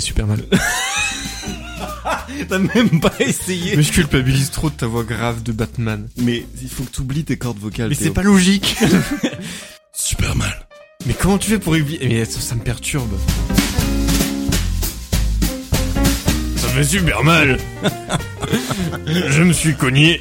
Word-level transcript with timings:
Super 0.00 0.26
mal. 0.26 0.42
T'as 2.48 2.58
même 2.58 3.00
pas 3.00 3.12
essayé. 3.18 3.76
Mais 3.76 3.82
je 3.82 3.92
culpabilise 3.92 4.50
trop 4.50 4.68
de 4.70 4.74
ta 4.74 4.86
voix 4.86 5.04
grave 5.04 5.42
de 5.42 5.52
Batman. 5.52 6.08
Mais 6.18 6.44
il 6.60 6.68
faut 6.68 6.84
que 6.84 6.90
t'oublies 6.90 7.24
tes 7.24 7.36
cordes 7.36 7.58
vocales. 7.58 7.88
Mais 7.88 7.94
c'est 7.94 8.10
pas 8.10 8.22
logique. 8.22 8.76
super 9.92 10.36
mal. 10.36 10.66
Mais 11.06 11.14
comment 11.14 11.38
tu 11.38 11.50
fais 11.50 11.58
pour 11.58 11.72
oublier 11.72 12.06
Mais 12.08 12.24
ça, 12.24 12.40
ça 12.40 12.54
me 12.54 12.60
perturbe. 12.60 13.18
Ça 16.56 16.68
fait 16.68 16.84
super 16.84 17.24
mal. 17.24 17.58
Je 19.06 19.42
me 19.42 19.52
suis 19.52 19.74
cogné. 19.74 20.20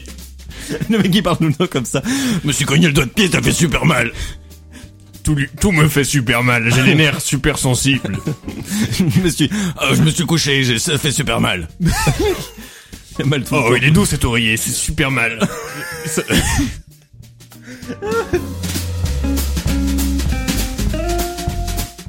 Le 0.90 0.98
mec 0.98 1.14
il 1.14 1.22
parle 1.22 1.38
tout 1.38 1.44
le 1.48 1.54
temps 1.54 1.68
comme 1.68 1.86
ça. 1.86 2.02
Je 2.42 2.48
me 2.48 2.54
suis 2.54 2.66
cogné 2.66 2.88
le 2.88 2.94
doigt 2.94 3.06
de 3.06 3.12
pied, 3.12 3.30
ça 3.30 3.42
fait 3.42 3.52
super 3.52 3.86
mal. 3.86 4.12
Tout, 5.26 5.34
lui- 5.36 5.50
tout 5.60 5.72
me 5.72 5.88
fait 5.90 6.04
super 6.06 6.44
mal. 6.44 6.72
J'ai 6.74 6.84
les 6.84 6.94
nerfs 6.96 7.20
super 7.34 7.58
sensibles. 7.58 8.18
je 8.92 9.04
me 9.22 9.30
suis, 9.30 9.50
oh, 9.82 9.94
je 9.96 10.02
me 10.04 10.10
suis 10.12 10.26
couché, 10.26 10.64
j'ai- 10.64 10.78
ça 10.80 10.98
fait 11.00 11.12
super 11.12 11.42
mal. 11.42 11.68
J'ai 13.18 13.24
mal 13.24 13.46
tout 13.46 13.56
le 13.56 13.62
Oh, 13.62 13.70
temps. 13.70 13.76
il 13.76 13.84
est 13.86 13.92
doux 13.92 14.06
cet 14.06 14.26
oreiller, 14.26 14.58
c'est 14.58 14.72
super 14.72 15.10
mal. 15.10 15.40
Ça- 16.06 16.22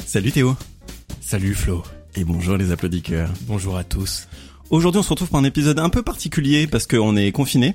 Salut 0.07 0.33
Théo. 0.33 0.57
Salut 1.21 1.55
Flo. 1.55 1.83
Et 2.15 2.25
bonjour 2.25 2.57
les 2.57 2.71
applaudisseurs. 2.73 3.31
Bonjour 3.43 3.77
à 3.77 3.85
tous. 3.85 4.29
Aujourd'hui 4.71 5.01
on 5.01 5.03
se 5.03 5.11
retrouve 5.11 5.29
pour 5.29 5.39
un 5.39 5.45
épisode 5.45 5.79
un 5.79 5.91
peu 5.91 6.03
particulier 6.03 6.67
parce 6.67 6.87
qu'on 6.87 7.17
est 7.17 7.33
confinés. 7.33 7.75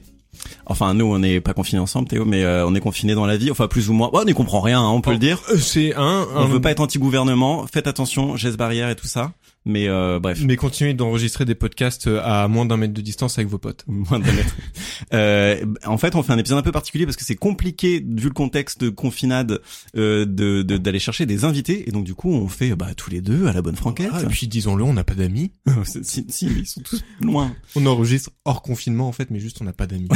Enfin 0.65 0.93
nous 0.93 1.05
on 1.05 1.19
n'est 1.19 1.41
pas 1.41 1.53
confinés 1.53 1.81
ensemble 1.81 2.07
Théo, 2.07 2.25
mais 2.25 2.43
euh, 2.43 2.65
on 2.65 2.73
est 2.75 2.79
confinés 2.79 3.13
dans 3.15 3.25
la 3.25 3.37
vie. 3.37 3.51
Enfin 3.51 3.67
plus 3.67 3.89
ou 3.89 3.93
moins. 3.93 4.09
Ouais, 4.11 4.21
on 4.21 4.25
n'y 4.25 4.33
comprend 4.33 4.61
rien, 4.61 4.81
hein, 4.81 4.89
on 4.89 5.01
peut 5.01 5.11
le 5.11 5.17
dire. 5.17 5.39
Euh, 5.51 5.57
C'est 5.57 5.93
un, 5.95 6.25
On 6.35 6.45
veut 6.45 6.61
pas 6.61 6.71
être 6.71 6.79
anti-gouvernement. 6.79 7.65
Faites 7.71 7.87
attention, 7.87 8.35
gestes 8.37 8.57
barrières 8.57 8.89
et 8.89 8.95
tout 8.95 9.07
ça. 9.07 9.31
Mais 9.65 9.87
euh, 9.87 10.19
bref. 10.19 10.41
Mais 10.43 10.55
continuez 10.55 10.93
d'enregistrer 10.95 11.45
des 11.45 11.53
podcasts 11.55 12.07
euh, 12.07 12.19
à 12.23 12.47
moins 12.47 12.65
d'un 12.65 12.77
mètre 12.77 12.93
de 12.93 13.01
distance 13.01 13.37
avec 13.37 13.47
vos 13.49 13.59
potes. 13.59 13.83
Moins 13.87 14.19
d'un 14.19 14.31
mètre. 14.33 14.55
Euh, 15.13 15.65
en 15.85 15.97
fait, 15.97 16.15
on 16.15 16.21
fait 16.21 16.31
un 16.31 16.37
épisode 16.37 16.59
un 16.59 16.61
peu 16.61 16.71
particulier 16.71 17.05
parce 17.05 17.17
que 17.17 17.25
c'est 17.25 17.35
compliqué, 17.35 18.05
vu 18.07 18.27
le 18.27 18.33
contexte 18.33 18.79
de 18.79 18.89
confinade, 18.89 19.59
euh, 19.97 20.25
de 20.25 20.61
de- 20.61 20.77
d'aller 20.77 20.99
chercher 20.99 21.25
des 21.25 21.43
invités. 21.43 21.89
Et 21.89 21.91
donc, 21.91 22.05
du 22.05 22.13
coup, 22.13 22.31
on 22.31 22.47
fait 22.47 22.75
bah, 22.75 22.89
tous 22.95 23.09
les 23.09 23.19
deux 23.19 23.47
à 23.47 23.51
la 23.51 23.61
bonne 23.63 23.75
franquette. 23.75 24.11
Ah, 24.13 24.21
et 24.21 24.27
puis 24.27 24.47
disons-le, 24.47 24.83
on 24.83 24.93
n'a 24.93 25.03
pas 25.03 25.15
d'amis. 25.15 25.51
si, 26.03 26.25
si, 26.29 26.45
mais 26.45 26.59
ils 26.61 26.65
sont 26.67 26.81
tous 26.81 27.03
loin. 27.19 27.51
On 27.75 27.85
enregistre 27.87 28.29
hors 28.45 28.61
confinement 28.61 29.07
en 29.07 29.11
fait, 29.11 29.31
mais 29.31 29.39
juste 29.39 29.57
on 29.59 29.65
n'a 29.65 29.73
pas 29.73 29.87
d'amis. 29.87 30.07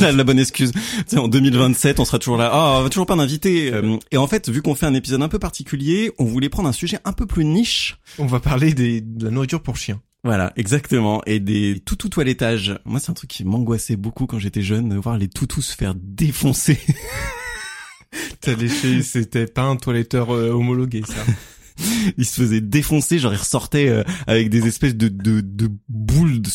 la, 0.00 0.10
la 0.12 0.24
bonne 0.24 0.40
excuse. 0.40 0.72
Tu 0.72 0.80
sais, 1.06 1.18
en 1.18 1.28
2027, 1.28 2.00
on 2.00 2.04
sera 2.04 2.18
toujours 2.18 2.36
là. 2.36 2.50
Ah, 2.52 2.78
on 2.80 2.82
va 2.82 2.88
toujours 2.90 3.06
pas 3.06 3.16
d'invités. 3.16 3.72
Euh, 3.72 3.96
Et 4.10 4.16
en 4.16 4.26
fait, 4.26 4.48
vu 4.50 4.60
qu'on 4.60 4.74
fait 4.74 4.86
un 4.86 4.94
épisode 4.94 5.22
un 5.22 5.28
peu 5.28 5.38
particulier, 5.38 6.10
on 6.18 6.24
voulait 6.24 6.48
prendre 6.50 6.68
un 6.68 6.72
sujet 6.72 6.98
un 7.04 7.12
peu 7.12 7.26
plus 7.26 7.44
niche. 7.44 7.96
on 8.18 8.26
va 8.26 8.40
parler 8.40 8.74
des, 8.74 8.91
de 9.00 9.24
la 9.24 9.30
nourriture 9.30 9.62
pour 9.62 9.76
chiens. 9.76 10.00
Voilà, 10.24 10.52
exactement. 10.56 11.22
Et 11.26 11.40
des 11.40 11.80
toutous 11.80 12.08
toilettage. 12.08 12.78
Moi, 12.84 13.00
c'est 13.00 13.10
un 13.10 13.14
truc 13.14 13.30
qui 13.30 13.44
m'angoissait 13.44 13.96
beaucoup 13.96 14.26
quand 14.26 14.38
j'étais 14.38 14.62
jeune, 14.62 14.90
de 14.90 14.96
voir 14.96 15.18
les 15.18 15.28
toutous 15.28 15.62
se 15.62 15.74
faire 15.74 15.94
défoncer. 15.96 16.78
T'as 18.40 18.54
léché, 18.54 19.02
c'était 19.02 19.46
pas 19.46 19.62
un 19.62 19.76
toiletteur 19.76 20.34
euh, 20.34 20.50
homologué 20.50 21.02
ça. 21.06 21.24
il 22.18 22.26
se 22.26 22.40
faisait 22.40 22.60
défoncer, 22.60 23.18
genre 23.18 23.32
il 23.32 23.38
ressortait 23.38 23.88
euh, 23.88 24.04
avec 24.26 24.50
des 24.50 24.66
espèces 24.66 24.94
de, 24.94 25.08
de, 25.08 25.40
de 25.40 25.70
boules, 25.88 26.40
de, 26.40 26.50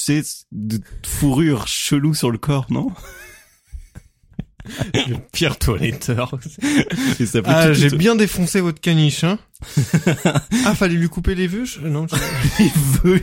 de 0.52 0.82
fourrure 1.06 1.68
chelou 1.68 2.14
sur 2.14 2.32
le 2.32 2.38
corps, 2.38 2.68
non? 2.70 2.92
Le 4.94 5.16
pire 5.32 5.58
toiletteur. 5.58 6.38
Ah, 7.46 7.74
j'ai 7.74 7.90
bien 7.90 8.16
défoncé 8.16 8.62
votre 8.62 8.80
caniche, 8.80 9.24
hein. 9.24 9.40
ah, 10.66 10.76
fallait 10.76 10.96
lui 10.96 11.10
couper 11.10 11.36
les 11.36 11.48
vœux 11.48 11.66
Non, 11.84 12.06
les 12.60 12.72
vœux. 13.04 13.22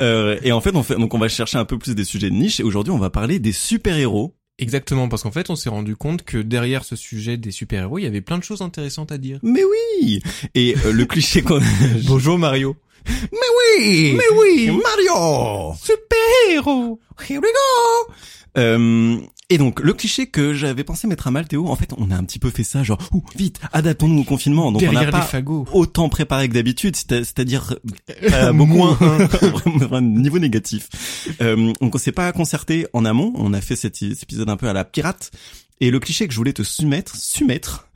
Euh, 0.00 0.38
et 0.42 0.52
en 0.52 0.60
fait, 0.60 0.74
on 0.74 0.82
fait, 0.82 0.96
donc 0.96 1.14
on 1.14 1.18
va 1.18 1.28
chercher 1.28 1.58
un 1.58 1.64
peu 1.64 1.78
plus 1.78 1.94
des 1.94 2.04
sujets 2.04 2.30
de 2.30 2.34
niche. 2.34 2.60
Et 2.60 2.62
aujourd'hui, 2.62 2.92
on 2.92 2.98
va 2.98 3.10
parler 3.10 3.38
des 3.38 3.52
super-héros. 3.52 4.34
Exactement, 4.58 5.08
parce 5.08 5.24
qu'en 5.24 5.32
fait, 5.32 5.50
on 5.50 5.56
s'est 5.56 5.68
rendu 5.68 5.96
compte 5.96 6.22
que 6.22 6.38
derrière 6.38 6.84
ce 6.84 6.94
sujet 6.94 7.36
des 7.36 7.50
super-héros, 7.50 7.98
il 7.98 8.04
y 8.04 8.06
avait 8.06 8.20
plein 8.20 8.38
de 8.38 8.44
choses 8.44 8.62
intéressantes 8.62 9.10
à 9.10 9.18
dire. 9.18 9.40
Mais 9.42 9.62
oui 9.64 10.22
Et 10.54 10.76
euh, 10.84 10.92
le 10.92 11.06
cliché 11.06 11.42
qu'on... 11.42 11.60
Bonjour 12.06 12.38
Mario. 12.38 12.76
Oui. 13.06 14.14
Mais 14.16 14.24
oui. 14.38 14.70
Mario. 14.82 15.74
Super-héros. 15.82 17.00
Here 17.28 17.40
we 17.40 17.50
go. 17.50 18.12
Euh, 18.56 19.16
et 19.50 19.58
donc 19.58 19.80
le 19.80 19.92
cliché 19.92 20.28
que 20.28 20.54
j'avais 20.54 20.84
pensé 20.84 21.06
mettre 21.08 21.26
à 21.26 21.30
mal 21.32 21.46
Théo, 21.48 21.66
en 21.68 21.74
fait 21.76 21.90
on 21.98 22.10
a 22.12 22.16
un 22.16 22.22
petit 22.24 22.38
peu 22.38 22.50
fait 22.50 22.62
ça 22.62 22.82
genre 22.84 22.98
ouh, 23.12 23.22
vite 23.36 23.58
adaptons-nous 23.72 24.20
au 24.20 24.24
confinement. 24.24 24.70
Donc 24.70 24.76
on 24.76 24.78
Derrière 24.84 25.00
n'a 25.00 25.06
les 25.06 25.12
pas 25.12 25.22
fagots. 25.22 25.66
autant 25.72 26.08
préparé 26.08 26.48
que 26.48 26.54
d'habitude 26.54 26.94
c'est- 26.96 27.24
c'est-à-dire 27.24 27.74
Euh, 28.32 28.52
beaucoup 28.52 28.74
moins 28.74 28.96
un. 29.92 30.00
niveau 30.02 30.38
négatif. 30.38 30.88
Euh, 31.40 31.72
donc 31.80 31.94
on 31.94 31.98
s'est 31.98 32.12
pas 32.12 32.30
concerté 32.32 32.86
en 32.92 33.04
amont, 33.04 33.32
on 33.34 33.52
a 33.52 33.60
fait 33.60 33.76
cet, 33.76 33.96
cet 33.96 34.22
épisode 34.22 34.48
un 34.48 34.56
peu 34.56 34.68
à 34.68 34.72
la 34.72 34.84
pirate. 34.84 35.30
Et 35.80 35.90
le 35.90 35.98
cliché 35.98 36.26
que 36.28 36.32
je 36.32 36.38
voulais 36.38 36.52
te 36.52 36.62
soumettre, 36.62 37.16
soumettre, 37.16 37.88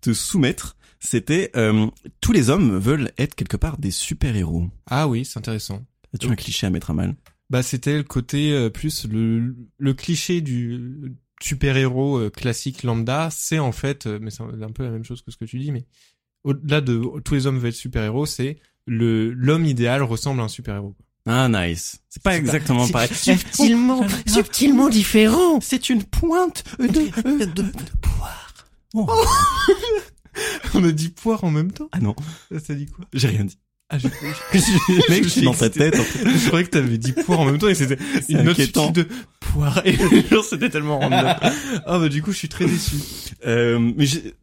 te 0.00 0.14
soumettre, 0.14 0.75
c'était 1.00 1.50
euh, 1.56 1.86
tous 2.20 2.32
les 2.32 2.50
hommes 2.50 2.78
veulent 2.78 3.10
être 3.18 3.34
quelque 3.34 3.56
part 3.56 3.78
des 3.78 3.90
super-héros. 3.90 4.68
Ah 4.86 5.08
oui, 5.08 5.24
c'est 5.24 5.38
intéressant. 5.38 5.82
As-tu 6.14 6.28
un 6.28 6.36
cliché 6.36 6.66
à 6.66 6.70
mettre 6.70 6.90
à 6.90 6.94
mal? 6.94 7.14
Bah, 7.50 7.62
c'était 7.62 7.96
le 7.96 8.02
côté 8.02 8.52
euh, 8.52 8.70
plus 8.70 9.06
le, 9.06 9.54
le 9.78 9.94
cliché 9.94 10.40
du 10.40 11.14
super-héros 11.40 12.18
euh, 12.18 12.30
classique 12.30 12.82
lambda, 12.82 13.28
c'est 13.30 13.58
en 13.58 13.72
fait, 13.72 14.06
mais 14.06 14.30
c'est 14.30 14.42
un 14.42 14.72
peu 14.72 14.84
la 14.84 14.90
même 14.90 15.04
chose 15.04 15.22
que 15.22 15.30
ce 15.30 15.36
que 15.36 15.44
tu 15.44 15.58
dis, 15.58 15.70
mais 15.70 15.84
au-delà 16.44 16.80
de 16.80 17.02
tous 17.24 17.34
les 17.34 17.46
hommes 17.46 17.58
veulent 17.58 17.70
être 17.70 17.74
super-héros, 17.74 18.26
c'est 18.26 18.58
le 18.86 19.32
l'homme 19.32 19.66
idéal 19.66 20.02
ressemble 20.02 20.40
à 20.40 20.44
un 20.44 20.48
super-héros. 20.48 20.94
Ah 21.26 21.48
nice. 21.48 22.00
C'est 22.08 22.22
pas 22.22 22.36
exactement 22.36 22.88
pareil. 22.88 23.08
Subtilement, 23.12 24.06
subtilement 24.26 24.88
différent. 24.88 25.60
C'est 25.60 25.90
une 25.90 26.04
pointe 26.04 26.62
de, 26.78 26.86
de, 26.86 27.44
de 27.46 27.64
poire. 28.00 28.54
Oh. 28.94 29.06
On 30.74 30.84
a 30.84 30.92
dit 30.92 31.08
poire 31.10 31.44
en 31.44 31.50
même 31.50 31.72
temps 31.72 31.88
Ah 31.92 32.00
non, 32.00 32.14
Ça 32.64 32.74
dit 32.74 32.86
quoi? 32.86 33.04
J'ai 33.12 33.28
rien 33.28 33.44
dit. 33.44 33.58
Ah, 33.88 33.98
j'ai 33.98 34.08
Mec, 35.08 35.22
je 35.22 35.28
suis 35.28 35.42
dans 35.42 35.54
ta 35.54 35.70
tête. 35.70 35.94
en 35.94 36.02
fait. 36.02 36.28
Je 36.28 36.46
croyais 36.48 36.64
que 36.66 36.70
t'avais 36.70 36.98
dit 36.98 37.12
poire 37.12 37.38
en 37.40 37.44
même 37.44 37.58
temps 37.58 37.68
et 37.68 37.74
c'était 37.76 37.98
une 38.28 38.42
note 38.42 38.58
de 38.92 39.06
poire. 39.40 39.80
Et 39.84 39.96
genre, 40.28 40.44
c'était 40.44 40.70
tellement 40.70 40.98
random. 40.98 41.34
Ah 41.86 41.98
bah 42.00 42.08
du 42.08 42.20
coup, 42.22 42.32
je 42.32 42.36
suis 42.38 42.48
très 42.48 42.66
déçu. 42.66 42.96
Euh, 43.46 43.78
mais 43.96 44.06
j'ai- 44.06 44.34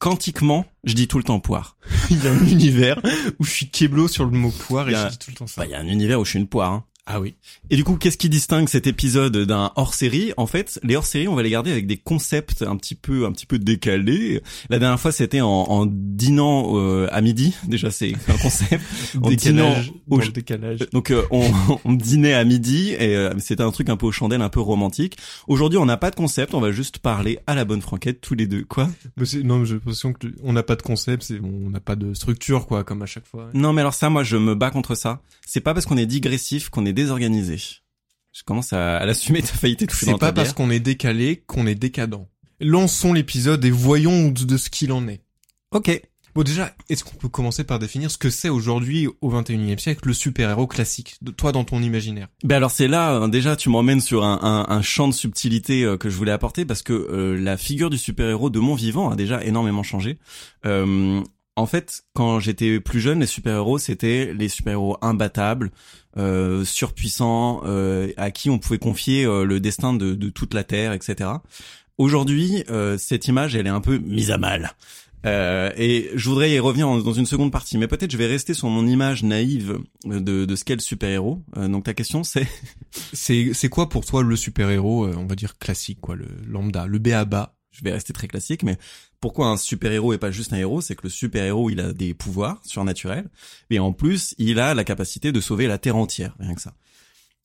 quantiquement, 0.00 0.66
je 0.84 0.94
dis 0.94 1.06
tout 1.08 1.18
le 1.18 1.24
temps 1.24 1.38
poire. 1.40 1.76
Il 2.10 2.22
y 2.22 2.26
a 2.26 2.32
un 2.32 2.44
univers 2.46 3.00
où 3.38 3.44
je 3.44 3.50
suis 3.50 3.68
keblo 3.70 4.08
sur 4.08 4.24
le 4.24 4.32
mot 4.32 4.50
poire 4.50 4.88
et 4.90 4.94
a- 4.94 5.06
je 5.06 5.12
dis 5.12 5.18
tout 5.18 5.30
le 5.30 5.36
temps 5.36 5.46
ça. 5.46 5.60
Bah, 5.60 5.66
il 5.66 5.70
y 5.70 5.74
a 5.74 5.78
un 5.80 5.86
univers 5.86 6.18
où 6.20 6.24
je 6.24 6.30
suis 6.30 6.38
une 6.40 6.48
poire. 6.48 6.72
Hein. 6.72 6.84
Ah 7.10 7.20
oui. 7.22 7.36
Et 7.70 7.76
du 7.76 7.84
coup, 7.84 7.96
qu'est-ce 7.96 8.18
qui 8.18 8.28
distingue 8.28 8.68
cet 8.68 8.86
épisode 8.86 9.34
d'un 9.46 9.72
hors-série? 9.76 10.32
En 10.36 10.46
fait, 10.46 10.78
les 10.82 10.94
hors-séries, 10.94 11.26
on 11.26 11.34
va 11.34 11.42
les 11.42 11.48
garder 11.48 11.70
avec 11.72 11.86
des 11.86 11.96
concepts 11.96 12.60
un 12.62 12.76
petit 12.76 12.94
peu, 12.94 13.24
un 13.24 13.32
petit 13.32 13.46
peu 13.46 13.58
décalés. 13.58 14.42
La 14.68 14.78
dernière 14.78 15.00
fois, 15.00 15.10
c'était 15.10 15.40
en, 15.40 15.48
en 15.48 15.86
dînant 15.86 16.76
euh, 16.78 17.08
à 17.10 17.22
midi. 17.22 17.54
Déjà, 17.66 17.90
c'est 17.90 18.12
un 18.28 18.36
concept. 18.36 18.84
En 19.22 19.30
dînant 19.30 19.70
Décalage. 19.70 19.92
au- 20.10 20.16
dans 20.18 20.22
le 20.24 20.28
décalage. 20.32 20.78
Donc 20.92 21.10
euh, 21.10 21.22
on, 21.30 21.50
on 21.86 21.92
dînait 21.94 22.34
à 22.34 22.44
midi 22.44 22.90
et 22.92 23.16
euh, 23.16 23.32
c'était 23.38 23.62
un 23.62 23.70
truc 23.70 23.88
un 23.88 23.96
peu 23.96 24.04
aux 24.06 24.12
chandelles, 24.12 24.42
un 24.42 24.50
peu 24.50 24.60
romantique. 24.60 25.16
Aujourd'hui, 25.46 25.78
on 25.78 25.86
n'a 25.86 25.96
pas 25.96 26.10
de 26.10 26.14
concept, 26.16 26.52
on 26.52 26.60
va 26.60 26.72
juste 26.72 26.98
parler 26.98 27.38
à 27.46 27.54
la 27.54 27.64
bonne 27.64 27.80
franquette 27.80 28.20
tous 28.20 28.34
les 28.34 28.46
deux. 28.46 28.64
Quoi? 28.64 28.88
Mais 29.16 29.24
c'est- 29.24 29.42
non, 29.42 29.58
mais 29.60 29.64
j'ai 29.66 29.74
l'impression 29.74 30.12
que 30.12 30.26
on 30.42 30.52
n'a 30.52 30.62
pas 30.62 30.76
de 30.76 30.82
concept, 30.82 31.22
c'est 31.22 31.40
on 31.40 31.70
n'a 31.70 31.80
pas 31.80 31.96
de 31.96 32.12
structure 32.12 32.66
quoi, 32.66 32.84
comme 32.84 33.00
à 33.00 33.06
chaque 33.06 33.26
fois. 33.26 33.48
Non, 33.54 33.72
mais 33.72 33.80
alors 33.80 33.94
ça, 33.94 34.10
moi, 34.10 34.24
je 34.24 34.36
me 34.36 34.54
bats 34.54 34.70
contre 34.70 34.94
ça. 34.94 35.22
C'est 35.46 35.60
pas 35.62 35.72
parce 35.72 35.86
qu'on 35.86 35.96
est 35.96 36.04
digressif 36.06 36.68
qu'on 36.68 36.84
est 36.84 36.92
désorganisé. 37.02 37.56
Je 38.32 38.42
commence 38.44 38.72
à, 38.72 38.98
à 38.98 39.06
l'assumer. 39.06 39.40
T'as 39.42 39.48
failli 39.48 39.76
t'étouffer 39.76 40.06
C'est 40.06 40.12
dans 40.12 40.18
pas 40.18 40.26
ta 40.26 40.32
bière. 40.32 40.44
parce 40.44 40.54
qu'on 40.54 40.70
est 40.70 40.80
décalé 40.80 41.42
qu'on 41.46 41.66
est 41.66 41.74
décadent. 41.74 42.26
Lançons 42.60 43.12
l'épisode 43.12 43.64
et 43.64 43.70
voyons 43.70 44.30
de, 44.30 44.56
ce 44.56 44.68
qu'il 44.68 44.92
en 44.92 45.06
est. 45.08 45.22
Ok. 45.70 46.02
Bon 46.34 46.42
déjà, 46.42 46.72
est-ce 46.88 47.04
qu'on 47.04 47.16
peut 47.16 47.28
commencer 47.28 47.64
par 47.64 47.78
définir 47.78 48.10
ce 48.10 48.18
que 48.18 48.30
c'est 48.30 48.48
aujourd'hui 48.48 49.08
au 49.22 49.32
21e 49.32 49.78
siècle 49.78 50.06
le 50.06 50.12
super-héros 50.12 50.66
classique, 50.66 51.16
de 51.22 51.30
toi 51.32 51.50
dans 51.52 51.64
ton 51.64 51.82
imaginaire? 51.82 52.28
Ben 52.44 52.56
alors 52.56 52.70
c'est 52.70 52.86
là 52.86 53.10
hein, 53.10 53.28
déjà 53.28 53.56
tu 53.56 53.70
m'emmènes 53.70 54.00
sur 54.00 54.24
un, 54.24 54.38
un, 54.42 54.72
un, 54.72 54.82
champ 54.82 55.08
de 55.08 55.14
subtilité 55.14 55.84
euh, 55.84 55.96
que 55.96 56.10
je 56.10 56.16
voulais 56.16 56.30
apporter 56.30 56.64
parce 56.64 56.82
que 56.82 56.92
euh, 56.92 57.36
la 57.40 57.56
figure 57.56 57.90
du 57.90 57.98
super-héros 57.98 58.50
de 58.50 58.60
mon 58.60 58.74
vivant 58.74 59.10
a 59.10 59.16
déjà 59.16 59.42
énormément 59.42 59.82
changé. 59.82 60.18
Euh, 61.58 61.62
en 61.62 61.66
fait, 61.66 62.04
quand 62.14 62.40
j'étais 62.40 62.80
plus 62.80 63.00
jeune, 63.00 63.20
les 63.20 63.26
super-héros 63.26 63.78
c'était 63.78 64.32
les 64.32 64.48
super-héros 64.48 64.96
imbattables, 65.02 65.70
euh, 66.16 66.64
surpuissants, 66.64 67.62
à 68.16 68.30
qui 68.30 68.50
on 68.50 68.58
pouvait 68.58 68.78
confier 68.78 69.24
le 69.24 69.60
destin 69.60 69.92
de, 69.92 70.14
de, 70.14 70.28
toute 70.30 70.54
la 70.54 70.64
terre, 70.64 70.92
etc. 70.92 71.30
Aujourd'hui, 71.98 72.64
cette 72.98 73.28
image 73.28 73.56
elle 73.56 73.66
est 73.66 73.70
un 73.70 73.80
peu 73.80 73.98
mise 73.98 74.30
à 74.30 74.38
mal. 74.38 74.74
Euh, 75.26 75.70
et 75.76 76.10
je 76.14 76.28
voudrais 76.28 76.50
y 76.52 76.58
revenir 76.58 76.86
dans 76.86 77.12
une 77.12 77.26
seconde 77.26 77.50
partie, 77.50 77.76
mais 77.76 77.88
peut-être 77.88 78.12
je 78.12 78.16
vais 78.16 78.26
rester 78.26 78.54
sur 78.54 78.68
mon 78.68 78.86
image 78.86 79.24
naïve 79.24 79.80
de, 80.04 80.44
de 80.44 80.56
ce 80.56 80.64
qu'est 80.64 80.76
le 80.76 80.80
super-héros. 80.80 81.42
Euh, 81.56 81.68
donc 81.68 81.84
ta 81.84 81.94
question 81.94 82.22
c'est 82.22 82.46
c'est 83.12 83.68
quoi 83.68 83.88
pour 83.88 84.04
toi 84.04 84.22
le 84.22 84.36
super-héros, 84.36 85.06
euh, 85.06 85.14
on 85.16 85.26
va 85.26 85.34
dire 85.34 85.58
classique 85.58 86.00
quoi, 86.00 86.14
le 86.14 86.28
lambda, 86.46 86.86
le 86.86 86.98
béaba 86.98 87.54
Je 87.78 87.84
vais 87.84 87.92
rester 87.92 88.12
très 88.12 88.26
classique, 88.26 88.64
mais 88.64 88.76
pourquoi 89.20 89.46
un 89.46 89.56
super-héros 89.56 90.12
est 90.12 90.18
pas 90.18 90.32
juste 90.32 90.52
un 90.52 90.56
héros? 90.56 90.80
C'est 90.80 90.96
que 90.96 91.04
le 91.04 91.10
super-héros 91.10 91.70
il 91.70 91.78
a 91.80 91.92
des 91.92 92.12
pouvoirs 92.12 92.60
surnaturels, 92.64 93.30
et 93.70 93.78
en 93.78 93.92
plus 93.92 94.34
il 94.38 94.58
a 94.58 94.74
la 94.74 94.84
capacité 94.84 95.30
de 95.30 95.40
sauver 95.40 95.68
la 95.68 95.78
terre 95.78 95.96
entière, 95.96 96.34
rien 96.40 96.54
que 96.54 96.60
ça. 96.60 96.74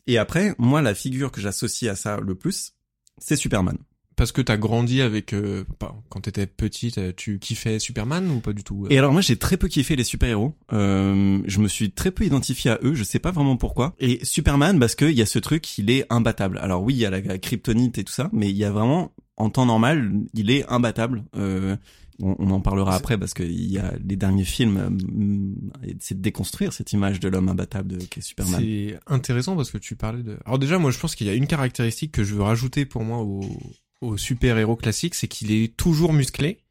Et 0.07 0.18
après, 0.18 0.56
moi 0.57 0.81
la 0.81 0.95
figure 0.95 1.31
que 1.31 1.39
j'associe 1.39 1.91
à 1.91 1.95
ça 1.95 2.19
le 2.19 2.35
plus, 2.35 2.74
c'est 3.19 3.35
Superman 3.35 3.77
parce 4.15 4.31
que 4.31 4.41
t'as 4.41 4.57
grandi 4.57 5.01
avec 5.01 5.33
euh, 5.33 5.63
quand 6.09 6.21
t'étais 6.21 6.45
petite, 6.45 6.97
euh, 6.97 7.13
tu 7.15 7.39
kiffais 7.39 7.80
Superman 7.80 8.30
ou 8.30 8.39
pas 8.39 8.53
du 8.53 8.63
tout 8.63 8.85
euh? 8.85 8.88
Et 8.89 8.97
alors 8.97 9.12
moi 9.12 9.21
j'ai 9.21 9.38
très 9.38 9.57
peu 9.57 9.68
kiffé 9.68 9.95
les 9.95 10.03
super-héros. 10.03 10.56
Euh, 10.71 11.41
je 11.45 11.59
me 11.59 11.68
suis 11.68 11.91
très 11.91 12.12
peu 12.12 12.25
identifié 12.25 12.71
à 12.71 12.80
eux, 12.83 12.95
je 12.95 13.03
sais 13.03 13.19
pas 13.19 13.31
vraiment 13.31 13.57
pourquoi. 13.57 13.95
Et 14.00 14.24
Superman 14.24 14.80
parce 14.80 14.95
que 14.95 15.06
il 15.06 15.18
y 15.18 15.21
a 15.21 15.25
ce 15.25 15.39
truc, 15.39 15.77
il 15.77 15.89
est 15.89 16.06
imbattable. 16.09 16.57
Alors 16.59 16.83
oui, 16.83 16.94
il 16.94 17.00
y 17.00 17.06
a 17.06 17.09
la, 17.09 17.21
kryptonite 17.38 17.97
et 17.97 18.03
tout 18.03 18.13
ça, 18.13 18.30
mais 18.33 18.50
il 18.50 18.57
y 18.57 18.65
a 18.65 18.71
vraiment 18.71 19.12
en 19.38 19.50
temps 19.50 19.65
normal, 19.65 20.12
il 20.33 20.51
est 20.51 20.65
imbattable. 20.69 21.24
Euh, 21.35 21.75
on, 22.21 22.51
en 22.51 22.62
parlera 22.62 22.95
après 22.95 23.18
parce 23.18 23.33
que 23.33 23.44
il 23.44 23.71
y 23.71 23.80
a 23.80 23.94
les 24.07 24.15
derniers 24.15 24.45
films, 24.45 24.97
c'est 26.00 26.15
de 26.15 26.21
déconstruire 26.21 26.71
cette 26.71 26.94
image 26.94 27.19
de 27.19 27.27
l'homme 27.27 27.50
imbattable 27.50 27.97
de, 27.97 27.97
qui 27.97 28.19
est 28.19 28.21
Superman. 28.21 28.62
C'est 28.62 29.00
intéressant 29.07 29.56
parce 29.56 29.71
que 29.71 29.80
tu 29.80 29.95
parlais 29.95 30.21
de. 30.21 30.38
Alors 30.45 30.59
déjà, 30.59 30.77
moi, 30.77 30.91
je 30.91 31.00
pense 31.00 31.15
qu'il 31.15 31.27
y 31.27 31.30
a 31.31 31.33
une 31.33 31.47
caractéristique 31.47 32.12
que 32.12 32.24
je 32.24 32.35
veux 32.35 32.44
rajouter 32.44 32.85
pour 32.85 33.03
moi 33.03 33.19
au, 33.19 33.41
au 34.01 34.18
super-héros 34.18 34.75
classique, 34.75 35.15
c'est 35.15 35.27
qu'il 35.27 35.51
est 35.51 35.75
toujours 35.75 36.13
musclé 36.13 36.62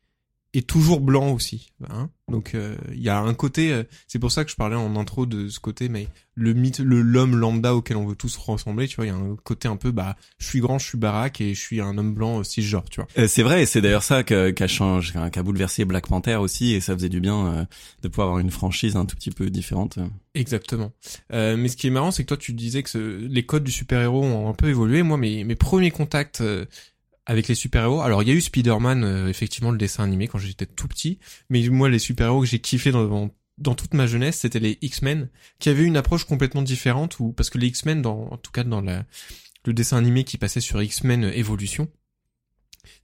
et 0.55 0.63
toujours 0.63 1.01
blanc 1.01 1.33
aussi. 1.33 1.73
Hein 1.89 2.11
Donc 2.29 2.55
euh, 2.55 2.77
il 2.93 3.01
y 3.01 3.09
a 3.09 3.19
un 3.19 3.35
côté, 3.35 3.73
euh, 3.73 3.85
c'est 4.07 4.19
pour 4.19 4.31
ça 4.31 4.45
que 4.45 4.51
je 4.51 4.57
parlais 4.57 4.77
en 4.77 4.97
intro 4.97 5.25
de 5.25 5.49
ce 5.49 5.59
côté, 5.61 5.89
mais 5.89 6.09
le 6.35 6.53
mythe, 6.53 6.79
le 6.79 7.01
l'homme 7.01 7.37
lambda 7.37 7.75
auquel 7.75 7.97
on 7.97 8.07
veut 8.07 8.17
tous 8.17 8.37
ressembler, 8.37 8.87
tu 8.87 8.97
vois, 8.97 9.07
il 9.07 9.09
y 9.09 9.13
a 9.13 9.17
un 9.17 9.37
côté 9.43 9.69
un 9.69 9.77
peu, 9.77 9.93
bah, 9.93 10.17
je 10.39 10.47
suis 10.47 10.61
grand, 10.61 10.79
je 10.79 10.87
suis 10.87 10.99
baraque 10.99 11.41
et 11.41 11.55
je 11.55 11.61
suis 11.61 11.81
un 11.81 11.97
homme 11.97 12.13
blanc 12.13 12.37
aussi 12.37 12.63
genre, 12.63 12.85
tu 12.91 13.01
vois. 13.01 13.09
Euh, 13.17 13.29
c'est 13.29 13.43
vrai, 13.43 13.63
et 13.63 13.67
c'est 13.67 13.81
d'ailleurs 13.81 14.03
ça 14.03 14.23
qu'a 14.25 14.67
changé, 14.67 15.15
qu'a 15.33 15.43
bouleversé 15.43 15.85
Black 15.87 16.07
Panther 16.07 16.37
aussi, 16.37 16.73
et 16.73 16.81
ça 16.81 16.95
faisait 16.95 17.09
du 17.09 17.21
bien 17.21 17.67
de 18.03 18.09
pouvoir 18.09 18.29
avoir 18.29 18.41
une 18.41 18.51
franchise 18.51 18.97
un 18.97 19.07
tout 19.07 19.17
petit 19.17 19.31
peu 19.31 19.49
différente. 19.49 19.99
Exactement. 20.35 20.93
mais 21.31 21.69
ce 21.69 21.77
qui 21.77 21.87
est 21.87 21.91
marrant, 21.91 22.11
c'est 22.11 22.25
que 22.25 22.29
toi 22.29 22.37
tu 22.37 22.53
disais 22.53 22.83
que 22.83 23.27
les 23.29 23.47
codes 23.47 23.65
du 23.65 23.73
super 23.73 24.01
héros 24.01 24.23
ont 24.23 24.49
un 24.49 24.55
peu 24.55 24.69
évolué. 24.69 25.03
Moi, 25.03 25.17
mes 25.17 25.45
mes 25.45 25.57
premiers 25.57 25.91
contacts 25.91 26.43
avec 27.27 27.49
les 27.49 27.55
super-héros. 27.55 28.01
Alors 28.01 28.23
il 28.23 28.29
y 28.29 28.33
a 28.33 28.35
eu 28.35 28.41
Spider-Man, 28.41 29.05
euh, 29.05 29.29
effectivement 29.29 29.71
le 29.71 29.79
dessin 29.79 30.05
animé 30.05 30.29
quand 30.29 30.39
j'étais 30.39 30.67
tout 30.67 30.89
petit, 30.89 31.19
mais 31.51 31.67
moi 31.69 31.89
les 31.89 31.99
super-héros 31.99 32.41
que 32.41 32.47
j'ai 32.47 32.59
kiffé 32.59 32.91
dans, 32.91 33.31
dans 33.59 33.75
toute 33.75 33.95
ma 33.95 34.07
jeunesse, 34.07 34.39
c'était 34.39 34.61
les 34.61 34.79
X-Men, 34.83 35.29
qui 35.59 35.69
avaient 35.69 35.85
une 35.85 35.97
approche 35.97 36.25
complètement 36.25 36.63
différente, 36.63 37.21
ou 37.21 37.33
parce 37.33 37.51
que 37.51 37.59
les 37.59 37.69
X-Men, 37.69 38.03
dans, 38.03 38.29
en 38.31 38.37
tout 38.37 38.51
cas 38.51 38.65
dans 38.65 38.81
la, 38.81 39.05
le 39.65 39.73
dessin 39.73 39.99
animé 39.99 40.25
qui 40.25 40.39
passait 40.39 40.61
sur 40.61 40.83
X-Men 40.83 41.25
Evolution, 41.25 41.89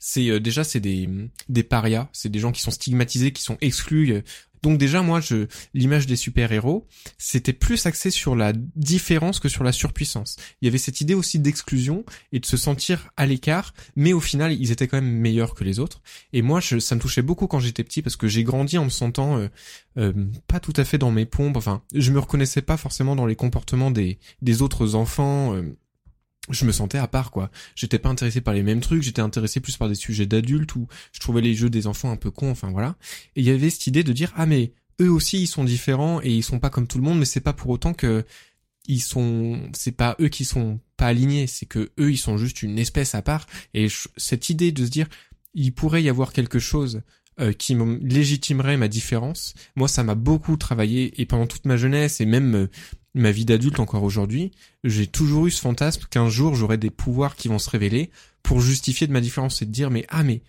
c'est 0.00 0.28
euh, 0.28 0.40
déjà 0.40 0.64
c'est 0.64 0.80
des 0.80 1.08
des 1.48 1.62
parias, 1.62 2.08
c'est 2.12 2.28
des 2.28 2.40
gens 2.40 2.52
qui 2.52 2.62
sont 2.62 2.72
stigmatisés, 2.72 3.32
qui 3.32 3.42
sont 3.42 3.58
exclus. 3.60 4.22
Donc 4.62 4.78
déjà, 4.78 5.02
moi, 5.02 5.20
je 5.20 5.46
l'image 5.74 6.06
des 6.06 6.16
super-héros, 6.16 6.86
c'était 7.18 7.52
plus 7.52 7.86
axé 7.86 8.10
sur 8.10 8.36
la 8.36 8.52
différence 8.76 9.40
que 9.40 9.48
sur 9.48 9.64
la 9.64 9.72
surpuissance. 9.72 10.36
Il 10.60 10.66
y 10.66 10.68
avait 10.68 10.78
cette 10.78 11.00
idée 11.00 11.14
aussi 11.14 11.38
d'exclusion 11.38 12.04
et 12.32 12.40
de 12.40 12.46
se 12.46 12.56
sentir 12.56 13.10
à 13.16 13.26
l'écart, 13.26 13.74
mais 13.96 14.12
au 14.12 14.20
final, 14.20 14.52
ils 14.52 14.70
étaient 14.70 14.88
quand 14.88 15.00
même 15.00 15.10
meilleurs 15.10 15.54
que 15.54 15.64
les 15.64 15.78
autres. 15.78 16.02
Et 16.32 16.42
moi, 16.42 16.60
ça 16.60 16.94
me 16.94 17.00
touchait 17.00 17.22
beaucoup 17.22 17.46
quand 17.46 17.60
j'étais 17.60 17.84
petit 17.84 18.02
parce 18.02 18.16
que 18.16 18.28
j'ai 18.28 18.44
grandi 18.44 18.78
en 18.78 18.84
me 18.84 18.90
sentant 18.90 19.38
euh, 19.38 19.48
euh, 19.98 20.12
pas 20.46 20.60
tout 20.60 20.72
à 20.76 20.84
fait 20.84 20.98
dans 20.98 21.10
mes 21.10 21.26
pompes. 21.26 21.56
Enfin, 21.56 21.82
je 21.94 22.10
me 22.12 22.18
reconnaissais 22.18 22.62
pas 22.62 22.76
forcément 22.76 23.16
dans 23.16 23.26
les 23.26 23.36
comportements 23.36 23.90
des, 23.90 24.18
des 24.42 24.62
autres 24.62 24.94
enfants. 24.94 25.54
Euh, 25.54 25.76
je 26.50 26.64
me 26.64 26.72
sentais 26.72 26.98
à 26.98 27.06
part 27.06 27.30
quoi. 27.30 27.50
J'étais 27.74 27.98
pas 27.98 28.08
intéressé 28.08 28.40
par 28.40 28.54
les 28.54 28.62
mêmes 28.62 28.80
trucs, 28.80 29.02
j'étais 29.02 29.22
intéressé 29.22 29.60
plus 29.60 29.76
par 29.76 29.88
des 29.88 29.94
sujets 29.94 30.26
d'adultes 30.26 30.74
ou 30.74 30.86
je 31.12 31.20
trouvais 31.20 31.40
les 31.40 31.54
jeux 31.54 31.70
des 31.70 31.86
enfants 31.86 32.10
un 32.10 32.16
peu 32.16 32.30
cons, 32.30 32.50
enfin 32.50 32.70
voilà. 32.70 32.96
Et 33.36 33.40
il 33.40 33.46
y 33.46 33.50
avait 33.50 33.70
cette 33.70 33.86
idée 33.86 34.04
de 34.04 34.12
dire 34.12 34.32
ah 34.36 34.46
mais 34.46 34.72
eux 35.00 35.10
aussi 35.10 35.42
ils 35.42 35.46
sont 35.46 35.64
différents 35.64 36.20
et 36.22 36.30
ils 36.30 36.42
sont 36.42 36.58
pas 36.58 36.70
comme 36.70 36.86
tout 36.86 36.98
le 36.98 37.04
monde 37.04 37.18
mais 37.18 37.24
c'est 37.24 37.40
pas 37.40 37.52
pour 37.52 37.70
autant 37.70 37.94
que 37.94 38.24
ils 38.86 39.00
sont 39.00 39.70
c'est 39.74 39.92
pas 39.92 40.16
eux 40.20 40.28
qui 40.28 40.44
sont 40.44 40.80
pas 40.96 41.06
alignés, 41.06 41.46
c'est 41.46 41.66
que 41.66 41.90
eux 41.98 42.10
ils 42.10 42.18
sont 42.18 42.38
juste 42.38 42.62
une 42.62 42.78
espèce 42.78 43.14
à 43.14 43.22
part 43.22 43.46
et 43.74 43.88
cette 44.16 44.50
idée 44.50 44.72
de 44.72 44.84
se 44.84 44.90
dire 44.90 45.08
il 45.54 45.74
pourrait 45.74 46.02
y 46.02 46.08
avoir 46.08 46.32
quelque 46.32 46.58
chose 46.58 47.02
euh, 47.40 47.52
qui 47.52 47.76
légitimerait 48.02 48.76
ma 48.76 48.88
différence. 48.88 49.54
Moi, 49.76 49.86
ça 49.86 50.02
m'a 50.02 50.16
beaucoup 50.16 50.56
travaillé 50.56 51.20
et 51.20 51.24
pendant 51.24 51.46
toute 51.46 51.66
ma 51.66 51.76
jeunesse 51.76 52.20
et 52.20 52.26
même 52.26 52.54
euh, 52.56 52.70
ma 53.14 53.30
vie 53.30 53.44
d'adulte 53.44 53.80
encore 53.80 54.02
aujourd'hui, 54.02 54.52
j'ai 54.84 55.06
toujours 55.06 55.46
eu 55.46 55.50
ce 55.50 55.60
fantasme 55.60 56.04
qu'un 56.10 56.28
jour 56.28 56.54
j'aurai 56.54 56.76
des 56.76 56.90
pouvoirs 56.90 57.36
qui 57.36 57.48
vont 57.48 57.58
se 57.58 57.70
révéler 57.70 58.10
pour 58.42 58.60
justifier 58.60 59.06
de 59.06 59.12
ma 59.12 59.20
différence 59.20 59.62
et 59.62 59.66
de 59.66 59.70
dire 59.70 59.90
mais 59.90 60.06
ah 60.08 60.22
mais 60.22 60.42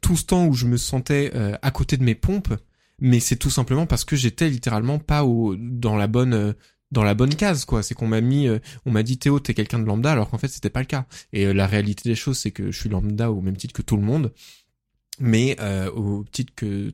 tout 0.00 0.16
ce 0.16 0.24
temps 0.24 0.46
où 0.46 0.54
je 0.54 0.66
me 0.66 0.76
sentais 0.76 1.30
euh, 1.34 1.56
à 1.62 1.70
côté 1.70 1.96
de 1.96 2.04
mes 2.04 2.14
pompes, 2.14 2.54
mais 2.98 3.20
c'est 3.20 3.36
tout 3.36 3.50
simplement 3.50 3.86
parce 3.86 4.04
que 4.04 4.16
j'étais 4.16 4.48
littéralement 4.48 4.98
pas 4.98 5.24
au 5.24 5.56
dans 5.56 5.96
la 5.96 6.06
bonne 6.06 6.54
dans 6.90 7.04
la 7.04 7.14
bonne 7.14 7.34
case 7.34 7.64
quoi. 7.64 7.82
C'est 7.82 7.94
qu'on 7.94 8.08
m'a 8.08 8.20
mis 8.20 8.48
on 8.84 8.90
m'a 8.90 9.02
dit 9.02 9.18
Théo 9.18 9.40
t'es 9.40 9.54
quelqu'un 9.54 9.78
de 9.78 9.84
lambda 9.84 10.12
alors 10.12 10.30
qu'en 10.30 10.38
fait 10.38 10.48
c'était 10.48 10.70
pas 10.70 10.80
le 10.80 10.86
cas. 10.86 11.06
Et 11.32 11.52
la 11.52 11.66
réalité 11.66 12.08
des 12.08 12.14
choses 12.14 12.38
c'est 12.38 12.50
que 12.50 12.70
je 12.70 12.78
suis 12.78 12.88
lambda 12.88 13.30
au 13.30 13.40
même 13.40 13.56
titre 13.56 13.74
que 13.74 13.82
tout 13.82 13.96
le 13.96 14.02
monde. 14.02 14.32
Mais 15.18 15.56
euh, 15.60 15.90
au, 15.90 16.24
titre 16.24 16.52
que 16.56 16.92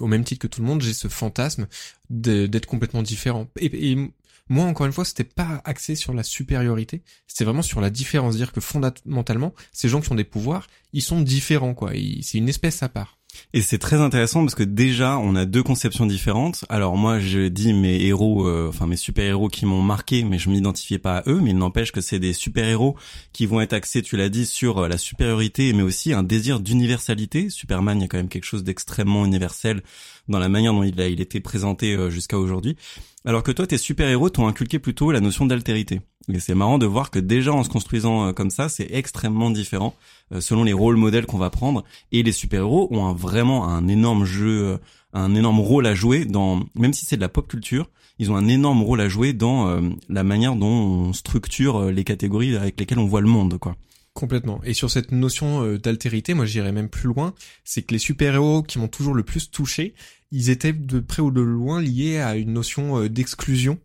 au 0.00 0.06
même 0.06 0.24
titre 0.24 0.42
que 0.42 0.46
tout 0.46 0.60
le 0.60 0.66
monde, 0.66 0.82
j'ai 0.82 0.92
ce 0.92 1.08
fantasme 1.08 1.66
d'être 2.10 2.66
complètement 2.66 3.02
différent. 3.02 3.46
Et, 3.58 3.92
et, 3.92 4.12
moi, 4.52 4.66
encore 4.66 4.84
une 4.84 4.92
fois, 4.92 5.06
c'était 5.06 5.24
pas 5.24 5.62
axé 5.64 5.94
sur 5.94 6.12
la 6.12 6.22
supériorité, 6.22 7.02
c'était 7.26 7.44
vraiment 7.44 7.62
sur 7.62 7.80
la 7.80 7.88
différence, 7.88 8.36
dire 8.36 8.52
que 8.52 8.60
fondamentalement, 8.60 9.54
ces 9.72 9.88
gens 9.88 10.02
qui 10.02 10.12
ont 10.12 10.14
des 10.14 10.24
pouvoirs, 10.24 10.66
ils 10.92 11.00
sont 11.00 11.22
différents, 11.22 11.72
quoi. 11.72 11.92
C'est 12.20 12.36
une 12.36 12.50
espèce 12.50 12.82
à 12.82 12.90
part. 12.90 13.18
Et 13.54 13.60
c'est 13.60 13.78
très 13.78 13.96
intéressant 13.96 14.40
parce 14.40 14.54
que 14.54 14.62
déjà 14.62 15.18
on 15.18 15.34
a 15.36 15.44
deux 15.44 15.62
conceptions 15.62 16.06
différentes. 16.06 16.64
Alors 16.68 16.96
moi 16.96 17.18
je 17.18 17.48
dis 17.48 17.72
mes 17.72 18.00
héros, 18.02 18.46
euh, 18.46 18.68
enfin 18.68 18.86
mes 18.86 18.96
super 18.96 19.24
héros 19.24 19.48
qui 19.48 19.66
m'ont 19.66 19.82
marqué, 19.82 20.24
mais 20.24 20.38
je 20.38 20.48
m'identifiais 20.48 20.98
pas 20.98 21.18
à 21.18 21.22
eux. 21.28 21.40
Mais 21.40 21.50
il 21.50 21.58
n'empêche 21.58 21.92
que 21.92 22.00
c'est 22.00 22.18
des 22.18 22.32
super 22.32 22.64
héros 22.64 22.96
qui 23.32 23.46
vont 23.46 23.60
être 23.60 23.72
axés, 23.72 24.02
tu 24.02 24.16
l'as 24.16 24.28
dit, 24.28 24.46
sur 24.46 24.78
euh, 24.78 24.88
la 24.88 24.98
supériorité, 24.98 25.72
mais 25.72 25.82
aussi 25.82 26.12
un 26.12 26.22
désir 26.22 26.60
d'universalité. 26.60 27.50
Superman, 27.50 27.98
il 27.98 28.02
y 28.02 28.04
a 28.04 28.08
quand 28.08 28.16
même 28.16 28.28
quelque 28.28 28.44
chose 28.44 28.64
d'extrêmement 28.64 29.24
universel 29.24 29.82
dans 30.28 30.38
la 30.38 30.48
manière 30.48 30.72
dont 30.72 30.82
il 30.82 31.00
a 31.00 31.08
il 31.08 31.20
était 31.20 31.40
présenté 31.40 31.94
euh, 31.94 32.10
jusqu'à 32.10 32.38
aujourd'hui. 32.38 32.76
Alors 33.24 33.42
que 33.42 33.52
toi, 33.52 33.66
tes 33.66 33.78
super-héros 33.78 34.30
t'ont 34.30 34.46
inculqué 34.46 34.78
plutôt 34.78 35.12
la 35.12 35.20
notion 35.20 35.46
d'altérité. 35.46 36.00
Et 36.32 36.40
c'est 36.40 36.54
marrant 36.54 36.78
de 36.78 36.86
voir 36.86 37.10
que 37.10 37.18
déjà 37.18 37.52
en 37.52 37.64
se 37.64 37.68
construisant 37.68 38.28
euh, 38.28 38.32
comme 38.32 38.50
ça, 38.50 38.68
c'est 38.68 38.88
extrêmement 38.90 39.50
différent 39.50 39.94
selon 40.40 40.64
les 40.64 40.72
rôles 40.72 40.96
modèles 40.96 41.26
qu'on 41.26 41.36
va 41.36 41.50
prendre. 41.50 41.84
Et 42.10 42.22
les 42.22 42.32
super-héros 42.32 42.88
ont 42.90 43.04
un, 43.04 43.12
vraiment 43.22 43.68
un 43.68 43.88
énorme 43.88 44.24
jeu, 44.24 44.78
un 45.12 45.34
énorme 45.34 45.60
rôle 45.60 45.86
à 45.86 45.94
jouer 45.94 46.24
dans, 46.24 46.62
même 46.74 46.92
si 46.92 47.06
c'est 47.06 47.16
de 47.16 47.20
la 47.20 47.28
pop 47.28 47.48
culture, 47.48 47.88
ils 48.18 48.30
ont 48.30 48.36
un 48.36 48.48
énorme 48.48 48.82
rôle 48.82 49.00
à 49.00 49.08
jouer 49.08 49.32
dans 49.32 49.80
la 50.08 50.24
manière 50.24 50.54
dont 50.56 50.66
on 50.66 51.12
structure 51.12 51.90
les 51.90 52.04
catégories 52.04 52.56
avec 52.56 52.78
lesquelles 52.78 52.98
on 52.98 53.06
voit 53.06 53.20
le 53.20 53.28
monde, 53.28 53.58
quoi. 53.58 53.76
Complètement. 54.14 54.60
Et 54.62 54.74
sur 54.74 54.90
cette 54.90 55.10
notion 55.10 55.64
euh, 55.64 55.78
d'altérité, 55.78 56.34
moi 56.34 56.44
j'irais 56.44 56.72
même 56.72 56.90
plus 56.90 57.08
loin, 57.08 57.34
c'est 57.64 57.82
que 57.82 57.94
les 57.94 57.98
super-héros 57.98 58.62
qui 58.62 58.78
m'ont 58.78 58.88
toujours 58.88 59.14
le 59.14 59.22
plus 59.22 59.50
touché, 59.50 59.94
ils 60.30 60.50
étaient 60.50 60.74
de 60.74 61.00
près 61.00 61.22
ou 61.22 61.30
de 61.30 61.40
loin 61.40 61.80
liés 61.80 62.18
à 62.18 62.36
une 62.36 62.52
notion 62.52 62.98
euh, 62.98 63.08
d'exclusion 63.08 63.78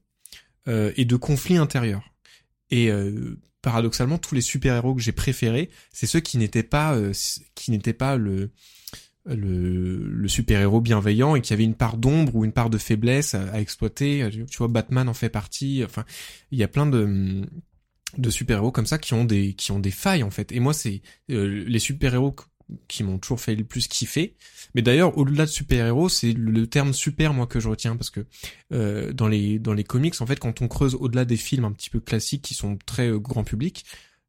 euh, 0.67 0.91
et 0.98 1.06
de 1.06 1.15
conflit 1.15 1.56
intérieur. 1.56 2.03
Et 2.70 2.89
paradoxalement, 3.62 4.17
tous 4.17 4.36
les 4.36 4.41
super-héros 4.41 4.94
que 4.94 5.01
j'ai 5.01 5.13
préférés, 5.13 5.70
c'est 5.94 6.06
ceux 6.06 6.20
qui 6.20 6.38
n'étaient 6.38 6.63
pas 6.63 7.00
qui 7.56 7.72
n'étaient 7.72 7.94
pas 7.94 8.17
le 8.17 8.51
le, 9.27 10.10
le 10.10 10.27
super-héros 10.27 10.81
bienveillant 10.81 11.36
et 11.36 11.41
qui 11.41 11.53
avait 11.53 11.63
une 11.63 11.75
part 11.75 11.98
d'ombre 11.98 12.36
ou 12.36 12.46
une 12.46 12.51
part 12.51 12.69
de 12.69 12.77
faiblesse 12.77 13.36
à, 13.36 13.43
à, 13.53 13.60
exploiter. 13.60 14.27
Tu 14.50 14.57
vois, 14.57 14.67
Batman 14.67 15.10
en 15.10 15.13
fait 15.13 15.29
partie. 15.29 15.84
Enfin, 15.84 16.05
il 16.51 16.60
y 16.60 16.63
a 16.63 16.67
plein 16.67 16.86
de 16.86 17.41
de 18.17 18.29
super-héros 18.29 18.72
comme 18.72 18.86
ça 18.86 18.98
qui 18.98 19.13
ont 19.13 19.25
des 19.25 19.53
qui 19.53 19.72
ont 19.72 19.79
des 19.79 19.91
failles 19.91 20.24
en 20.24 20.31
fait. 20.31 20.51
Et 20.51 20.60
moi 20.60 20.74
c'est 20.74 21.01
euh, 21.29 21.65
les 21.67 21.79
super-héros 21.79 22.36
qui 22.88 23.03
m'ont 23.03 23.17
toujours 23.17 23.39
fait 23.39 23.55
le 23.55 23.63
plus 23.63 23.88
kiffer. 23.88 24.36
Mais 24.75 24.81
d'ailleurs, 24.81 25.17
au-delà 25.17 25.46
de 25.46 25.50
super-héros, 25.50 26.10
c'est 26.10 26.34
le 26.34 26.67
terme 26.67 26.93
super 26.93 27.34
moi 27.34 27.48
que 27.48 27.60
je 27.60 27.69
retiens 27.69 27.96
parce 27.96 28.10
que 28.10 28.25
euh, 28.74 29.13
dans 29.13 29.27
les 29.27 29.60
dans 29.60 29.74
les 29.74 29.84
comics, 29.84 30.19
en 30.19 30.25
fait, 30.25 30.39
quand 30.39 30.62
on 30.62 30.67
creuse 30.67 30.96
au-delà 30.96 31.25
des 31.25 31.38
films 31.38 31.65
un 31.65 31.72
petit 31.72 31.89
peu 31.89 32.00
classiques 32.00 32.41
qui 32.41 32.53
sont 32.53 32.77
très 32.86 33.07
euh, 33.07 33.19
grand 33.19 33.43
public, 33.43 33.86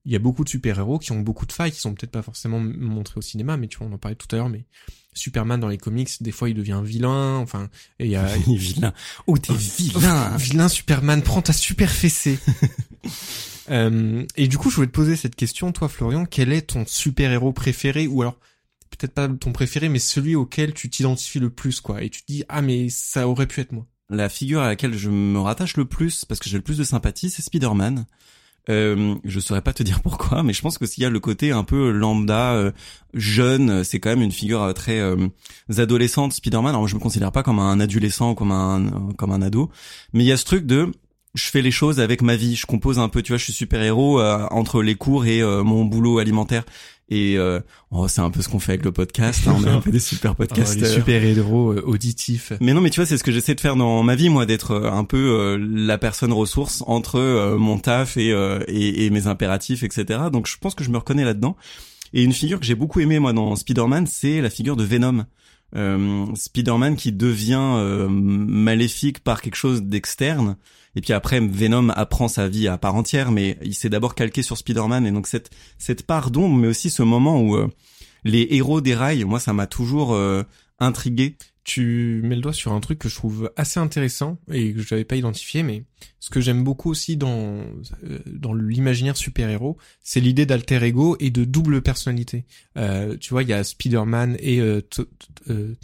il 0.09 0.13
y 0.13 0.17
a 0.17 0.19
beaucoup 0.19 0.43
de 0.43 0.49
super-héros 0.49 0.99
qui 0.99 1.13
ont 1.13 1.21
beaucoup 1.21 1.45
de 1.45 1.53
failles, 1.53 1.71
qui 1.71 1.81
sont 1.81 1.93
peut-être 1.93 2.11
pas 2.11 2.23
forcément 2.23 2.59
montrés 2.59 3.19
au 3.19 3.21
cinéma, 3.21 3.59
mais 3.59 3.69
tu 3.69 3.77
vois, 3.77 3.89
on 3.89 3.93
en 3.93 3.99
parlait 3.99 4.15
tout 4.15 4.27
à 4.33 4.37
l'heure, 4.37 4.49
mais 4.49 4.65
Superman 5.13 5.61
dans 5.61 5.69
les 5.69 5.77
comics, 5.77 6.09
des 6.23 6.33
fois 6.33 6.49
il 6.49 6.55
devient 6.55 6.81
vilain, 6.83 7.37
enfin, 7.37 7.69
et 7.99 8.07
il 8.07 8.11
y 8.11 8.17
a... 8.17 8.35
Il 8.47 8.55
est 8.55 8.57
vilain. 8.57 8.95
Oh, 9.27 9.37
t'es 9.37 9.53
vilain. 9.53 10.35
vilain 10.39 10.69
Superman, 10.71 11.21
prends 11.21 11.43
ta 11.43 11.53
super 11.53 11.91
fessée. 11.91 12.39
euh, 13.71 14.25
et 14.37 14.49
du 14.49 14.57
coup, 14.57 14.71
je 14.71 14.77
voulais 14.77 14.87
te 14.87 14.93
poser 14.93 15.15
cette 15.15 15.37
question, 15.37 15.73
toi 15.73 15.91
Florian, 15.91 16.25
quel 16.25 16.55
est 16.55 16.63
ton 16.63 16.87
super-héros 16.87 17.53
préféré, 17.53 18.07
ou 18.07 18.23
alors 18.23 18.39
peut-être 18.89 19.13
pas 19.13 19.29
ton 19.29 19.53
préféré, 19.53 19.91
mais 19.91 19.99
celui 19.99 20.35
auquel 20.37 20.73
tu 20.73 20.89
t'identifies 20.89 21.41
le 21.41 21.51
plus, 21.51 21.83
quoi, 21.83 22.03
et 22.03 22.09
tu 22.09 22.23
te 22.23 22.33
dis, 22.33 22.45
ah 22.49 22.63
mais 22.63 22.89
ça 22.89 23.29
aurait 23.29 23.47
pu 23.47 23.61
être 23.61 23.73
moi. 23.73 23.87
La 24.09 24.31
figure 24.31 24.63
à 24.63 24.69
laquelle 24.69 24.97
je 24.97 25.11
me 25.11 25.39
rattache 25.39 25.77
le 25.77 25.85
plus, 25.85 26.25
parce 26.25 26.41
que 26.41 26.49
j'ai 26.49 26.57
le 26.57 26.63
plus 26.63 26.79
de 26.79 26.85
sympathie, 26.85 27.29
c'est 27.29 27.43
Spider-Man. 27.43 28.07
Euh, 28.69 29.15
je 29.25 29.41
saurais 29.41 29.63
pas 29.63 29.73
te 29.73 29.83
dire 29.83 30.01
pourquoi, 30.03 30.43
mais 30.43 30.53
je 30.53 30.61
pense 30.61 30.79
que 30.79 30.87
s'il 30.87 31.03
y 31.03 31.07
a 31.07 31.11
le 31.11 31.21
côté 31.21 31.53
un 31.53 31.65
peu 31.65 31.91
lambda, 31.91 32.53
euh, 32.53 32.73
jeune, 33.15 33.83
c'est 33.85 33.99
quand 33.99 34.11
même 34.11 34.23
une 34.23 34.33
figure 34.33 34.63
euh, 34.63 34.73
très 34.73 35.01
euh, 35.01 35.29
adolescente. 35.77 36.33
Spider-Man, 36.33 36.75
alors 36.75 36.87
je 36.87 36.95
me 36.95 37.01
considère 37.01 37.33
pas 37.33 37.43
comme 37.43 37.59
un 37.59 37.81
adolescent, 37.81 38.35
comme 38.35 38.53
un 38.53 39.13
comme 39.17 39.33
un 39.33 39.43
ado, 39.43 39.71
mais 40.13 40.25
il 40.25 40.27
y 40.27 40.33
a 40.33 40.37
ce 40.37 40.45
truc 40.45 40.67
de 40.67 40.93
je 41.35 41.45
fais 41.51 41.63
les 41.63 41.71
choses 41.71 42.01
avec 42.01 42.23
ma 42.23 42.37
vie, 42.37 42.57
je 42.57 42.67
compose 42.67 42.99
un 42.99 43.09
peu, 43.09 43.23
tu 43.23 43.33
vois, 43.33 43.39
je 43.39 43.45
suis 43.45 43.53
super 43.53 43.83
héros 43.83 44.21
entre 44.21 44.83
les 44.83 44.97
cours 44.97 45.27
et 45.27 45.43
mon 45.43 45.85
boulot 45.85 46.19
alimentaire. 46.19 46.65
Et 47.11 47.39
euh, 47.39 47.61
oh, 47.91 48.07
c'est 48.07 48.21
un 48.21 48.31
peu 48.31 48.43
ce 48.43 48.49
qu'on 48.49 48.59
fait 48.59 48.73
avec 48.73 48.85
le 48.85 48.93
podcast. 48.93 49.47
Hein, 49.47 49.55
on 49.57 49.65
est 49.65 49.71
un 49.71 49.81
peu 49.81 49.91
des 49.91 50.01
super 50.01 50.35
podcasts. 50.35 50.59
Oh, 50.79 50.81
les 50.81 50.87
super 50.87 51.25
héros 51.25 51.73
euh, 51.73 51.83
auditifs. 51.87 52.53
Mais 52.61 52.75
non, 52.75 52.81
mais 52.81 52.91
tu 52.91 53.01
vois, 53.01 53.07
c'est 53.07 53.17
ce 53.17 53.25
que 53.25 53.33
j'essaie 53.33 53.55
de 53.55 53.61
faire 53.61 53.77
dans 53.77 54.03
ma 54.03 54.15
vie, 54.15 54.29
moi, 54.29 54.45
d'être 54.45 54.73
euh, 54.73 54.91
un 54.91 55.05
peu 55.05 55.57
la 55.59 55.97
personne 55.99 56.33
ressource 56.33 56.85
entre 56.87 57.57
mon 57.57 57.79
taf 57.79 58.17
et, 58.17 58.29
et, 58.69 59.07
et 59.07 59.11
mes 59.11 59.27
impératifs, 59.27 59.83
etc. 59.83 60.21
Donc, 60.33 60.47
je 60.47 60.57
pense 60.59 60.75
que 60.75 60.85
je 60.85 60.91
me 60.91 60.99
reconnais 60.99 61.25
là-dedans. 61.25 61.57
Et 62.13 62.23
une 62.23 62.33
figure 62.33 62.61
que 62.61 62.67
j'ai 62.67 62.75
beaucoup 62.75 63.01
aimée 63.01 63.19
moi 63.19 63.33
dans 63.33 63.55
Spider-Man, 63.57 64.07
c'est 64.07 64.41
la 64.41 64.51
figure 64.51 64.77
de 64.77 64.85
Venom. 64.85 65.25
Euh, 65.77 66.27
Spider-Man 66.35 66.97
qui 66.97 67.13
devient 67.13 68.07
maléfique 68.09 69.21
par 69.21 69.43
quelque 69.43 69.57
chose 69.57 69.83
d'externe 69.83 70.57
et 70.99 71.01
puis 71.01 71.13
après, 71.13 71.39
Venom 71.39 71.91
apprend 71.91 72.27
sa 72.27 72.49
vie 72.49 72.67
à 72.67 72.77
part 72.77 72.97
entière, 72.97 73.31
mais 73.31 73.57
il 73.63 73.75
s'est 73.75 73.89
d'abord 73.89 74.17
calqué 74.17 74.43
sur 74.43 74.59
Spider-Man. 74.59 75.07
Et 75.07 75.13
donc 75.13 75.29
cette 75.29 75.51
cette 75.79 76.05
part 76.05 76.33
d'ombre, 76.33 76.57
mais 76.57 76.67
aussi 76.67 76.91
ce 76.91 77.05
moment 77.05 77.41
où 77.41 77.55
euh, 77.55 77.69
les 78.25 78.49
héros 78.51 78.81
déraillent, 78.81 79.23
moi 79.23 79.39
ça 79.39 79.53
m'a 79.53 79.69
toujours 79.69 80.13
euh, 80.15 80.43
intrigué 80.81 81.37
tu 81.69 82.23
mets 82.25 82.35
le 82.35 82.41
doigt 82.41 82.55
sur 82.55 82.73
un 82.73 82.81
truc 82.81 82.99
que 82.99 83.11
je 83.11 83.15
trouve 83.15 83.53
assez 83.57 83.79
intéressant 83.79 84.39
et 84.51 84.73
que 84.73 84.81
je 84.81 84.95
n'avais 84.95 85.05
pas 85.05 85.17
identifié, 85.17 85.63
mais 85.63 85.85
ce 86.19 86.31
que 86.31 86.41
j'aime 86.41 86.65
beaucoup 86.65 86.91
aussi 86.91 87.19
dans 87.19 87.59
euh, 88.05 88.19
dans 88.25 88.55
l'imaginaire 88.55 89.19
super-héros, 89.19 89.77
c'est 90.03 90.21
l'idée 90.21 90.47
d'alter 90.47 90.83
ego 90.83 91.19
et 91.21 91.31
de 91.31 91.45
double 91.45 91.83
personnalité. 91.83 92.47
Euh, 92.79 93.19
tu 93.19 93.35
vois, 93.35 93.43
il 93.43 93.51
y 93.51 93.53
a 93.53 93.63
Spider-Man 93.63 94.39
et 94.41 94.61
euh, 94.61 94.81
euh 95.51 95.75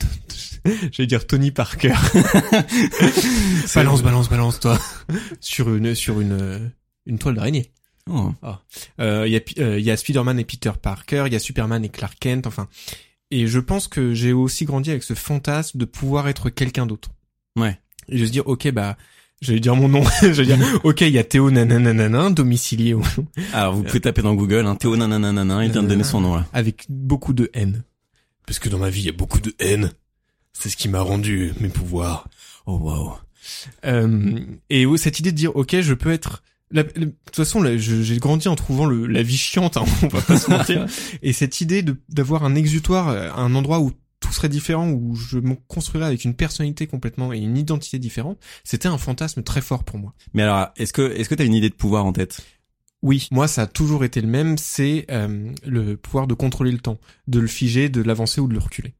j'allais 0.90 1.06
dire 1.06 1.26
Tony 1.26 1.50
Parker. 1.50 1.92
balance, 3.74 4.02
balance, 4.02 4.30
balance, 4.30 4.60
toi, 4.60 4.80
sur 5.40 5.74
une 5.74 5.94
sur 5.94 6.18
une 6.18 6.72
une 7.04 7.18
toile 7.18 7.34
d'araignée. 7.34 7.72
Oh. 8.08 8.32
Ah. 8.42 8.62
Il 8.98 9.32
y 9.32 9.36
a 9.36 9.76
il 9.76 9.84
y 9.84 9.90
a 9.90 9.96
Spider-Man 9.98 10.38
et 10.38 10.46
Peter 10.46 10.72
Parker, 10.80 11.24
il 11.26 11.34
y 11.34 11.36
a 11.36 11.40
Superman 11.40 11.84
et 11.84 11.90
Clark 11.90 12.16
Kent, 12.18 12.46
enfin 12.46 12.70
et 13.30 13.46
je 13.46 13.58
pense 13.58 13.88
que 13.88 14.14
j'ai 14.14 14.32
aussi 14.32 14.64
grandi 14.64 14.90
avec 14.90 15.02
ce 15.02 15.14
fantasme 15.14 15.78
de 15.78 15.84
pouvoir 15.84 16.28
être 16.28 16.50
quelqu'un 16.50 16.86
d'autre. 16.86 17.10
Ouais. 17.56 17.78
Et 18.08 18.18
je 18.18 18.26
se 18.26 18.30
dire, 18.30 18.46
ok, 18.46 18.70
bah, 18.70 18.96
j'allais 19.40 19.60
dire 19.60 19.74
mon 19.76 19.88
nom, 19.88 20.04
je 20.22 20.42
vais 20.42 20.56
dire, 20.56 20.80
ok, 20.84 21.00
il 21.02 21.10
y 21.10 21.18
a 21.18 21.24
Théo 21.24 21.50
nananana, 21.50 22.30
domicilié. 22.30 22.94
Alors, 23.52 23.74
vous 23.74 23.82
pouvez 23.82 24.00
taper 24.00 24.22
dans 24.22 24.34
Google, 24.34 24.66
hein, 24.66 24.76
Théo 24.76 24.96
nananana, 24.96 25.64
il 25.64 25.72
vient 25.72 25.82
de 25.82 25.88
donner 25.88 26.04
son 26.04 26.20
nom, 26.20 26.36
là. 26.36 26.46
Avec 26.52 26.86
beaucoup 26.88 27.32
de 27.32 27.50
haine. 27.54 27.84
Parce 28.46 28.58
que 28.58 28.68
dans 28.68 28.78
ma 28.78 28.90
vie, 28.90 29.00
il 29.00 29.06
y 29.06 29.10
a 29.10 29.12
beaucoup 29.12 29.40
de 29.40 29.54
haine. 29.58 29.92
C'est 30.52 30.68
ce 30.68 30.76
qui 30.76 30.88
m'a 30.88 31.00
rendu 31.00 31.52
mes 31.60 31.68
pouvoirs. 31.68 32.28
Oh, 32.66 32.78
wow. 32.78 33.14
Euh, 33.84 34.40
et 34.70 34.86
cette 34.96 35.18
idée 35.18 35.32
de 35.32 35.36
dire, 35.36 35.56
ok, 35.56 35.80
je 35.80 35.94
peux 35.94 36.12
être 36.12 36.42
de 36.72 36.82
toute 36.82 37.36
façon, 37.36 37.64
j'ai 37.76 38.18
grandi 38.18 38.48
en 38.48 38.56
trouvant 38.56 38.86
le, 38.86 39.06
la 39.06 39.22
vie 39.22 39.36
chiante, 39.36 39.76
hein, 39.76 39.84
on 40.02 40.08
va 40.08 40.20
pas 40.20 40.36
se 40.36 40.50
mentir. 40.50 40.86
Et 41.22 41.32
cette 41.32 41.60
idée 41.60 41.84
d'avoir 42.08 42.44
un 42.44 42.54
exutoire, 42.54 43.08
euh, 43.08 43.30
un 43.36 43.54
endroit 43.54 43.80
où 43.80 43.92
tout 44.20 44.32
serait 44.32 44.48
différent, 44.48 44.90
où 44.90 45.14
je 45.14 45.38
me 45.38 45.54
construirais 45.68 46.06
avec 46.06 46.24
une 46.24 46.34
personnalité 46.34 46.86
complètement 46.86 47.32
et 47.32 47.38
une 47.38 47.58
identité 47.58 47.98
différente, 47.98 48.38
c'était 48.64 48.88
un 48.88 48.98
fantasme 48.98 49.42
très 49.42 49.60
fort 49.60 49.84
pour 49.84 49.98
moi. 49.98 50.14
Mais 50.32 50.42
alors, 50.42 50.68
est-ce 50.76 50.92
que 50.92 51.12
est-ce 51.12 51.28
que 51.28 51.34
t'as 51.34 51.44
une 51.44 51.54
idée 51.54 51.68
de 51.68 51.74
pouvoir 51.74 52.06
en 52.06 52.12
tête? 52.12 52.40
Oui, 53.02 53.28
moi 53.30 53.48
ça 53.48 53.62
a 53.62 53.66
toujours 53.66 54.02
été 54.02 54.22
le 54.22 54.28
même, 54.28 54.56
c'est 54.56 55.04
euh, 55.10 55.52
le 55.66 55.96
pouvoir 55.98 56.26
de 56.26 56.32
contrôler 56.32 56.72
le 56.72 56.78
temps, 56.78 56.98
de 57.28 57.38
le 57.38 57.46
figer, 57.46 57.90
de 57.90 58.00
l'avancer 58.00 58.40
ou 58.40 58.48
de 58.48 58.54
le 58.54 58.60
reculer. 58.60 58.94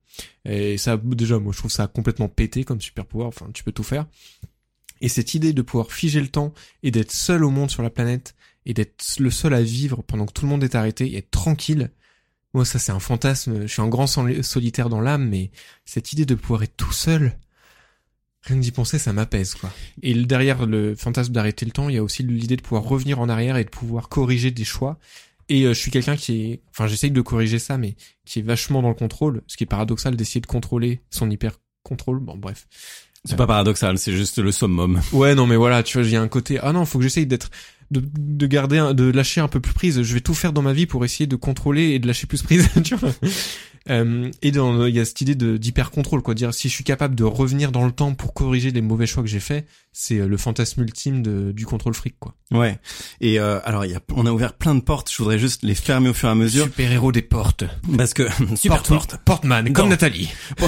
Et 0.44 0.76
ça, 0.76 0.98
déjà, 1.02 1.38
moi 1.38 1.52
je 1.52 1.58
trouve 1.58 1.70
ça 1.70 1.86
complètement 1.86 2.28
pété 2.28 2.64
comme 2.64 2.80
super 2.80 3.06
pouvoir. 3.06 3.28
Enfin, 3.28 3.48
tu 3.54 3.64
peux 3.64 3.72
tout 3.72 3.82
faire. 3.82 4.06
Et 5.04 5.08
cette 5.08 5.34
idée 5.34 5.52
de 5.52 5.60
pouvoir 5.60 5.92
figer 5.92 6.18
le 6.18 6.28
temps 6.28 6.54
et 6.82 6.90
d'être 6.90 7.12
seul 7.12 7.44
au 7.44 7.50
monde 7.50 7.70
sur 7.70 7.82
la 7.82 7.90
planète 7.90 8.34
et 8.64 8.72
d'être 8.72 9.04
le 9.18 9.30
seul 9.30 9.52
à 9.52 9.60
vivre 9.60 10.02
pendant 10.02 10.24
que 10.24 10.32
tout 10.32 10.46
le 10.46 10.48
monde 10.48 10.64
est 10.64 10.74
arrêté 10.74 11.06
et 11.08 11.18
être 11.18 11.30
tranquille, 11.30 11.90
moi 12.54 12.64
ça 12.64 12.78
c'est 12.78 12.90
un 12.90 13.00
fantasme, 13.00 13.60
je 13.60 13.66
suis 13.66 13.82
un 13.82 13.88
grand 13.88 14.06
solitaire 14.06 14.88
dans 14.88 15.02
l'âme, 15.02 15.28
mais 15.28 15.50
cette 15.84 16.14
idée 16.14 16.24
de 16.24 16.34
pouvoir 16.34 16.62
être 16.62 16.78
tout 16.78 16.94
seul, 16.94 17.36
rien 18.44 18.56
d'y 18.56 18.70
penser, 18.70 18.98
ça 18.98 19.12
m'apaise 19.12 19.52
quoi. 19.52 19.70
Et 20.02 20.14
derrière 20.14 20.64
le 20.64 20.94
fantasme 20.94 21.34
d'arrêter 21.34 21.66
le 21.66 21.72
temps, 21.72 21.90
il 21.90 21.96
y 21.96 21.98
a 21.98 22.02
aussi 22.02 22.22
l'idée 22.22 22.56
de 22.56 22.62
pouvoir 22.62 22.84
revenir 22.84 23.20
en 23.20 23.28
arrière 23.28 23.58
et 23.58 23.64
de 23.64 23.68
pouvoir 23.68 24.08
corriger 24.08 24.52
des 24.52 24.64
choix. 24.64 24.98
Et 25.50 25.64
euh, 25.64 25.74
je 25.74 25.80
suis 25.80 25.90
quelqu'un 25.90 26.16
qui 26.16 26.44
est, 26.44 26.62
enfin 26.70 26.86
j'essaye 26.86 27.10
de 27.10 27.20
corriger 27.20 27.58
ça, 27.58 27.76
mais 27.76 27.94
qui 28.24 28.38
est 28.38 28.42
vachement 28.42 28.80
dans 28.80 28.88
le 28.88 28.94
contrôle, 28.94 29.42
ce 29.48 29.58
qui 29.58 29.64
est 29.64 29.66
paradoxal 29.66 30.16
d'essayer 30.16 30.40
de 30.40 30.46
contrôler 30.46 31.02
son 31.10 31.30
hyper 31.30 31.58
contrôle. 31.82 32.20
Bon 32.20 32.38
bref, 32.38 32.66
c'est 33.24 33.36
pas 33.36 33.46
paradoxal, 33.46 33.98
c'est 33.98 34.12
juste 34.12 34.38
le 34.38 34.52
summum. 34.52 35.00
Ouais, 35.12 35.34
non, 35.34 35.46
mais 35.46 35.56
voilà, 35.56 35.82
tu 35.82 35.98
vois, 35.98 36.06
j'ai 36.06 36.16
un 36.16 36.28
côté, 36.28 36.58
ah 36.60 36.72
non, 36.72 36.84
faut 36.84 36.98
que 36.98 37.04
j'essaye 37.04 37.26
d'être, 37.26 37.50
de, 37.94 38.02
de 38.18 38.46
garder, 38.46 38.92
de 38.94 39.10
lâcher 39.10 39.40
un 39.40 39.48
peu 39.48 39.60
plus 39.60 39.72
prise. 39.72 40.02
Je 40.02 40.14
vais 40.14 40.20
tout 40.20 40.34
faire 40.34 40.52
dans 40.52 40.62
ma 40.62 40.72
vie 40.72 40.86
pour 40.86 41.04
essayer 41.04 41.26
de 41.26 41.36
contrôler 41.36 41.90
et 41.90 41.98
de 41.98 42.06
lâcher 42.06 42.26
plus 42.26 42.42
prise, 42.42 42.68
tu 42.84 42.96
vois. 42.96 43.10
Euh, 43.90 44.30
et 44.40 44.50
dans, 44.50 44.86
il 44.86 44.94
y 44.94 45.00
a 45.00 45.04
cette 45.04 45.20
idée 45.20 45.34
de 45.34 45.58
d'hyper 45.58 45.90
contrôle, 45.90 46.22
quoi. 46.22 46.34
Dire 46.34 46.54
si 46.54 46.68
je 46.68 46.74
suis 46.74 46.84
capable 46.84 47.14
de 47.14 47.24
revenir 47.24 47.70
dans 47.70 47.84
le 47.84 47.92
temps 47.92 48.14
pour 48.14 48.32
corriger 48.32 48.70
les 48.70 48.80
mauvais 48.80 49.06
choix 49.06 49.22
que 49.22 49.28
j'ai 49.28 49.40
faits, 49.40 49.66
c'est 49.92 50.18
euh, 50.18 50.26
le 50.26 50.36
fantasme 50.36 50.82
ultime 50.82 51.22
de, 51.22 51.52
du 51.52 51.66
contrôle 51.66 51.94
fric, 51.94 52.16
quoi. 52.18 52.34
Ouais. 52.50 52.78
Et 53.20 53.38
euh, 53.38 53.60
alors, 53.64 53.84
il 53.84 53.92
y 53.92 53.94
a, 53.94 54.00
on 54.14 54.26
a 54.26 54.32
ouvert 54.32 54.54
plein 54.54 54.74
de 54.74 54.80
portes. 54.80 55.10
Je 55.12 55.18
voudrais 55.18 55.38
juste 55.38 55.62
les 55.62 55.74
fermer 55.74 56.08
au 56.08 56.14
fur 56.14 56.28
et 56.28 56.32
à 56.32 56.34
mesure. 56.34 56.64
Super 56.64 56.92
héros 56.92 57.12
des 57.12 57.22
portes. 57.22 57.64
Parce 57.96 58.14
que 58.14 58.26
super 58.56 58.82
porte, 58.82 59.18
portman, 59.24 59.72
comme 59.72 59.90
Nathalie. 59.90 60.30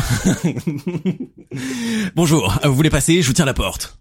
Bonjour. 2.14 2.58
Vous 2.64 2.74
voulez 2.74 2.90
passer? 2.90 3.22
Je 3.22 3.26
vous 3.26 3.32
tiens 3.32 3.46
la 3.46 3.54
porte. 3.54 3.98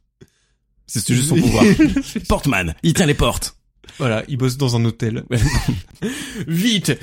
C'est 0.88 1.08
juste 1.14 1.30
son 1.30 1.36
pouvoir. 1.36 1.64
Portman, 2.30 2.76
il 2.84 2.94
tient 2.94 3.06
les 3.06 3.14
portes. 3.14 3.58
Voilà, 3.98 4.24
il 4.28 4.38
bosse 4.38 4.58
dans 4.58 4.76
un 4.76 4.86
hôtel. 4.86 5.24
Vite 6.48 6.98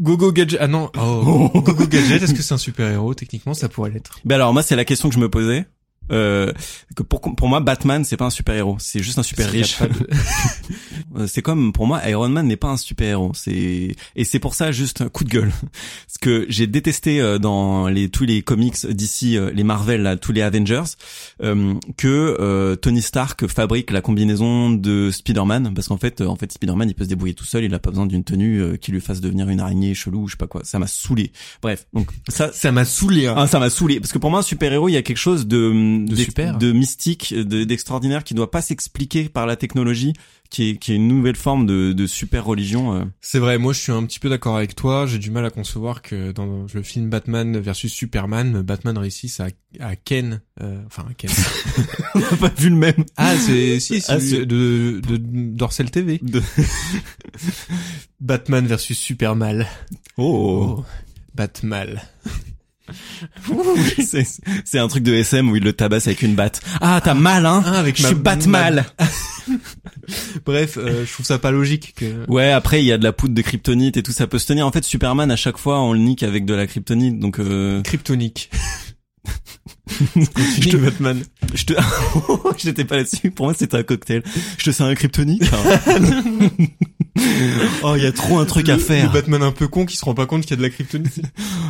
Gogo 0.00 0.32
Gadget. 0.32 0.58
Ah 0.60 0.66
non. 0.66 0.90
Oh. 0.98 1.50
Gogo 1.54 1.86
Gadget, 1.86 2.22
est-ce 2.22 2.34
que 2.34 2.42
c'est 2.42 2.54
un 2.54 2.58
super-héros 2.58 3.14
Techniquement, 3.14 3.54
ça 3.54 3.68
pourrait 3.68 3.90
l'être? 3.90 4.18
Ben 4.24 4.36
alors 4.36 4.52
moi, 4.52 4.62
c'est 4.62 4.76
la 4.76 4.84
question 4.84 5.08
que 5.08 5.14
je 5.14 5.20
me 5.20 5.28
posais. 5.28 5.66
Euh, 6.12 6.52
que 6.96 7.04
pour 7.04 7.20
pour 7.20 7.48
moi 7.48 7.60
Batman 7.60 8.04
c'est 8.04 8.16
pas 8.16 8.24
un 8.24 8.30
super 8.30 8.56
héros 8.56 8.76
c'est 8.80 9.00
juste 9.00 9.18
un 9.18 9.22
super 9.22 9.48
riche 9.48 9.78
euh, 11.16 11.28
c'est 11.28 11.40
comme 11.40 11.72
pour 11.72 11.86
moi 11.86 12.00
Iron 12.08 12.28
Man 12.28 12.48
n'est 12.48 12.56
pas 12.56 12.68
un 12.68 12.76
super 12.76 13.08
héros 13.08 13.30
c'est 13.34 13.94
et 14.16 14.24
c'est 14.24 14.40
pour 14.40 14.54
ça 14.54 14.72
juste 14.72 15.00
un 15.02 15.08
coup 15.08 15.24
de 15.24 15.28
gueule. 15.28 15.52
Ce 16.08 16.18
que 16.18 16.46
j'ai 16.48 16.66
détesté 16.66 17.20
euh, 17.20 17.38
dans 17.38 17.88
les 17.88 18.08
tous 18.08 18.24
les 18.24 18.42
comics 18.42 18.86
d'ici 18.86 19.36
euh, 19.36 19.50
les 19.54 19.64
Marvel 19.64 20.02
là, 20.02 20.16
tous 20.16 20.32
les 20.32 20.42
Avengers 20.42 20.82
que 21.96 22.74
Tony 22.76 23.02
Stark 23.02 23.46
fabrique 23.46 23.90
la 23.90 24.00
combinaison 24.00 24.70
de 24.70 25.10
Spider-Man. 25.10 25.72
Parce 25.74 25.88
qu'en 25.88 25.96
fait 25.96 26.20
en 26.20 26.36
fait 26.36 26.52
Spider-Man 26.52 26.88
il 26.88 26.94
peut 26.94 27.04
se 27.04 27.08
débrouiller 27.08 27.34
tout 27.34 27.44
seul. 27.44 27.64
Il 27.64 27.74
a 27.74 27.78
pas 27.78 27.90
besoin 27.90 28.06
d'une 28.06 28.24
tenue 28.24 28.78
qui 28.78 28.92
lui 28.92 29.00
fasse 29.00 29.20
devenir 29.20 29.48
une 29.48 29.60
araignée 29.60 29.94
chelou 29.94 30.26
je 30.26 30.32
sais 30.32 30.36
pas 30.36 30.46
quoi. 30.46 30.62
Ça 30.64 30.78
m'a 30.78 30.86
saoulé. 30.86 31.32
Bref 31.62 31.86
donc 31.92 32.08
ça 32.28 32.52
ça 32.52 32.72
m'a 32.72 32.84
saoulé 32.84 33.26
hein. 33.26 33.34
ah, 33.36 33.46
ça 33.46 33.58
m'a 33.58 33.70
saoulé. 33.70 34.00
Parce 34.00 34.12
que 34.12 34.18
pour 34.18 34.30
moi 34.30 34.40
un 34.40 34.42
super 34.42 34.72
héros 34.72 34.88
il 34.88 34.92
y 34.92 34.96
a 34.96 35.02
quelque 35.02 35.16
chose 35.16 35.46
de 35.46 35.89
de, 35.98 36.14
super. 36.16 36.58
de 36.58 36.72
mystique, 36.72 37.34
d'extraordinaire 37.34 38.24
qui 38.24 38.34
doit 38.34 38.50
pas 38.50 38.62
s'expliquer 38.62 39.28
par 39.28 39.46
la 39.46 39.56
technologie, 39.56 40.12
qui 40.50 40.70
est, 40.70 40.76
qui 40.76 40.92
est 40.92 40.96
une 40.96 41.08
nouvelle 41.08 41.36
forme 41.36 41.66
de, 41.66 41.92
de 41.92 42.06
super 42.06 42.44
religion. 42.44 42.94
Euh. 42.94 43.04
C'est 43.20 43.38
vrai, 43.38 43.58
moi 43.58 43.72
je 43.72 43.80
suis 43.80 43.92
un 43.92 44.04
petit 44.04 44.18
peu 44.18 44.28
d'accord 44.28 44.56
avec 44.56 44.74
toi. 44.74 45.06
J'ai 45.06 45.18
du 45.18 45.30
mal 45.30 45.44
à 45.44 45.50
concevoir 45.50 46.02
que 46.02 46.32
dans 46.32 46.66
le 46.72 46.82
film 46.82 47.08
Batman 47.08 47.58
versus 47.58 47.92
Superman, 47.92 48.62
Batman 48.62 48.98
réussisse 48.98 49.40
à, 49.40 49.48
à 49.78 49.96
Ken, 49.96 50.40
euh, 50.60 50.82
enfin 50.86 51.06
à 51.08 51.14
Ken. 51.14 51.30
On 52.14 52.18
n'a 52.18 52.36
pas 52.36 52.52
vu 52.56 52.70
le 52.70 52.76
même. 52.76 53.04
Ah 53.16 53.36
c'est 53.36 53.80
si, 53.80 54.02
ah, 54.08 54.16
de, 54.18 54.44
de, 54.44 55.00
de 55.00 55.16
Dorsel 55.16 55.90
TV. 55.90 56.18
De... 56.22 56.42
Batman 58.20 58.66
versus 58.66 58.98
Superman. 58.98 59.66
oh. 60.16 60.78
oh. 60.78 60.84
Batman. 61.34 62.00
C'est 64.64 64.78
un 64.78 64.88
truc 64.88 65.02
de 65.02 65.12
SM 65.14 65.48
où 65.50 65.56
il 65.56 65.62
le 65.62 65.72
tabasse 65.72 66.06
avec 66.06 66.22
une 66.22 66.34
batte. 66.34 66.60
Ah, 66.80 67.00
t'as 67.02 67.14
mal, 67.14 67.46
hein 67.46 67.62
Ah, 67.66 67.78
avec 67.78 67.96
Je 67.96 68.02
ma- 68.02 68.08
suis 68.08 68.16
Batman. 68.16 68.84
Bref, 70.44 70.76
euh, 70.78 71.04
je 71.06 71.12
trouve 71.12 71.26
ça 71.26 71.38
pas 71.38 71.50
logique 71.50 71.94
que. 71.96 72.24
Ouais, 72.28 72.50
après 72.50 72.80
il 72.82 72.86
y 72.86 72.92
a 72.92 72.98
de 72.98 73.04
la 73.04 73.12
poudre 73.12 73.34
de 73.34 73.42
kryptonite 73.42 73.96
et 73.96 74.02
tout 74.02 74.12
ça 74.12 74.26
peut 74.26 74.38
se 74.38 74.46
tenir. 74.46 74.66
En 74.66 74.72
fait, 74.72 74.84
Superman 74.84 75.30
à 75.30 75.36
chaque 75.36 75.58
fois 75.58 75.80
on 75.80 75.92
le 75.92 75.98
nique 75.98 76.22
avec 76.22 76.44
de 76.44 76.54
la 76.54 76.66
kryptonite, 76.66 77.18
donc 77.18 77.38
euh, 77.38 77.82
Kryptonique. 77.82 78.50
je 80.60 80.68
te 80.68 80.76
Batman. 80.76 81.22
je 81.54 81.64
te 81.64 81.74
j'étais 82.58 82.84
pas 82.84 82.96
là-dessus. 82.96 83.30
Pour 83.30 83.46
moi 83.46 83.54
c'était 83.54 83.76
un 83.76 83.82
cocktail. 83.82 84.22
Je 84.58 84.64
te 84.64 84.70
sers 84.70 84.86
un 84.86 84.94
kryptonite. 84.94 85.42
oh, 87.82 87.94
il 87.96 88.02
y 88.02 88.06
a 88.06 88.12
trop 88.12 88.38
un 88.38 88.44
truc 88.44 88.68
à 88.68 88.76
Le 88.76 88.82
faire. 88.82 89.12
Batman 89.12 89.42
un 89.42 89.52
peu 89.52 89.68
con 89.68 89.84
qui 89.84 89.96
se 89.96 90.04
rend 90.04 90.14
pas 90.14 90.26
compte 90.26 90.42
qu'il 90.42 90.50
y 90.50 90.54
a 90.54 90.56
de 90.56 90.62
la 90.62 90.70
kryptonite. 90.70 91.20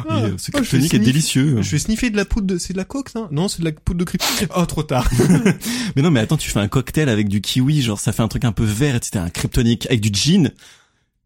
Ah, 0.08 0.18
euh, 0.18 0.32
ce 0.36 0.50
oh, 0.54 0.58
je 0.58 0.62
kryptonique 0.62 0.94
est 0.94 0.98
délicieux. 0.98 1.62
Je 1.62 1.70
vais 1.70 1.78
sniffer 1.78 2.10
de 2.10 2.16
la 2.16 2.24
poudre 2.24 2.46
de, 2.46 2.58
c'est 2.58 2.72
de 2.72 2.78
la 2.78 2.84
coke, 2.84 3.08
ça? 3.08 3.28
Non, 3.30 3.48
c'est 3.48 3.60
de 3.60 3.64
la 3.64 3.72
poudre 3.72 3.98
de 3.98 4.04
kryptonite. 4.04 4.50
Oh, 4.54 4.66
trop 4.66 4.82
tard. 4.82 5.08
Mais 5.96 6.02
non, 6.02 6.10
mais 6.10 6.20
attends, 6.20 6.36
tu 6.36 6.50
fais 6.50 6.60
un 6.60 6.68
cocktail 6.68 7.08
avec 7.08 7.28
du 7.28 7.40
kiwi, 7.40 7.82
genre 7.82 7.98
ça 7.98 8.12
fait 8.12 8.22
un 8.22 8.28
truc 8.28 8.44
un 8.44 8.52
peu 8.52 8.64
vert, 8.64 8.94
et 8.94 9.00
c'était 9.02 9.18
un 9.18 9.30
kryptonique 9.30 9.86
avec 9.86 10.00
du 10.00 10.10
gin, 10.12 10.52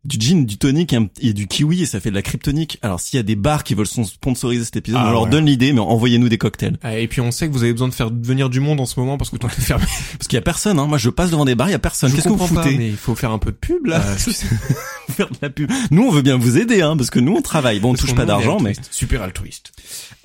du 0.05 0.19
gin, 0.21 0.45
du 0.45 0.59
tonic 0.59 0.95
et, 1.21 1.33
du 1.33 1.47
kiwi, 1.47 1.83
et 1.83 1.87
ça 1.87 2.01
fait 2.01 2.11
de 2.11 2.15
la 2.15 2.23
kryptonique. 2.23 2.79
Alors 2.83 3.01
s'il 3.01 3.17
y 3.17 3.21
a 3.21 3.23
des 3.23 3.37
bars 3.37 3.65
qui 3.65 3.75
veulent 3.75 3.87
sponsoriser 3.87 4.65
cet 4.65 4.77
épisode, 4.77 5.01
Ah, 5.03 5.09
on 5.09 5.13
leur 5.13 5.23
ouais. 5.23 5.31
donne 5.31 5.47
l'idée, 5.47 5.73
mais 5.73 5.81
envoyez-nous 5.81 6.29
des 6.29 6.39
cocktails. 6.39 6.77
Ah, 6.83 6.99
et 6.99 7.09
puis 7.09 7.21
on 7.21 7.31
sait 7.31 7.49
que 7.49 7.53
vous 7.53 7.63
avez 7.63 7.73
besoin 7.73 7.89
de 7.89 7.95
faire 7.95 8.11
venir 8.11 8.51
du 8.51 8.61
monde 8.61 8.81
en 8.81 8.87
ce 8.87 8.99
moment 9.01 9.17
parce 9.17 9.31
que 9.31 9.37
tout 9.37 9.47
est 9.47 9.61
fermé. 9.61 9.85
Parce 10.19 10.29
qu'il 10.29 10.37
y 10.37 10.39
a 10.39 10.43
personne, 10.43 10.79
hein. 10.79 10.87
Moi, 10.87 10.99
je 10.99 11.11
passe 11.11 11.31
devant 11.31 11.45
des 11.45 11.55
bars, 11.55 11.69
il 11.69 11.73
y 11.73 11.75
a 11.75 11.79
personne. 11.79 12.13
Qu'est-ce 12.13 12.25
que 12.25 12.33
vous 12.33 12.37
pas, 12.37 12.47
foutez 12.47 12.77
mais 12.77 12.89
il 12.89 12.97
faut 12.97 13.15
faire 13.15 13.31
un 13.31 13.39
peu 13.39 13.51
de 13.51 13.57
pub, 13.57 13.87
là. 13.87 14.03
Euh, 14.15 14.17
Faire 15.13 15.29
de 15.29 15.37
la 15.43 15.51
pub. 15.51 15.71
Nous, 15.91 16.03
on 16.03 16.11
veut 16.11 16.23
bien 16.23 16.37
vous 16.39 16.57
aider, 16.57 16.81
hein, 16.81 16.97
parce 16.97 17.11
que 17.11 17.19
nous, 17.19 17.35
on 17.35 17.43
travaille. 17.43 17.79
Bon, 17.79 17.91
on 17.91 17.93
Parce 17.93 18.07
touche 18.07 18.15
pas 18.15 18.25
d'argent, 18.25 18.59
mais. 18.61 18.73
Super 18.91 19.23
altruiste. 19.23 19.73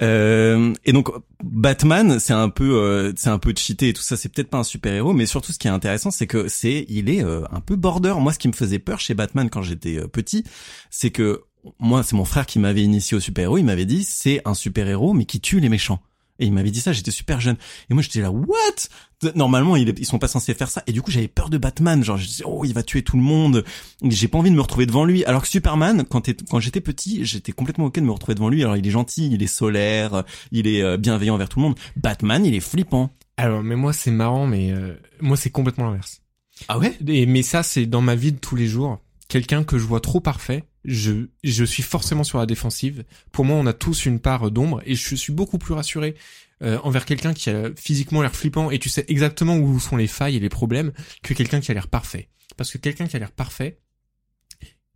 Euh, 0.02 0.74
et 0.86 0.94
donc 0.94 1.10
Batman, 1.44 2.20
c'est 2.20 2.34
un 2.34 2.50
peu, 2.50 2.76
euh, 2.76 3.12
c'est 3.16 3.30
un 3.30 3.40
peu 3.40 3.54
cheaté 3.56 3.90
et 3.90 3.94
tout 3.94 4.02
ça. 4.02 4.16
C'est 4.16 4.30
peut-être 4.30 4.50
pas 4.50 4.60
un 4.60 4.64
super 4.64 4.94
héros, 4.94 5.14
mais 5.14 5.26
surtout 5.26 5.52
ce 5.52 5.60
qui 5.60 5.68
est 5.68 5.72
intéressant, 5.72 6.12
c'est 6.12 6.28
que 6.28 6.48
c'est, 6.48 6.86
il 6.90 7.10
est 7.10 7.24
euh, 7.24 7.42
un 7.52 7.60
peu 7.60 7.76
border. 7.76 8.16
Moi, 8.20 8.34
ce 8.34 8.40
qui 8.40 8.48
me 8.48 8.54
faisait 8.54 8.80
peur 8.80 9.00
chez 9.00 9.14
Batman 9.14 9.50
quand 9.50 9.62
j'étais 9.70 9.98
euh, 9.98 10.08
petit, 10.08 10.44
c'est 10.90 11.12
que 11.12 11.44
moi, 11.80 12.04
c'est 12.04 12.16
mon 12.16 12.26
frère 12.26 12.46
qui 12.46 12.60
m'avait 12.60 12.84
initié 12.84 13.16
au 13.18 13.20
super 13.20 13.44
héros. 13.44 13.58
Il 13.58 13.66
m'avait 13.66 13.86
dit, 13.86 14.04
c'est 14.04 14.42
un 14.46 14.54
super 14.54 14.88
héros, 14.88 15.14
mais 15.14 15.26
qui 15.26 15.40
tue 15.40 15.60
les 15.60 15.70
méchants. 15.70 16.02
Et 16.40 16.46
il 16.46 16.54
m'avait 16.54 16.72
dit 16.72 16.80
ça, 16.80 16.94
j'étais 16.94 17.12
super 17.12 17.42
jeune. 17.42 17.58
Et 17.90 17.94
moi, 17.94 18.02
j'étais 18.02 18.22
là, 18.22 18.32
what? 18.32 19.34
Normalement, 19.36 19.76
ils 19.76 20.06
sont 20.06 20.20
pas 20.20 20.30
censés 20.30 20.54
faire 20.54 20.70
ça. 20.70 20.84
Et 20.88 20.94
du 20.94 21.02
coup, 21.02 21.12
j'avais 21.12 21.28
peur 21.28 21.50
de 21.50 21.58
Batman. 21.58 22.02
Genre, 22.02 22.16
je 22.16 22.26
disais, 22.26 22.44
oh, 22.48 22.64
il 22.64 22.74
va 22.74 22.82
tuer 22.82 23.04
tout 23.04 23.18
le 23.18 23.22
monde. 23.22 23.66
J'ai 24.02 24.30
pas 24.30 24.38
envie 24.38 24.50
de 24.50 24.56
me 24.56 24.62
retrouver 24.62 24.86
devant 24.86 25.04
lui. 25.04 25.26
Alors 25.26 25.42
que 25.42 25.50
Superman, 25.50 26.06
quand, 26.06 26.30
quand 26.50 26.62
j'étais 26.62 26.80
petit, 26.80 27.26
j'étais 27.26 27.52
complètement 27.52 27.86
ok 27.86 27.96
de 27.96 28.06
me 28.06 28.12
retrouver 28.12 28.36
devant 28.36 28.48
lui. 28.48 28.64
Alors, 28.64 28.78
il 28.78 28.88
est 28.88 28.92
gentil, 28.92 29.30
il 29.30 29.44
est 29.44 29.48
solaire, 29.48 30.24
il 30.54 30.66
est 30.66 30.82
euh, 30.82 30.96
bienveillant 30.96 31.36
envers 31.36 31.50
tout 31.50 31.60
le 31.60 31.64
monde. 31.66 31.76
Batman, 31.98 32.46
il 32.46 32.56
est 32.56 32.62
flippant. 32.62 33.10
Alors, 33.36 33.62
mais 33.62 33.76
moi, 33.76 33.92
c'est 33.92 34.12
marrant, 34.12 34.48
mais 34.48 34.72
euh, 34.72 34.94
moi, 35.20 35.36
c'est 35.36 35.50
complètement 35.50 35.86
l'inverse. 35.86 36.22
Ah 36.70 36.80
ouais? 36.80 36.98
Et, 37.06 37.26
mais 37.26 37.42
ça, 37.42 37.64
c'est 37.64 37.86
dans 37.86 38.02
ma 38.02 38.16
vie 38.16 38.32
de 38.32 38.38
tous 38.38 38.56
les 38.56 38.68
jours. 38.68 39.02
Quelqu'un 39.30 39.64
que 39.64 39.78
je 39.78 39.86
vois 39.86 40.02
trop 40.02 40.20
parfait, 40.20 40.66
je, 40.86 41.28
je 41.44 41.64
suis 41.64 41.84
forcément 41.84 42.24
sur 42.24 42.40
la 42.40 42.46
défensive. 42.46 43.06
Pour 43.32 43.46
moi, 43.46 43.56
on 43.58 43.66
a 43.68 43.74
tous 43.74 44.06
une 44.06 44.20
part 44.20 44.50
d'ombre 44.50 44.82
et 44.86 44.96
je 44.96 45.16
suis 45.16 45.32
beaucoup 45.32 45.60
plus 45.60 45.74
rassuré 45.76 46.16
euh, 46.64 46.80
envers 46.84 47.06
quelqu'un 47.06 47.34
qui 47.34 47.50
a 47.50 47.70
physiquement 47.78 48.22
l'air 48.22 48.36
flippant 48.36 48.72
et 48.72 48.80
tu 48.80 48.90
sais 48.90 49.06
exactement 49.08 49.56
où 49.56 49.80
sont 49.80 49.98
les 49.98 50.08
failles 50.08 50.36
et 50.36 50.40
les 50.40 50.50
problèmes 50.50 50.92
que 51.24 51.34
quelqu'un 51.34 51.62
qui 51.62 51.70
a 51.70 51.74
l'air 51.74 51.88
parfait. 51.88 52.28
Parce 52.58 52.72
que 52.72 52.80
quelqu'un 52.80 53.08
qui 53.08 53.16
a 53.16 53.20
l'air 53.20 53.32
parfait, 53.32 53.80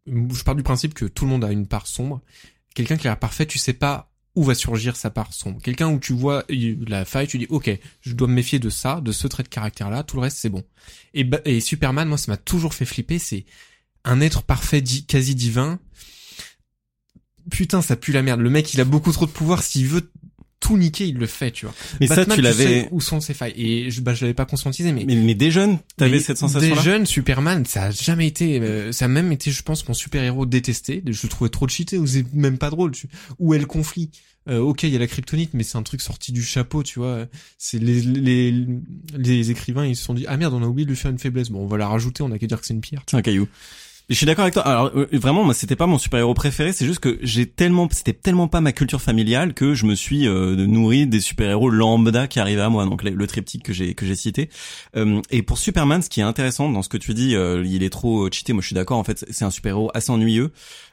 je 0.08 0.44
pars 0.44 0.56
du 0.56 0.63
principe 0.63 0.94
que 0.94 1.06
tout 1.06 1.25
le 1.25 1.32
monde 1.32 1.46
a 1.46 1.52
une 1.52 1.68
part 1.68 1.88
sombre. 1.88 2.22
Quelqu'un 2.74 2.98
qui 2.98 3.08
a 3.08 3.12
l'air 3.12 3.20
parfait, 3.20 3.46
tu 3.46 3.60
sais 3.60 3.74
pas 3.74 4.12
où 4.36 4.44
va 4.44 4.56
surgir 4.56 4.96
sa 4.96 5.12
part 5.12 5.32
sombre. 5.32 5.62
Quelqu'un 5.62 5.90
où 5.90 6.00
tu 6.00 6.13
vois 6.13 6.44
la 6.50 7.06
faille, 7.06 7.28
tu 7.28 7.38
dis 7.38 7.48
ok, 7.50 7.70
je 8.02 8.13
dois 8.13 8.28
me 8.28 8.34
méfier 8.34 8.58
de 8.58 8.72
ça, 8.72 9.00
de 9.00 9.12
ce 9.12 9.28
trait 9.28 9.44
de 9.44 9.48
caractère 9.48 9.92
là, 9.92 10.02
tout 10.02 10.16
le 10.16 10.24
reste 10.24 10.38
c'est 10.38 10.50
bon. 10.50 10.63
Et, 11.13 11.30
et 11.46 11.60
Superman, 11.60 12.08
moi 12.08 12.18
ça 12.18 12.32
m'a 12.32 12.38
toujours 12.38 12.74
fait 12.74 12.86
flipper, 12.86 13.20
c'est 13.20 13.46
un 14.06 14.22
être 14.22 14.44
parfait, 14.44 14.82
di- 14.82 15.06
quasi 15.06 15.36
divin. 15.36 15.80
Putain, 17.52 17.82
ça 17.82 17.96
pue 17.96 18.12
la 18.12 18.22
merde. 18.22 18.40
Le 18.40 18.50
mec, 18.50 18.74
il 18.74 18.80
a 18.82 18.86
beaucoup 18.86 19.12
trop 19.12 19.26
de 19.26 19.32
pouvoir. 19.32 19.63
S'il 19.63 19.88
veut 19.88 20.10
tout 20.62 20.78
niquer, 20.78 21.08
il 21.08 21.18
le 21.18 21.28
fait, 21.28 21.52
tu 21.52 21.66
vois. 21.66 21.76
Mais 22.00 22.08
ça, 22.08 22.16
Batman, 22.16 22.38
tu 22.38 22.42
l'avais, 22.42 22.88
où 22.92 23.02
sont 23.02 23.20
ses 23.20 23.34
failles. 23.34 23.54
Et 23.58 23.92
je, 23.92 24.00
bah, 24.00 24.13
je 24.13 24.22
l'avais 24.22 24.34
pas 24.34 24.46
conscientisé, 24.46 24.94
mais 24.94 25.04
mais, 25.04 25.16
mais 25.18 25.36
des 25.36 25.52
jeunes, 25.52 25.78
t'avais 25.98 26.20
cette 26.22 26.38
sensation-là? 26.38 26.76
Des 26.82 26.82
jeunes, 26.82 27.06
Superman, 27.06 27.66
ça 27.66 27.84
a 27.86 27.92
jamais 27.92 28.28
été, 28.28 28.62
euh, 28.62 28.94
ça 28.94 29.06
a 29.06 29.08
même 29.10 29.34
été, 29.34 29.52
je 29.52 29.62
pense, 29.62 29.86
mon 29.89 29.94
super-héros 29.94 30.46
détesté. 30.46 31.04
Je 31.06 31.20
le 31.24 31.28
trouvais 31.30 31.50
trop 31.50 31.68
cheaté, 31.68 31.98
ou 31.98 32.08
c'est 32.08 32.26
même 32.34 32.58
pas 32.58 32.70
drôle. 32.70 32.92
Tu... 32.92 33.10
Où 33.39 33.54
est 33.54 33.60
le 33.60 33.66
conflit 33.66 34.10
Euh, 34.48 34.60
Ok, 34.60 34.84
il 34.84 34.89
y 34.89 34.96
a 34.96 35.00
la 35.00 35.08
kryptonite, 35.08 35.54
mais 35.54 35.63
c'est 35.63 35.78
un 35.78 35.84
truc 35.84 36.00
sorti 36.02 36.32
du 36.32 36.42
chapeau, 36.42 36.82
tu 36.82 37.00
vois. 37.00 37.26
C'est 37.58 37.80
les, 37.80 38.00
les, 38.02 38.66
les 39.18 39.52
écrivains, 39.52 39.86
ils 39.86 39.98
se 39.98 40.04
sont 40.06 40.13
dit, 40.13 40.24
ah 40.30 40.38
merde, 40.38 40.54
on 40.54 40.63
a 40.63 40.66
oublié 40.66 40.86
de 40.86 40.92
lui 40.92 40.98
faire 40.98 41.12
une 41.12 41.20
faiblesse. 41.20 41.50
Bon, 41.50 41.60
on 41.60 41.68
va 41.68 41.78
la 41.78 41.89
rajouter, 41.89 42.24
on 42.24 42.32
a 42.32 42.39
qu'à 42.39 42.48
dire 42.48 42.62
que 42.62 42.66
c'est 42.66 42.74
une 42.74 42.80
pierre. 42.82 43.04
C'est 43.10 43.18
un 43.18 43.22
caillou. 43.22 43.50
Je 44.10 44.16
suis 44.16 44.26
d'accord 44.26 44.44
avec 44.44 44.54
toi. 44.54 44.68
Alors 44.68 44.92
euh, 44.96 45.08
vraiment, 45.13 45.46
moi, 45.46 45.54
c'était 45.54 45.78
pas 45.78 45.88
mon 45.88 45.98
super-héros 45.98 46.34
préféré. 46.34 46.74
C'est 46.74 46.86
juste 46.86 47.00
que 47.00 47.18
j'ai 47.22 47.46
tellement, 47.46 47.88
c'était 47.89 48.13
tellement 48.13 48.50
pas 48.50 48.60
ma 48.60 48.74
culture 48.74 49.02
familiale 49.02 49.54
que 49.54 49.74
je 49.76 49.86
me 49.86 49.96
suis 49.96 50.28
euh, 50.28 50.56
nourri 50.56 51.08
des 51.08 51.22
super-héros 51.22 51.70
lambda 51.70 52.28
qui 52.28 52.42
arrivaient 52.42 52.62
à 52.62 52.70
moi. 52.70 52.86
Donc 52.86 53.04
le, 53.04 53.28
triptyque 53.28 53.63
que 53.63 53.72
j'ai 53.72 53.96
que 53.96 54.06
j'ai 54.06 54.16
cité. 54.16 54.50
Euh, 54.98 55.22
et 55.32 55.42
pour 55.42 55.58
Superman, 55.58 56.02
ce 56.02 56.10
qui 56.10 56.20
est 56.20 56.24
intéressant 56.24 56.70
dans 56.70 56.82
ce 56.82 56.89
que 56.89 56.98
tu 56.98 57.13
dis, 57.13 57.36
euh, 57.36 57.63
il 57.66 57.82
est 57.82 57.89
trop 57.89 58.30
cheaté. 58.30 58.52
Moi, 58.52 58.62
je 58.62 58.68
suis 58.68 58.76
d'accord. 58.76 58.98
En 58.98 59.06
fait, 59.06 59.26
c'est 59.30 59.46
un 59.46 59.52
super-héros 59.52 59.89
assez 59.94 60.12
ennuyeux 60.12 60.52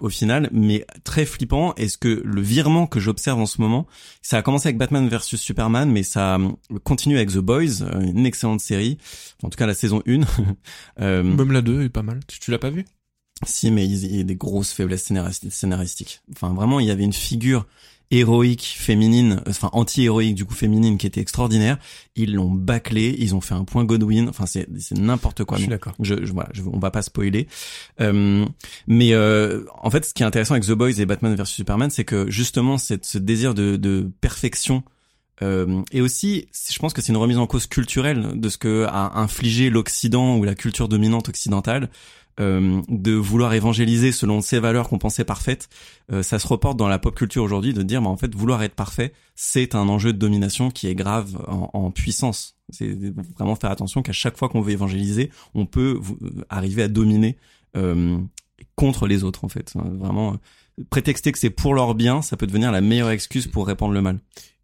au 0.00 0.08
final, 0.08 0.48
mais 0.52 0.84
très 1.04 1.24
flippant. 1.26 1.74
Est-ce 1.76 1.96
que 1.98 2.22
le 2.24 2.40
virement 2.40 2.86
que 2.86 3.00
j'observe 3.00 3.38
en 3.40 3.46
ce 3.46 3.60
moment, 3.60 3.86
ça 4.22 4.38
a 4.38 4.42
commencé 4.42 4.68
avec 4.68 4.78
Batman 4.78 5.08
versus 5.08 5.40
Superman, 5.40 5.90
mais 5.90 6.02
ça 6.02 6.36
euh, 6.36 6.48
continue 6.82 7.16
avec 7.16 7.30
The 7.30 7.38
Boys, 7.38 7.82
euh, 7.82 8.00
une 8.00 8.26
excellente 8.26 8.60
série. 8.60 8.98
En 9.42 9.50
tout 9.50 9.56
cas, 9.56 9.66
la 9.66 9.74
saison 9.74 10.02
1. 10.06 10.20
euh, 11.00 11.22
Même 11.22 11.52
la 11.52 11.62
2 11.62 11.84
est 11.84 11.88
pas 11.88 12.02
mal. 12.02 12.20
Tu, 12.26 12.40
tu 12.40 12.50
l'as 12.50 12.58
pas 12.58 12.70
vu? 12.70 12.84
Si, 13.44 13.70
mais 13.70 13.84
il 13.86 14.16
y 14.16 14.20
a 14.20 14.24
des 14.24 14.36
grosses 14.36 14.72
faiblesses 14.72 15.10
scénaris- 15.10 15.50
scénaristiques. 15.50 16.20
Enfin, 16.32 16.54
vraiment, 16.54 16.80
il 16.80 16.86
y 16.86 16.90
avait 16.90 17.04
une 17.04 17.12
figure 17.12 17.66
héroïque 18.18 18.74
féminine, 18.78 19.42
enfin 19.48 19.70
anti-héroïque 19.72 20.34
du 20.34 20.44
coup 20.44 20.54
féminine 20.54 20.98
qui 20.98 21.06
était 21.06 21.20
extraordinaire. 21.20 21.78
Ils 22.16 22.34
l'ont 22.34 22.50
bâclé, 22.50 23.14
ils 23.18 23.34
ont 23.34 23.40
fait 23.40 23.54
un 23.54 23.64
point 23.64 23.84
Godwin. 23.84 24.28
Enfin, 24.28 24.46
c'est 24.46 24.68
n'importe 24.92 25.44
quoi. 25.44 25.56
Je 25.56 25.62
suis 25.62 25.70
d'accord. 25.70 25.94
Je, 26.00 26.24
je, 26.24 26.32
voilà, 26.32 26.50
je- 26.52 26.62
on 26.72 26.78
va 26.78 26.90
pas 26.90 27.02
spoiler. 27.02 27.46
Euh, 28.00 28.44
mais 28.86 29.12
euh, 29.12 29.64
en 29.82 29.90
fait, 29.90 30.04
ce 30.04 30.14
qui 30.14 30.22
est 30.22 30.26
intéressant 30.26 30.54
avec 30.54 30.64
The 30.66 30.72
Boys 30.72 31.00
et 31.00 31.06
Batman 31.06 31.34
vs 31.34 31.44
Superman, 31.46 31.90
c'est 31.90 32.04
que 32.04 32.30
justement, 32.30 32.78
cette, 32.78 33.04
ce 33.04 33.18
désir 33.18 33.54
de, 33.54 33.76
de 33.76 34.10
perfection 34.20 34.82
euh, 35.42 35.82
et 35.90 36.00
aussi, 36.00 36.46
je 36.70 36.78
pense 36.78 36.92
que 36.92 37.02
c'est 37.02 37.10
une 37.10 37.16
remise 37.18 37.38
en 37.38 37.48
cause 37.48 37.66
culturelle 37.66 38.38
de 38.40 38.48
ce 38.48 38.56
que 38.56 38.86
a 38.88 39.18
infligé 39.18 39.68
l'Occident 39.68 40.36
ou 40.36 40.44
la 40.44 40.54
culture 40.54 40.86
dominante 40.88 41.28
occidentale, 41.28 41.90
euh, 42.40 42.80
de 42.88 43.12
vouloir 43.12 43.54
évangéliser 43.54 44.10
selon 44.12 44.40
ses 44.40 44.58
valeurs 44.58 44.88
qu'on 44.88 44.98
pensait 44.98 45.24
parfaites. 45.24 45.68
Euh, 46.12 46.22
ça 46.22 46.38
se 46.38 46.46
reporte 46.46 46.76
dans 46.76 46.88
la 46.88 46.98
pop 46.98 47.14
culture 47.14 47.42
aujourd'hui 47.44 47.74
de 47.74 47.82
dire, 47.82 48.02
bah, 48.02 48.08
en 48.08 48.16
fait, 48.16 48.34
vouloir 48.34 48.62
être 48.62 48.74
parfait, 48.74 49.12
c'est 49.34 49.74
un 49.74 49.88
enjeu 49.88 50.12
de 50.12 50.18
domination 50.18 50.70
qui 50.70 50.88
est 50.88 50.94
grave 50.94 51.38
en, 51.48 51.70
en 51.72 51.90
puissance. 51.90 52.56
C'est 52.70 52.96
vraiment 53.36 53.56
faire 53.56 53.70
attention 53.70 54.02
qu'à 54.02 54.12
chaque 54.12 54.36
fois 54.36 54.48
qu'on 54.48 54.60
veut 54.62 54.72
évangéliser, 54.72 55.30
on 55.54 55.66
peut 55.66 55.96
vous- 56.00 56.18
arriver 56.48 56.82
à 56.82 56.88
dominer 56.88 57.36
euh, 57.76 58.18
contre 58.74 59.06
les 59.06 59.24
autres, 59.24 59.44
en 59.44 59.48
fait. 59.48 59.72
Hein, 59.76 59.84
Vraiment, 59.98 60.34
euh, 60.34 60.84
prétexter 60.90 61.30
que 61.32 61.38
c'est 61.38 61.50
pour 61.50 61.74
leur 61.74 61.94
bien, 61.94 62.22
ça 62.22 62.36
peut 62.36 62.46
devenir 62.46 62.72
la 62.72 62.80
meilleure 62.80 63.10
excuse 63.10 63.46
pour 63.46 63.66
répandre 63.66 63.92
le 63.94 64.02
mal. 64.02 64.18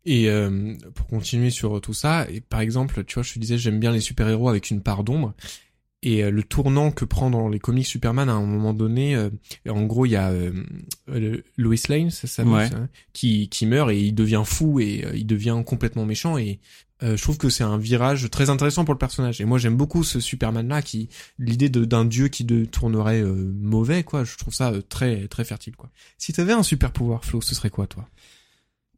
Et 0.07 0.31
euh, 0.31 0.75
pour 0.95 1.07
continuer 1.07 1.51
sur 1.51 1.79
tout 1.81 1.93
ça, 1.93 2.27
et 2.31 2.41
par 2.41 2.61
exemple, 2.61 3.05
tu 3.05 3.15
vois, 3.15 3.23
je 3.23 3.35
te 3.35 3.39
disais, 3.39 3.59
j'aime 3.59 3.79
bien 3.79 3.93
les 3.93 4.01
super-héros 4.01 4.49
avec 4.49 4.71
une 4.71 4.81
part 4.81 5.05
d'ombre. 5.05 5.35
Et 6.03 6.25
euh, 6.25 6.31
le 6.31 6.43
tournant 6.43 6.91
que 6.91 7.05
prend 7.05 7.29
dans 7.29 7.49
les 7.49 7.59
comics 7.59 7.87
Superman 7.87 8.29
à 8.31 8.33
un 8.33 8.47
moment 8.47 8.73
donné, 8.73 9.15
euh, 9.15 9.29
en 9.69 9.83
gros, 9.83 10.07
il 10.07 10.13
y 10.13 10.17
a 10.17 10.31
euh, 10.31 11.43
Lois 11.57 11.75
Lane, 11.89 12.11
ça 12.11 12.27
s'appelle, 12.27 12.53
Ouais. 12.53 12.69
ça, 12.71 12.89
qui, 13.13 13.49
qui 13.51 13.67
meurt 13.67 13.91
et 13.91 14.01
il 14.01 14.15
devient 14.15 14.43
fou 14.47 14.81
et 14.81 15.05
euh, 15.05 15.13
il 15.15 15.27
devient 15.27 15.63
complètement 15.67 16.07
méchant. 16.07 16.39
Et 16.39 16.59
euh, 17.03 17.17
je 17.17 17.23
trouve 17.23 17.37
que 17.39 17.51
c'est 17.51 17.65
un 17.65 17.77
virage 17.77 18.31
très 18.31 18.49
intéressant 18.49 18.85
pour 18.87 18.95
le 18.95 18.99
personnage. 18.99 19.41
Et 19.43 19.45
moi, 19.45 19.59
j'aime 19.59 19.77
beaucoup 19.77 20.03
ce 20.03 20.21
Superman-là, 20.21 20.81
qui 20.83 21.09
l'idée 21.39 21.69
d'un 21.69 22.05
dieu 22.07 22.29
qui 22.29 22.45
de, 22.45 22.65
tournerait 22.65 23.21
euh, 23.23 23.53
mauvais, 23.61 24.03
quoi. 24.03 24.25
Je 24.25 24.37
trouve 24.37 24.55
ça 24.55 24.71
euh, 24.73 24.81
très 24.81 25.29
très 25.29 25.45
fertile, 25.45 25.77
quoi. 25.77 25.91
Si 26.17 26.33
t'avais 26.33 26.53
un 26.55 26.63
super 26.63 26.93
pouvoir, 26.93 27.25
Flo, 27.27 27.41
ce 27.43 27.55
serait 27.55 27.71
quoi, 27.71 27.87
toi? 27.87 28.09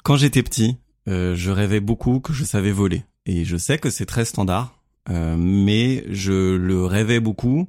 Quand 0.04 0.16
j'étais 0.16 0.42
petit, 0.42 0.76
euh, 1.08 1.34
je 1.34 1.50
rêvais 1.50 1.80
beaucoup 1.80 2.20
que 2.20 2.32
je 2.32 2.44
savais 2.44 2.72
voler. 2.72 3.02
Et 3.26 3.44
je 3.44 3.56
sais 3.56 3.78
que 3.78 3.88
c'est 3.90 4.06
très 4.06 4.24
standard, 4.24 4.81
euh, 5.10 5.36
mais 5.38 6.04
je 6.10 6.56
le 6.56 6.84
rêvais 6.84 7.20
beaucoup 7.20 7.68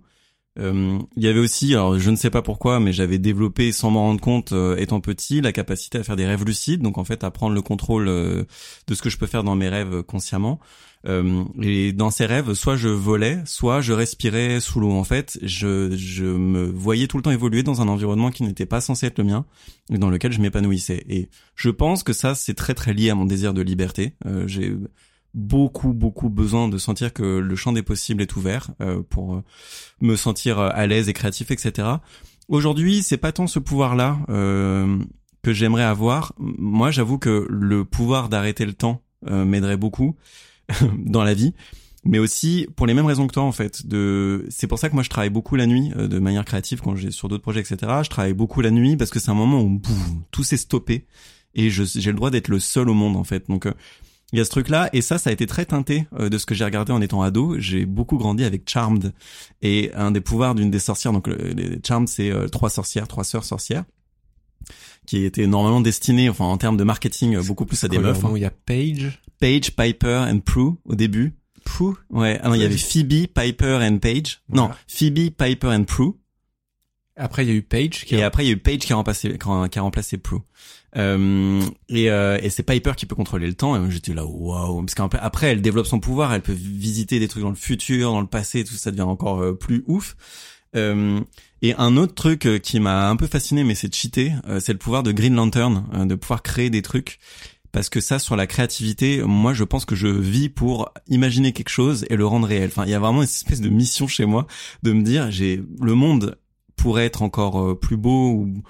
Euh, 0.59 0.99
il 1.17 1.23
y 1.23 1.27
avait 1.27 1.39
aussi, 1.39 1.73
alors 1.73 1.97
je 1.97 2.09
ne 2.11 2.15
sais 2.15 2.29
pas 2.29 2.43
pourquoi, 2.43 2.79
mais 2.79 2.93
j'avais 2.93 3.17
développé 3.17 3.71
sans 3.71 3.89
m'en 3.89 4.01
rendre 4.01 4.21
compte, 4.21 4.51
euh, 4.51 4.75
étant 4.77 5.01
petit, 5.01 5.41
la 5.41 5.51
capacité 5.51 5.97
à 5.97 6.03
faire 6.03 6.15
des 6.15 6.27
rêves 6.27 6.45
lucides, 6.45 6.81
donc 6.81 6.99
en 6.99 7.03
fait 7.03 7.23
à 7.23 7.31
prendre 7.31 7.55
le 7.55 7.61
contrôle 7.63 8.07
euh, 8.07 8.43
de 8.87 8.93
ce 8.93 9.01
que 9.01 9.09
je 9.09 9.17
peux 9.17 9.25
faire 9.25 9.43
dans 9.43 9.55
mes 9.55 9.69
rêves 9.69 10.03
consciemment. 10.03 10.59
et 11.61 11.91
dans 11.91 12.11
ces 12.11 12.25
rêves, 12.25 12.53
soit 12.53 12.77
je 12.77 12.87
volais, 12.87 13.41
soit 13.45 13.81
je 13.81 13.93
respirais 13.93 14.61
sous 14.61 14.79
l'eau. 14.79 14.91
En 14.91 15.03
fait, 15.03 15.37
je, 15.41 15.93
je 15.97 16.25
me 16.25 16.65
voyais 16.71 17.07
tout 17.07 17.17
le 17.17 17.23
temps 17.23 17.31
évoluer 17.31 17.63
dans 17.63 17.81
un 17.81 17.87
environnement 17.89 18.31
qui 18.31 18.43
n'était 18.43 18.65
pas 18.67 18.79
censé 18.79 19.07
être 19.07 19.17
le 19.17 19.25
mien, 19.25 19.45
et 19.91 19.97
dans 19.97 20.09
lequel 20.09 20.31
je 20.31 20.39
m'épanouissais. 20.39 21.03
Et 21.09 21.29
je 21.55 21.71
pense 21.71 22.03
que 22.03 22.13
ça, 22.13 22.35
c'est 22.35 22.53
très 22.53 22.73
très 22.73 22.93
lié 22.93 23.09
à 23.09 23.15
mon 23.15 23.25
désir 23.25 23.53
de 23.53 23.61
liberté. 23.61 24.13
J'ai 24.45 24.77
beaucoup 25.33 25.93
beaucoup 25.93 26.29
besoin 26.29 26.67
de 26.67 26.77
sentir 26.77 27.11
que 27.13 27.23
le 27.23 27.55
champ 27.55 27.71
des 27.71 27.81
possibles 27.81 28.21
est 28.21 28.35
ouvert 28.35 28.69
euh, 28.81 29.01
pour 29.01 29.35
euh, 29.35 29.43
me 30.01 30.15
sentir 30.15 30.59
euh, 30.59 30.69
à 30.71 30.85
l'aise 30.85 31.09
et 31.09 31.13
créatif 31.13 31.49
etc 31.49 31.87
aujourd'hui 32.49 33.01
c'est 33.01 33.17
pas 33.17 33.31
tant 33.31 33.47
ce 33.47 33.59
pouvoir 33.59 33.95
là 33.95 34.19
que 34.27 35.51
j'aimerais 35.51 35.83
avoir. 35.83 36.33
Moi 36.37 36.91
j'avoue 36.91 37.17
que 37.17 37.47
le 37.49 37.83
pouvoir 37.83 38.29
d'arrêter 38.29 38.65
le 38.65 38.73
temps 38.73 39.01
m'aiderait 39.25 39.77
beaucoup 39.77 40.15
dans 40.97 41.23
la 41.23 41.33
vie. 41.33 41.53
Mais 42.05 42.19
aussi 42.19 42.67
pour 42.75 42.85
les 42.85 42.93
mêmes 42.93 43.05
raisons 43.05 43.27
que 43.27 43.33
toi 43.33 43.43
en 43.43 43.51
fait 43.51 43.87
de 43.87 44.45
c'est 44.49 44.67
pour 44.67 44.79
ça 44.79 44.89
que 44.89 44.93
moi 44.93 45.03
je 45.03 45.09
travaille 45.09 45.29
beaucoup 45.29 45.55
la 45.55 45.65
nuit 45.65 45.89
de 45.95 46.19
manière 46.19 46.45
créative 46.45 46.81
quand 46.81 46.95
j'ai 46.95 47.11
sur 47.11 47.29
d'autres 47.29 47.43
projets 47.43 47.61
etc 47.61 47.77
je 48.03 48.09
travaille 48.09 48.33
beaucoup 48.33 48.61
la 48.61 48.71
nuit 48.71 48.97
parce 48.97 49.09
que 49.09 49.19
c'est 49.19 49.31
un 49.31 49.35
moment 49.35 49.61
où 49.61 49.81
tout 50.31 50.43
s'est 50.43 50.57
stoppé 50.57 51.07
et 51.55 51.69
j'ai 51.69 52.11
le 52.11 52.17
droit 52.17 52.29
d'être 52.29 52.47
le 52.47 52.59
seul 52.59 52.89
au 52.89 52.93
monde 52.93 53.15
en 53.15 53.23
fait. 53.23 53.47
Donc 53.49 53.67
il 54.33 54.39
y 54.39 54.41
a 54.41 54.45
ce 54.45 54.49
truc-là, 54.49 54.89
et 54.93 55.01
ça, 55.01 55.19
ça 55.19 55.29
a 55.29 55.33
été 55.33 55.45
très 55.45 55.65
teinté 55.65 56.07
euh, 56.19 56.27
de 56.27 56.37
ce 56.39 56.47
que 56.47 56.55
j'ai 56.55 56.65
regardé 56.65 56.91
en 56.91 57.01
étant 57.01 57.21
ado. 57.21 57.55
J'ai 57.59 57.85
beaucoup 57.85 58.17
grandi 58.17 58.43
avec 58.43 58.67
Charmed, 58.67 59.13
et 59.61 59.91
un 59.93 60.09
des 60.09 60.21
pouvoirs 60.21 60.55
d'une 60.55 60.71
des 60.71 60.79
sorcières, 60.79 61.13
donc 61.13 61.27
les 61.27 61.79
Charmed, 61.87 62.07
c'est 62.07 62.31
euh, 62.31 62.47
trois 62.47 62.71
sorcières, 62.71 63.07
trois 63.07 63.23
sœurs 63.23 63.45
sorcières, 63.45 63.85
qui 65.05 65.23
étaient 65.23 65.45
normalement 65.45 65.81
destinées, 65.81 66.29
enfin 66.29 66.45
en 66.45 66.57
termes 66.57 66.77
de 66.77 66.83
marketing, 66.83 67.35
euh, 67.35 67.43
beaucoup 67.43 67.65
plus 67.65 67.83
à 67.83 67.87
des 67.87 67.99
meufs. 67.99 68.25
Hein. 68.25 68.33
Il 68.35 68.41
y 68.41 68.45
a 68.45 68.51
Paige, 68.51 69.21
Paige, 69.39 69.75
Piper 69.75 70.25
and 70.27 70.39
Prue 70.39 70.71
au 70.83 70.95
début. 70.95 71.35
Prue? 71.63 71.93
Ouais. 72.09 72.39
Ah 72.41 72.49
non, 72.49 72.55
il 72.55 72.61
y 72.61 72.65
avait 72.65 72.75
Phoebe, 72.75 73.27
Piper 73.27 73.79
and 73.83 73.99
Paige. 73.99 74.41
Non, 74.49 74.71
Phoebe, 74.87 75.29
Piper 75.29 75.67
and 75.67 75.83
Prue. 75.83 76.13
Après, 77.15 77.45
il 77.45 77.49
y 77.49 77.51
a 77.51 77.55
eu 77.55 77.61
Paige. 77.61 78.05
Qui 78.05 78.15
et 78.15 78.23
après, 78.23 78.43
il 78.43 78.47
y 78.47 78.49
a 78.49 78.53
eu 78.53 78.57
Paige 78.57 78.79
qui 78.79 78.93
a 78.93 78.95
remplacé, 78.95 79.37
qui 79.37 79.79
a 79.79 79.81
remplacé 79.81 80.17
Prue. 80.17 80.39
Euh, 80.95 81.61
et, 81.89 82.11
euh, 82.11 82.37
et 82.41 82.49
c'est 82.49 82.63
Piper 82.63 82.93
qui 82.95 83.05
peut 83.05 83.15
contrôler 83.15 83.47
le 83.47 83.53
temps. 83.53 83.75
Et 83.75 83.91
j'étais 83.91 84.13
là, 84.13 84.25
waouh, 84.25 84.83
parce 84.85 84.95
qu'après, 84.95 85.47
elle 85.47 85.61
développe 85.61 85.87
son 85.87 85.99
pouvoir, 85.99 86.33
elle 86.33 86.41
peut 86.41 86.53
visiter 86.53 87.19
des 87.19 87.27
trucs 87.27 87.43
dans 87.43 87.49
le 87.49 87.55
futur, 87.55 88.11
dans 88.11 88.21
le 88.21 88.27
passé, 88.27 88.63
tout 88.63 88.75
ça 88.75 88.91
devient 88.91 89.01
encore 89.01 89.41
euh, 89.41 89.53
plus 89.53 89.83
ouf. 89.87 90.15
Euh, 90.75 91.19
et 91.61 91.73
un 91.75 91.97
autre 91.97 92.13
truc 92.13 92.47
qui 92.61 92.79
m'a 92.79 93.09
un 93.09 93.15
peu 93.15 93.27
fasciné, 93.27 93.63
mais 93.63 93.75
c'est 93.75 93.87
de 93.87 93.93
cheater, 93.93 94.33
c'est 94.59 94.73
le 94.73 94.79
pouvoir 94.79 95.01
de 95.01 95.13
Green 95.13 95.33
Lantern, 95.33 96.05
de 96.05 96.15
pouvoir 96.15 96.43
créer 96.43 96.69
des 96.69 96.81
trucs. 96.81 97.19
Parce 97.71 97.89
que 97.89 98.01
ça, 98.01 98.19
sur 98.19 98.35
la 98.35 98.47
créativité, 98.47 99.21
moi, 99.23 99.53
je 99.53 99.63
pense 99.63 99.85
que 99.85 99.95
je 99.95 100.07
vis 100.07 100.49
pour 100.49 100.91
imaginer 101.07 101.53
quelque 101.53 101.69
chose 101.69 102.05
et 102.09 102.17
le 102.17 102.25
rendre 102.25 102.47
réel. 102.47 102.67
Enfin, 102.67 102.83
il 102.83 102.91
y 102.91 102.93
a 102.93 102.99
vraiment 102.99 103.19
une 103.19 103.29
espèce 103.29 103.61
de 103.61 103.69
mission 103.69 104.07
chez 104.07 104.25
moi 104.25 104.45
de 104.83 104.91
me 104.91 105.03
dire, 105.03 105.31
j'ai 105.31 105.63
le 105.79 105.95
monde 105.95 106.37
pourrait 106.75 107.05
être 107.05 107.21
encore 107.21 107.79
plus 107.79 107.95
beau 107.95 108.31
ou, 108.31 108.63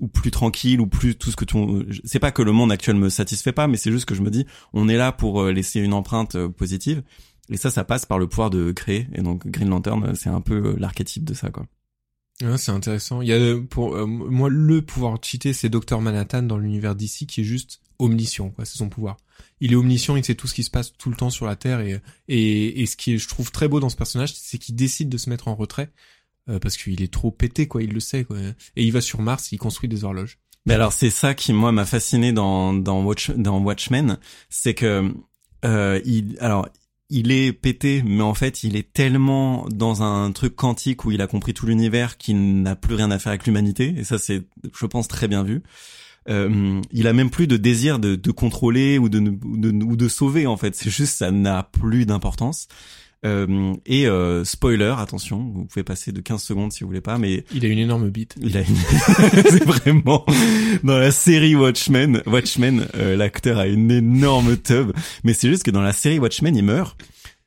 ou 0.00 0.08
plus 0.08 0.30
tranquille 0.30 0.80
ou 0.80 0.86
plus 0.86 1.16
tout 1.16 1.30
ce 1.30 1.36
que 1.36 1.44
tu 1.44 1.56
c'est 2.04 2.18
pas 2.18 2.32
que 2.32 2.42
le 2.42 2.52
monde 2.52 2.72
actuel 2.72 2.96
me 2.96 3.08
satisfait 3.08 3.52
pas 3.52 3.66
mais 3.66 3.76
c'est 3.76 3.92
juste 3.92 4.06
que 4.06 4.14
je 4.14 4.22
me 4.22 4.30
dis 4.30 4.46
on 4.72 4.88
est 4.88 4.96
là 4.96 5.12
pour 5.12 5.42
euh, 5.42 5.52
laisser 5.52 5.80
une 5.80 5.92
empreinte 5.92 6.34
euh, 6.34 6.48
positive 6.48 7.02
et 7.50 7.56
ça 7.56 7.70
ça 7.70 7.84
passe 7.84 8.06
par 8.06 8.18
le 8.18 8.26
pouvoir 8.26 8.50
de 8.50 8.72
créer 8.72 9.08
et 9.14 9.22
donc 9.22 9.46
Green 9.46 9.68
Lantern 9.68 10.04
euh, 10.04 10.14
c'est 10.14 10.30
un 10.30 10.40
peu 10.40 10.76
l'archétype 10.78 11.24
de 11.24 11.34
ça 11.34 11.50
quoi 11.50 11.66
Ouais, 12.42 12.56
c'est 12.56 12.72
intéressant. 12.72 13.20
Il 13.20 13.28
y 13.28 13.34
a 13.34 13.60
pour 13.68 13.94
moi 14.06 14.48
le 14.48 14.80
pouvoir 14.80 15.18
cheater, 15.20 15.52
c'est 15.52 15.68
Docteur 15.68 16.00
Manhattan 16.00 16.42
dans 16.42 16.56
l'univers 16.56 16.94
d'ici 16.94 17.26
qui 17.26 17.42
est 17.42 17.44
juste 17.44 17.82
omniscient, 17.98 18.48
quoi. 18.48 18.64
C'est 18.64 18.78
son 18.78 18.88
pouvoir. 18.88 19.18
Il 19.60 19.74
est 19.74 19.76
omniscient, 19.76 20.16
il 20.16 20.24
sait 20.24 20.34
tout 20.34 20.46
ce 20.46 20.54
qui 20.54 20.62
se 20.64 20.70
passe 20.70 20.94
tout 20.96 21.10
le 21.10 21.16
temps 21.16 21.28
sur 21.28 21.44
la 21.44 21.54
Terre 21.54 21.80
et 21.80 22.00
et, 22.28 22.80
et 22.80 22.86
ce 22.86 22.96
qui 22.96 23.12
est, 23.12 23.18
je 23.18 23.28
trouve 23.28 23.50
très 23.52 23.68
beau 23.68 23.78
dans 23.78 23.90
ce 23.90 23.96
personnage, 23.96 24.32
c'est 24.32 24.56
qu'il 24.56 24.74
décide 24.74 25.10
de 25.10 25.18
se 25.18 25.28
mettre 25.28 25.48
en 25.48 25.54
retrait 25.54 25.82
euh, 25.82 26.19
parce 26.58 26.76
qu'il 26.76 27.02
est 27.02 27.12
trop 27.12 27.30
pété 27.30 27.68
quoi, 27.68 27.82
il 27.82 27.92
le 27.92 28.00
sait 28.00 28.24
quoi. 28.24 28.38
Et 28.76 28.84
il 28.84 28.92
va 28.92 29.00
sur 29.00 29.20
Mars, 29.20 29.52
il 29.52 29.58
construit 29.58 29.88
des 29.88 30.04
horloges. 30.04 30.38
Mais 30.66 30.74
alors 30.74 30.92
c'est 30.92 31.10
ça 31.10 31.34
qui 31.34 31.52
moi 31.52 31.72
m'a 31.72 31.86
fasciné 31.86 32.32
dans 32.32 32.72
dans 32.72 33.02
Watch 33.02 33.30
dans 33.30 33.60
Watchmen, 33.60 34.18
c'est 34.48 34.74
que 34.74 35.12
euh, 35.64 36.00
il 36.04 36.36
alors 36.40 36.68
il 37.10 37.32
est 37.32 37.52
pété, 37.52 38.02
mais 38.06 38.22
en 38.22 38.34
fait, 38.34 38.62
il 38.62 38.76
est 38.76 38.92
tellement 38.92 39.66
dans 39.68 40.02
un 40.02 40.30
truc 40.30 40.54
quantique 40.54 41.04
où 41.04 41.10
il 41.10 41.20
a 41.20 41.26
compris 41.26 41.52
tout 41.52 41.66
l'univers 41.66 42.16
qu'il 42.16 42.62
n'a 42.62 42.76
plus 42.76 42.94
rien 42.94 43.10
à 43.10 43.18
faire 43.18 43.30
avec 43.30 43.46
l'humanité. 43.46 43.92
Et 43.96 44.04
ça, 44.04 44.16
c'est, 44.16 44.42
je 44.72 44.86
pense, 44.86 45.08
très 45.08 45.26
bien 45.26 45.42
vu. 45.42 45.62
Euh, 46.28 46.80
il 46.92 47.08
a 47.08 47.12
même 47.12 47.30
plus 47.30 47.48
de 47.48 47.56
désir 47.56 47.98
de, 47.98 48.14
de 48.14 48.30
contrôler 48.30 48.98
ou 48.98 49.08
de, 49.08 49.18
de, 49.18 49.84
ou 49.84 49.96
de 49.96 50.08
sauver, 50.08 50.46
en 50.46 50.56
fait. 50.56 50.76
C'est 50.76 50.90
juste, 50.90 51.18
ça 51.18 51.32
n'a 51.32 51.64
plus 51.64 52.06
d'importance. 52.06 52.68
Euh, 53.26 53.74
et 53.84 54.06
euh, 54.06 54.44
spoiler, 54.44 54.94
attention, 54.96 55.52
vous 55.54 55.66
pouvez 55.66 55.84
passer 55.84 56.10
de 56.10 56.20
15 56.20 56.42
secondes 56.42 56.72
si 56.72 56.82
vous 56.82 56.88
voulez 56.88 57.02
pas, 57.02 57.18
mais 57.18 57.44
il 57.54 57.64
a 57.64 57.68
une 57.68 57.78
énorme 57.78 58.08
bite. 58.08 58.34
Il 58.40 58.56
a 58.56 58.60
une... 58.60 58.76
c'est 59.50 59.64
vraiment 59.64 60.24
dans 60.82 60.96
la 60.96 61.10
série 61.10 61.54
Watchmen, 61.54 62.22
Watchmen, 62.26 62.86
euh, 62.94 63.16
l'acteur 63.16 63.58
a 63.58 63.66
une 63.66 63.90
énorme 63.90 64.56
tub, 64.56 64.92
mais 65.22 65.34
c'est 65.34 65.48
juste 65.48 65.64
que 65.64 65.70
dans 65.70 65.82
la 65.82 65.92
série 65.92 66.18
Watchmen, 66.18 66.56
il 66.56 66.64
meurt 66.64 66.98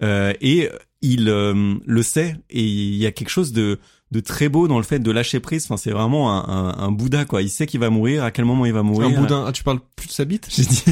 et 0.01 0.69
il 1.01 1.25
le 1.25 2.01
sait 2.03 2.35
et 2.49 2.61
il 2.61 2.95
y 2.95 3.05
a 3.05 3.11
quelque 3.11 3.29
chose 3.29 3.53
de 3.53 3.79
de 4.13 4.19
très 4.19 4.47
beau 4.47 4.67
dans 4.67 4.77
le 4.77 4.83
fait 4.83 4.99
de 4.99 5.11
lâcher 5.11 5.39
prise. 5.39 5.65
Enfin, 5.65 5.75
c'est 5.75 5.91
vraiment 5.91 6.31
un, 6.31 6.47
un, 6.47 6.77
un, 6.77 6.91
Bouddha 6.91 7.25
quoi. 7.25 7.41
Il 7.41 7.49
sait 7.49 7.65
qu'il 7.65 7.79
va 7.79 7.89
mourir, 7.89 8.23
à 8.23 8.31
quel 8.31 8.45
moment 8.45 8.65
il 8.65 8.71
va 8.71 8.83
mourir. 8.83 9.07
Un 9.07 9.11
Bouddha. 9.19 9.45
Ah, 9.47 9.51
tu 9.51 9.63
parles 9.63 9.79
plus 9.95 10.07
de 10.07 10.11
sa 10.11 10.23
bite? 10.23 10.47
J'ai 10.49 10.63
dit, 10.63 10.83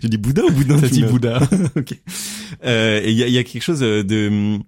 j'ai 0.00 0.08
dit 0.08 0.18
Bouddha 0.18 0.44
ou 0.44 0.50
Bouddha 0.50 0.76
T'as 0.80 0.88
dit 0.88 1.04
Bouddha. 1.04 1.40
ok. 1.76 2.00
Euh, 2.64 3.00
et 3.02 3.10
il 3.10 3.16
y 3.16 3.22
a, 3.22 3.28
y 3.28 3.38
a, 3.38 3.44
quelque 3.44 3.62
chose 3.62 3.80
de, 3.80 4.58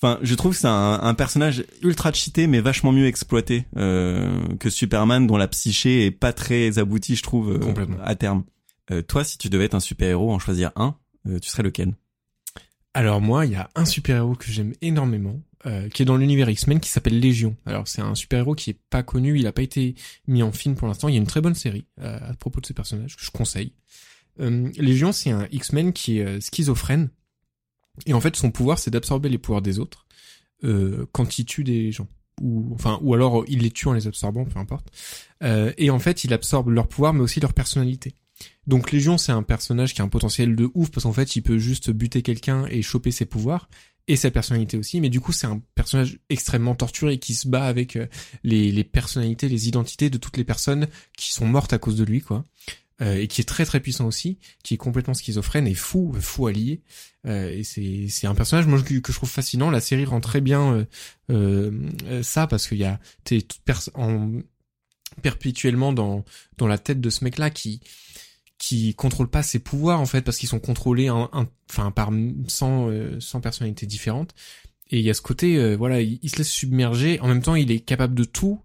enfin, 0.00 0.18
je 0.22 0.34
trouve 0.34 0.52
que 0.52 0.58
c'est 0.58 0.66
un, 0.66 1.00
un, 1.02 1.14
personnage 1.14 1.64
ultra 1.82 2.12
cheaté 2.12 2.46
mais 2.46 2.60
vachement 2.60 2.92
mieux 2.92 3.06
exploité 3.06 3.66
euh, 3.76 4.40
que 4.58 4.70
Superman, 4.70 5.26
dont 5.26 5.36
la 5.36 5.48
psyché 5.48 6.06
est 6.06 6.10
pas 6.10 6.32
très 6.32 6.78
aboutie, 6.78 7.16
je 7.16 7.22
trouve, 7.22 7.52
euh, 7.52 7.86
à 8.02 8.14
terme. 8.14 8.44
Euh, 8.90 9.02
toi, 9.02 9.24
si 9.24 9.38
tu 9.38 9.48
devais 9.48 9.64
être 9.64 9.74
un 9.74 9.80
super 9.80 10.08
héros, 10.08 10.32
en 10.32 10.38
choisir 10.38 10.70
un, 10.76 10.96
euh, 11.28 11.38
tu 11.38 11.48
serais 11.50 11.62
lequel? 11.62 11.94
Alors 12.94 13.20
moi, 13.20 13.44
il 13.44 13.52
y 13.52 13.56
a 13.56 13.68
un 13.74 13.84
super-héros 13.84 14.36
que 14.36 14.50
j'aime 14.50 14.72
énormément, 14.80 15.40
euh, 15.66 15.88
qui 15.88 16.02
est 16.02 16.04
dans 16.06 16.16
l'univers 16.16 16.48
X-Men, 16.48 16.80
qui 16.80 16.88
s'appelle 16.88 17.18
Légion. 17.18 17.56
Alors 17.66 17.88
c'est 17.88 18.00
un 18.00 18.14
super-héros 18.14 18.54
qui 18.54 18.70
est 18.70 18.78
pas 18.88 19.02
connu, 19.02 19.38
il 19.38 19.46
a 19.46 19.52
pas 19.52 19.62
été 19.62 19.96
mis 20.28 20.42
en 20.42 20.52
film 20.52 20.76
pour 20.76 20.88
l'instant. 20.88 21.08
Il 21.08 21.14
y 21.14 21.18
a 21.18 21.20
une 21.20 21.26
très 21.26 21.40
bonne 21.40 21.54
série 21.54 21.86
euh, 22.00 22.18
à 22.22 22.34
propos 22.34 22.60
de 22.60 22.66
ce 22.66 22.72
personnage 22.72 23.16
que 23.16 23.24
je 23.24 23.30
conseille. 23.30 23.72
Euh, 24.40 24.70
Légion, 24.76 25.12
c'est 25.12 25.30
un 25.30 25.48
X-Men 25.50 25.92
qui 25.92 26.18
est 26.18 26.40
schizophrène, 26.40 27.10
et 28.04 28.14
en 28.14 28.20
fait 28.20 28.36
son 28.36 28.50
pouvoir 28.50 28.78
c'est 28.78 28.90
d'absorber 28.90 29.28
les 29.28 29.38
pouvoirs 29.38 29.62
des 29.62 29.78
autres 29.78 30.06
quand 31.12 31.38
il 31.38 31.44
tue 31.44 31.64
des 31.64 31.92
gens. 31.92 32.08
Ou 32.42 32.72
enfin 32.74 32.98
ou 33.02 33.14
alors 33.14 33.44
il 33.46 33.60
les 33.60 33.70
tue 33.70 33.88
en 33.88 33.92
les 33.92 34.08
absorbant, 34.08 34.44
peu 34.44 34.58
importe. 34.58 34.90
et 35.42 35.90
en 35.90 35.98
fait 35.98 36.24
il 36.24 36.32
absorbe 36.32 36.70
leur 36.70 36.88
pouvoir 36.88 37.14
mais 37.14 37.20
aussi 37.20 37.40
leur 37.40 37.52
personnalité. 37.52 38.14
Donc 38.66 38.92
Légion, 38.92 39.18
c'est 39.18 39.32
un 39.32 39.42
personnage 39.42 39.94
qui 39.94 40.00
a 40.00 40.04
un 40.04 40.08
potentiel 40.08 40.56
de 40.56 40.70
ouf 40.74 40.90
parce 40.90 41.04
qu'en 41.04 41.12
fait, 41.12 41.36
il 41.36 41.42
peut 41.42 41.58
juste 41.58 41.90
buter 41.90 42.22
quelqu'un 42.22 42.66
et 42.66 42.82
choper 42.82 43.10
ses 43.10 43.24
pouvoirs 43.24 43.68
et 44.08 44.16
sa 44.16 44.30
personnalité 44.30 44.76
aussi. 44.76 45.00
Mais 45.00 45.08
du 45.08 45.20
coup, 45.20 45.32
c'est 45.32 45.46
un 45.46 45.60
personnage 45.74 46.18
extrêmement 46.28 46.74
torturé 46.74 47.18
qui 47.18 47.34
se 47.34 47.48
bat 47.48 47.64
avec 47.64 47.96
euh, 47.96 48.06
les, 48.44 48.70
les 48.70 48.84
personnalités, 48.84 49.48
les 49.48 49.68
identités 49.68 50.10
de 50.10 50.18
toutes 50.18 50.36
les 50.36 50.44
personnes 50.44 50.86
qui 51.16 51.32
sont 51.32 51.46
mortes 51.46 51.72
à 51.72 51.78
cause 51.78 51.96
de 51.96 52.04
lui, 52.04 52.20
quoi. 52.20 52.44
Euh, 53.02 53.16
et 53.16 53.28
qui 53.28 53.42
est 53.42 53.44
très 53.44 53.66
très 53.66 53.80
puissant 53.80 54.06
aussi, 54.06 54.38
qui 54.62 54.72
est 54.72 54.78
complètement 54.78 55.12
schizophrène 55.12 55.66
et 55.66 55.74
fou, 55.74 56.14
fou 56.18 56.46
allié. 56.46 56.80
Euh, 57.26 57.50
et 57.50 57.62
c'est 57.62 58.06
c'est 58.08 58.26
un 58.26 58.34
personnage 58.34 58.66
moi 58.66 58.80
que, 58.80 58.94
je 58.94 59.12
trouve 59.12 59.28
fascinant. 59.28 59.70
La 59.70 59.80
série 59.80 60.06
rend 60.06 60.20
très 60.20 60.40
bien 60.40 60.86
euh, 61.30 62.22
ça 62.22 62.46
parce 62.46 62.66
qu'il 62.66 62.78
y 62.78 62.84
a 62.84 62.98
t'es 63.24 63.46
en 63.94 64.32
perpétuellement 65.20 65.92
dans 65.92 66.24
dans 66.56 66.66
la 66.66 66.78
tête 66.78 67.02
de 67.02 67.10
ce 67.10 67.22
mec 67.22 67.36
là 67.36 67.50
qui 67.50 67.80
qui 68.56 68.94
contrôle 68.94 69.28
pas 69.28 69.42
ses 69.42 69.58
pouvoirs 69.58 70.00
en 70.00 70.06
fait 70.06 70.22
parce 70.22 70.38
qu'ils 70.38 70.48
sont 70.48 70.60
contrôlés 70.60 71.10
enfin 71.10 71.90
par 71.90 72.10
100 72.48 72.88
euh, 72.88 73.18
personnalités 73.42 73.84
différentes 73.84 74.34
et 74.90 75.00
il 75.00 75.04
y 75.04 75.10
a 75.10 75.14
ce 75.14 75.20
côté 75.20 75.76
voilà 75.76 76.00
il, 76.00 76.30
se 76.30 76.38
laisse 76.38 76.50
submerger 76.50 77.20
en 77.20 77.28
même 77.28 77.42
temps 77.42 77.56
il 77.56 77.70
est 77.70 77.80
capable 77.80 78.14
de 78.14 78.24
tout 78.24 78.62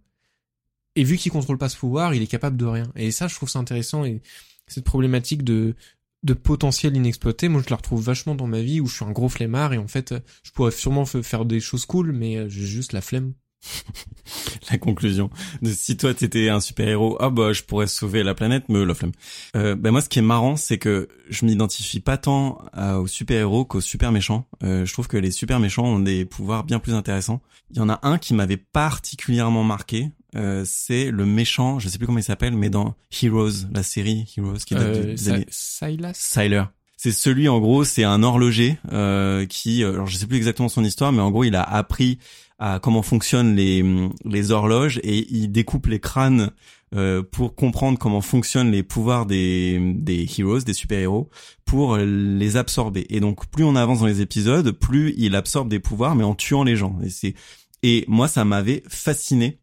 et 0.95 1.03
vu 1.03 1.17
qu'il 1.17 1.31
contrôle 1.31 1.57
pas 1.57 1.69
ce 1.69 1.77
pouvoir 1.77 2.13
il 2.13 2.21
est 2.21 2.27
capable 2.27 2.57
de 2.57 2.65
rien 2.65 2.91
et 2.95 3.11
ça 3.11 3.27
je 3.27 3.35
trouve 3.35 3.49
ça 3.49 3.59
intéressant 3.59 4.05
et 4.05 4.21
cette 4.67 4.83
problématique 4.83 5.43
de 5.43 5.75
de 6.23 6.33
potentiel 6.33 6.95
inexploité 6.95 7.49
moi 7.49 7.61
je 7.65 7.69
la 7.69 7.77
retrouve 7.77 8.03
vachement 8.03 8.35
dans 8.35 8.47
ma 8.47 8.61
vie 8.61 8.79
où 8.79 8.87
je 8.87 8.95
suis 8.95 9.05
un 9.05 9.11
gros 9.11 9.29
flemmard 9.29 9.73
et 9.73 9.77
en 9.77 9.87
fait 9.87 10.13
je 10.43 10.51
pourrais 10.51 10.71
sûrement 10.71 11.05
faire 11.05 11.45
des 11.45 11.59
choses 11.59 11.85
cool 11.85 12.11
mais 12.11 12.37
euh, 12.37 12.49
j'ai 12.49 12.65
juste 12.65 12.93
la 12.93 13.01
flemme 13.01 13.33
la 14.71 14.77
conclusion. 14.77 15.29
Si 15.63 15.97
toi 15.97 16.13
t'étais 16.13 16.49
un 16.49 16.59
super 16.59 16.87
héros, 16.87 17.17
ah 17.19 17.29
bah 17.29 17.53
je 17.53 17.63
pourrais 17.63 17.87
sauver 17.87 18.23
la 18.23 18.33
planète, 18.33 18.65
mais 18.69 18.83
la 18.85 18.93
flemme. 18.93 19.11
Euh, 19.55 19.75
ben 19.75 19.91
moi 19.91 20.01
ce 20.01 20.09
qui 20.09 20.19
est 20.19 20.23
marrant, 20.23 20.55
c'est 20.55 20.77
que 20.77 21.07
je 21.29 21.45
m'identifie 21.45 21.99
pas 21.99 22.17
tant 22.17 22.59
aux 22.97 23.07
super 23.07 23.39
héros 23.39 23.65
qu'aux 23.65 23.81
super 23.81 24.11
méchants. 24.11 24.47
Euh, 24.63 24.85
je 24.85 24.93
trouve 24.93 25.07
que 25.07 25.17
les 25.17 25.31
super 25.31 25.59
méchants 25.59 25.85
ont 25.85 25.99
des 25.99 26.25
pouvoirs 26.25 26.63
bien 26.63 26.79
plus 26.79 26.93
intéressants. 26.93 27.41
Il 27.69 27.77
y 27.77 27.79
en 27.81 27.89
a 27.89 27.99
un 28.03 28.17
qui 28.17 28.33
m'avait 28.33 28.57
particulièrement 28.57 29.63
marqué. 29.63 30.09
Euh, 30.35 30.63
c'est 30.65 31.11
le 31.11 31.25
méchant, 31.25 31.79
je 31.79 31.89
sais 31.89 31.97
plus 31.97 32.07
comment 32.07 32.19
il 32.19 32.23
s'appelle, 32.23 32.55
mais 32.55 32.69
dans 32.69 32.95
Heroes, 33.21 33.67
la 33.73 33.83
série 33.83 34.33
Heroes 34.37 34.59
qui 34.65 34.75
date 34.75 34.83
Euh, 34.83 35.15
des 35.15 35.29
années 35.29 35.45
Silas 35.49 36.13
Syler. 36.13 36.63
C'est 36.95 37.11
celui 37.11 37.49
en 37.49 37.59
gros, 37.59 37.83
c'est 37.83 38.03
un 38.03 38.21
horloger 38.21 38.77
euh, 38.93 39.45
qui, 39.47 39.83
euh, 39.83 39.93
alors 39.93 40.07
je 40.07 40.15
sais 40.17 40.27
plus 40.27 40.37
exactement 40.37 40.69
son 40.69 40.83
histoire, 40.83 41.11
mais 41.11 41.21
en 41.21 41.31
gros 41.31 41.43
il 41.43 41.55
a 41.55 41.63
appris 41.63 42.19
à 42.59 42.79
comment 42.79 43.01
fonctionnent 43.01 43.55
les 43.55 43.83
les 44.23 44.51
horloges 44.51 44.99
et 45.03 45.25
il 45.33 45.51
découpe 45.51 45.87
les 45.87 45.99
crânes 45.99 46.51
euh, 46.93 47.23
pour 47.23 47.55
comprendre 47.55 47.97
comment 47.97 48.21
fonctionnent 48.21 48.69
les 48.71 48.83
pouvoirs 48.83 49.25
des 49.25 49.95
des 49.95 50.27
heroes, 50.37 50.59
des 50.59 50.73
super 50.73 50.99
héros, 50.99 51.31
pour 51.65 51.97
les 51.97 52.55
absorber. 52.55 53.07
Et 53.09 53.19
donc 53.19 53.47
plus 53.49 53.63
on 53.63 53.75
avance 53.75 53.99
dans 54.01 54.05
les 54.05 54.21
épisodes, 54.21 54.71
plus 54.71 55.15
il 55.17 55.35
absorbe 55.35 55.69
des 55.69 55.79
pouvoirs, 55.79 56.15
mais 56.15 56.23
en 56.23 56.35
tuant 56.35 56.63
les 56.63 56.75
gens. 56.75 56.99
Et 57.03 57.09
c'est 57.09 57.33
et 57.81 58.05
moi 58.07 58.27
ça 58.27 58.45
m'avait 58.45 58.83
fasciné 58.87 59.57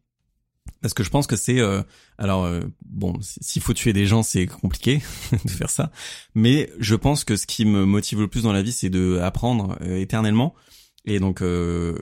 parce 0.81 0.93
que 0.93 1.03
je 1.03 1.09
pense 1.09 1.27
que 1.27 1.35
c'est 1.35 1.59
euh, 1.59 1.81
alors 2.17 2.45
euh, 2.45 2.61
bon 2.89 3.13
s'il 3.21 3.61
faut 3.61 3.73
tuer 3.73 3.93
des 3.93 4.05
gens 4.05 4.23
c'est 4.23 4.45
compliqué 4.47 5.01
de 5.45 5.49
faire 5.49 5.69
ça. 5.69 5.91
Mais 6.35 6.71
je 6.79 6.95
pense 6.95 7.23
que 7.23 7.35
ce 7.35 7.45
qui 7.47 7.65
me 7.65 7.85
motive 7.85 8.19
le 8.21 8.27
plus 8.27 8.43
dans 8.43 8.53
la 8.53 8.61
vie 8.61 8.71
c'est 8.71 8.89
de 8.89 9.19
apprendre 9.21 9.77
euh, 9.81 9.97
éternellement. 9.99 10.53
Et 11.05 11.19
donc 11.19 11.41
euh, 11.41 11.97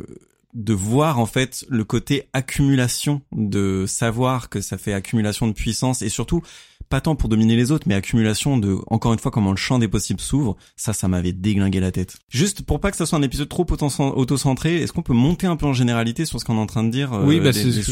de 0.53 0.73
voir 0.73 1.19
en 1.19 1.25
fait 1.27 1.65
le 1.69 1.83
côté 1.83 2.29
accumulation 2.33 3.21
de 3.31 3.85
savoir 3.87 4.49
que 4.49 4.59
ça 4.61 4.77
fait 4.77 4.93
accumulation 4.93 5.47
de 5.47 5.53
puissance 5.53 6.01
et 6.01 6.09
surtout 6.09 6.41
pas 6.89 7.01
tant 7.01 7.15
pour 7.17 7.27
dominer 7.29 7.55
les 7.57 7.71
autres 7.71 7.85
mais 7.87 7.95
accumulation 7.95 8.57
de 8.57 8.77
encore 8.87 9.11
une 9.13 9.19
fois 9.19 9.29
comment 9.29 9.51
le 9.51 9.57
champ 9.57 9.77
des 9.77 9.87
possibles 9.89 10.21
s'ouvre. 10.21 10.55
Ça 10.75 10.93
ça 10.93 11.07
m'avait 11.07 11.33
déglingué 11.33 11.79
la 11.79 11.91
tête. 11.91 12.17
Juste 12.29 12.63
pour 12.63 12.79
pas 12.79 12.89
que 12.91 12.97
ça 12.97 13.05
soit 13.05 13.19
un 13.19 13.23
épisode 13.23 13.49
trop 13.49 13.67
auto- 13.69 13.87
auto-centré 14.15 14.77
est-ce 14.81 14.93
qu'on 14.93 15.03
peut 15.03 15.13
monter 15.13 15.45
un 15.47 15.57
peu 15.57 15.65
en 15.67 15.73
généralité 15.73 16.25
sur 16.25 16.39
ce 16.39 16.45
qu'on 16.45 16.55
est 16.57 16.61
en 16.61 16.65
train 16.65 16.83
de 16.83 16.89
dire 16.91 17.13
euh, 17.13 17.25
Oui, 17.25 17.39
bah 17.39 17.51
des- 17.51 17.59
c'est 17.59 17.65
des 17.65 17.83
ce 17.83 17.91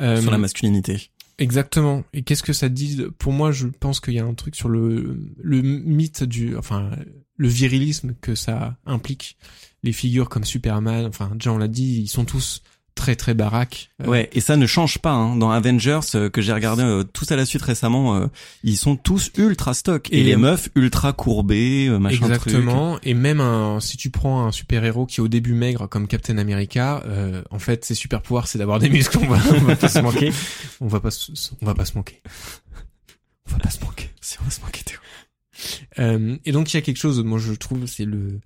Euh, 0.00 0.20
sur 0.20 0.30
la 0.30 0.38
masculinité 0.38 1.10
Exactement. 1.38 2.04
Et 2.12 2.22
qu'est-ce 2.22 2.42
que 2.42 2.52
ça 2.52 2.68
dit 2.68 3.02
Pour 3.18 3.32
moi, 3.32 3.52
je 3.52 3.66
pense 3.66 4.00
qu'il 4.00 4.14
y 4.14 4.18
a 4.18 4.24
un 4.24 4.34
truc 4.34 4.54
sur 4.54 4.68
le 4.68 5.18
le 5.42 5.62
mythe 5.62 6.24
du, 6.24 6.56
enfin, 6.56 6.90
le 7.36 7.48
virilisme 7.48 8.14
que 8.20 8.34
ça 8.34 8.76
implique. 8.86 9.36
Les 9.82 9.92
figures 9.92 10.28
comme 10.28 10.44
Superman, 10.44 11.06
enfin, 11.06 11.30
déjà 11.34 11.52
on 11.52 11.58
l'a 11.58 11.68
dit, 11.68 12.02
ils 12.02 12.08
sont 12.08 12.24
tous 12.24 12.62
très 12.94 13.16
très 13.16 13.34
baraques. 13.34 13.90
Euh, 14.02 14.06
Ouais, 14.06 14.30
et 14.32 14.40
ça 14.40 14.56
ne 14.56 14.66
change 14.66 14.98
pas. 14.98 15.12
Hein. 15.12 15.36
Dans 15.36 15.50
Avengers, 15.50 16.00
euh, 16.14 16.28
que 16.30 16.40
j'ai 16.42 16.52
regardé 16.52 16.82
euh, 16.82 17.04
tous 17.04 17.30
à 17.32 17.36
la 17.36 17.46
suite 17.46 17.62
récemment, 17.62 18.16
euh, 18.16 18.26
ils 18.62 18.76
sont 18.76 18.96
tous 18.96 19.30
ultra 19.36 19.74
stock. 19.74 20.08
Et, 20.10 20.20
Et 20.20 20.24
les 20.24 20.36
meufs 20.36 20.68
ultra 20.74 21.12
courbées, 21.12 21.88
machin 22.00 22.26
Exactement. 22.26 22.98
Et 23.02 23.14
même 23.14 23.40
un, 23.40 23.80
si 23.80 23.96
tu 23.96 24.10
prends 24.10 24.46
un 24.46 24.52
super 24.52 24.84
héros 24.84 25.06
qui 25.06 25.20
est 25.20 25.22
au 25.22 25.28
début 25.28 25.54
maigre 25.54 25.88
comme 25.88 26.06
Captain 26.06 26.38
America, 26.38 27.02
euh, 27.06 27.42
en 27.50 27.58
fait, 27.58 27.84
ses 27.84 27.94
super 27.94 28.22
pouvoirs 28.22 28.46
c'est 28.48 28.58
d'avoir 28.58 28.78
des 28.78 28.88
muscles. 28.88 29.18
On 29.22 29.26
va, 29.26 29.38
on 29.54 29.60
va 29.60 29.76
pas 29.76 29.88
se 29.88 29.98
manquer. 30.00 30.32
On 30.80 30.88
va 30.88 31.00
pas, 31.00 31.10
se, 31.10 31.30
on 31.60 31.66
va 31.66 31.74
pas 31.74 31.84
se 31.84 31.94
manquer. 31.94 32.20
On 33.48 33.52
va 33.52 33.58
pas 33.58 33.70
se 33.70 33.80
manquer. 33.84 34.10
Si 34.20 34.36
on 34.40 34.44
va 34.44 34.50
se 34.50 34.60
manquer, 34.60 34.82
Théo. 34.84 34.98
Euh, 35.98 36.36
et 36.44 36.52
donc 36.52 36.72
il 36.72 36.76
y 36.76 36.78
a 36.78 36.82
quelque 36.82 36.96
chose, 36.96 37.22
moi 37.22 37.38
je 37.38 37.52
trouve, 37.52 37.86
c'est 37.86 38.04
le. 38.04 38.40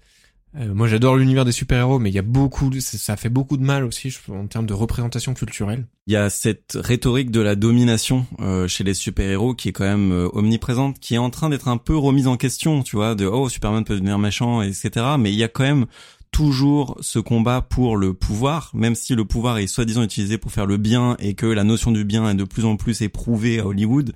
Euh, 0.59 0.75
moi 0.75 0.89
j'adore 0.89 1.17
l'univers 1.17 1.45
des 1.45 1.53
super-héros, 1.53 1.99
mais 1.99 2.11
il 2.11 2.15
y 2.15 2.19
a 2.19 2.23
beaucoup, 2.23 2.71
ça 2.81 3.17
fait 3.17 3.29
beaucoup 3.29 3.57
de 3.57 3.63
mal 3.63 3.85
aussi 3.85 4.17
en 4.29 4.47
termes 4.47 4.67
de 4.67 4.75
représentation 4.75 5.35
culturelle. 5.35 5.87
Il 6.07 6.13
y 6.13 6.17
a 6.17 6.31
cette 6.31 6.79
rhétorique 6.81 7.31
de 7.31 7.41
la 7.41 7.57
domination 7.57 8.27
euh, 8.41 8.67
chez 8.67 8.85
les 8.85 8.95
super-héros 8.95 9.55
qui 9.55 9.69
est 9.69 9.73
quand 9.73 9.85
même 9.85 10.13
euh, 10.13 10.29
omniprésente, 10.33 10.99
qui 10.99 11.15
est 11.15 11.19
en 11.19 11.31
train 11.31 11.51
d'être 11.51 11.69
un 11.69 11.77
peu 11.77 11.97
remise 11.97 12.27
en 12.27 12.37
question, 12.37 12.83
tu 12.83 12.97
vois, 12.97 13.15
de 13.15 13.27
oh 13.27 13.49
Superman 13.49 13.85
peut 13.85 13.95
devenir 13.95 14.19
méchant, 14.19 14.63
etc. 14.63 14.91
Mais 15.19 15.33
il 15.33 15.37
y 15.37 15.45
a 15.45 15.49
quand 15.49 15.65
même 15.65 15.87
toujours 16.33 16.97
ce 17.01 17.19
combat 17.19 17.63
pour 17.63 17.97
le 17.97 18.15
pouvoir, 18.15 18.71
même 18.75 18.95
si 18.95 19.15
le 19.15 19.25
pouvoir 19.25 19.59
est 19.59 19.67
soi-disant 19.67 20.03
utilisé 20.03 20.39
pour 20.39 20.53
faire 20.53 20.67
le 20.67 20.77
bien 20.77 21.17
et 21.19 21.35
que 21.35 21.47
la 21.47 21.65
notion 21.65 21.93
du 21.93 22.05
bien 22.05 22.29
est 22.29 22.35
de 22.35 22.45
plus 22.45 22.65
en 22.65 22.77
plus 22.77 23.03
éprouvée 23.03 23.61
à 23.61 23.67
Hollywood, 23.67 24.13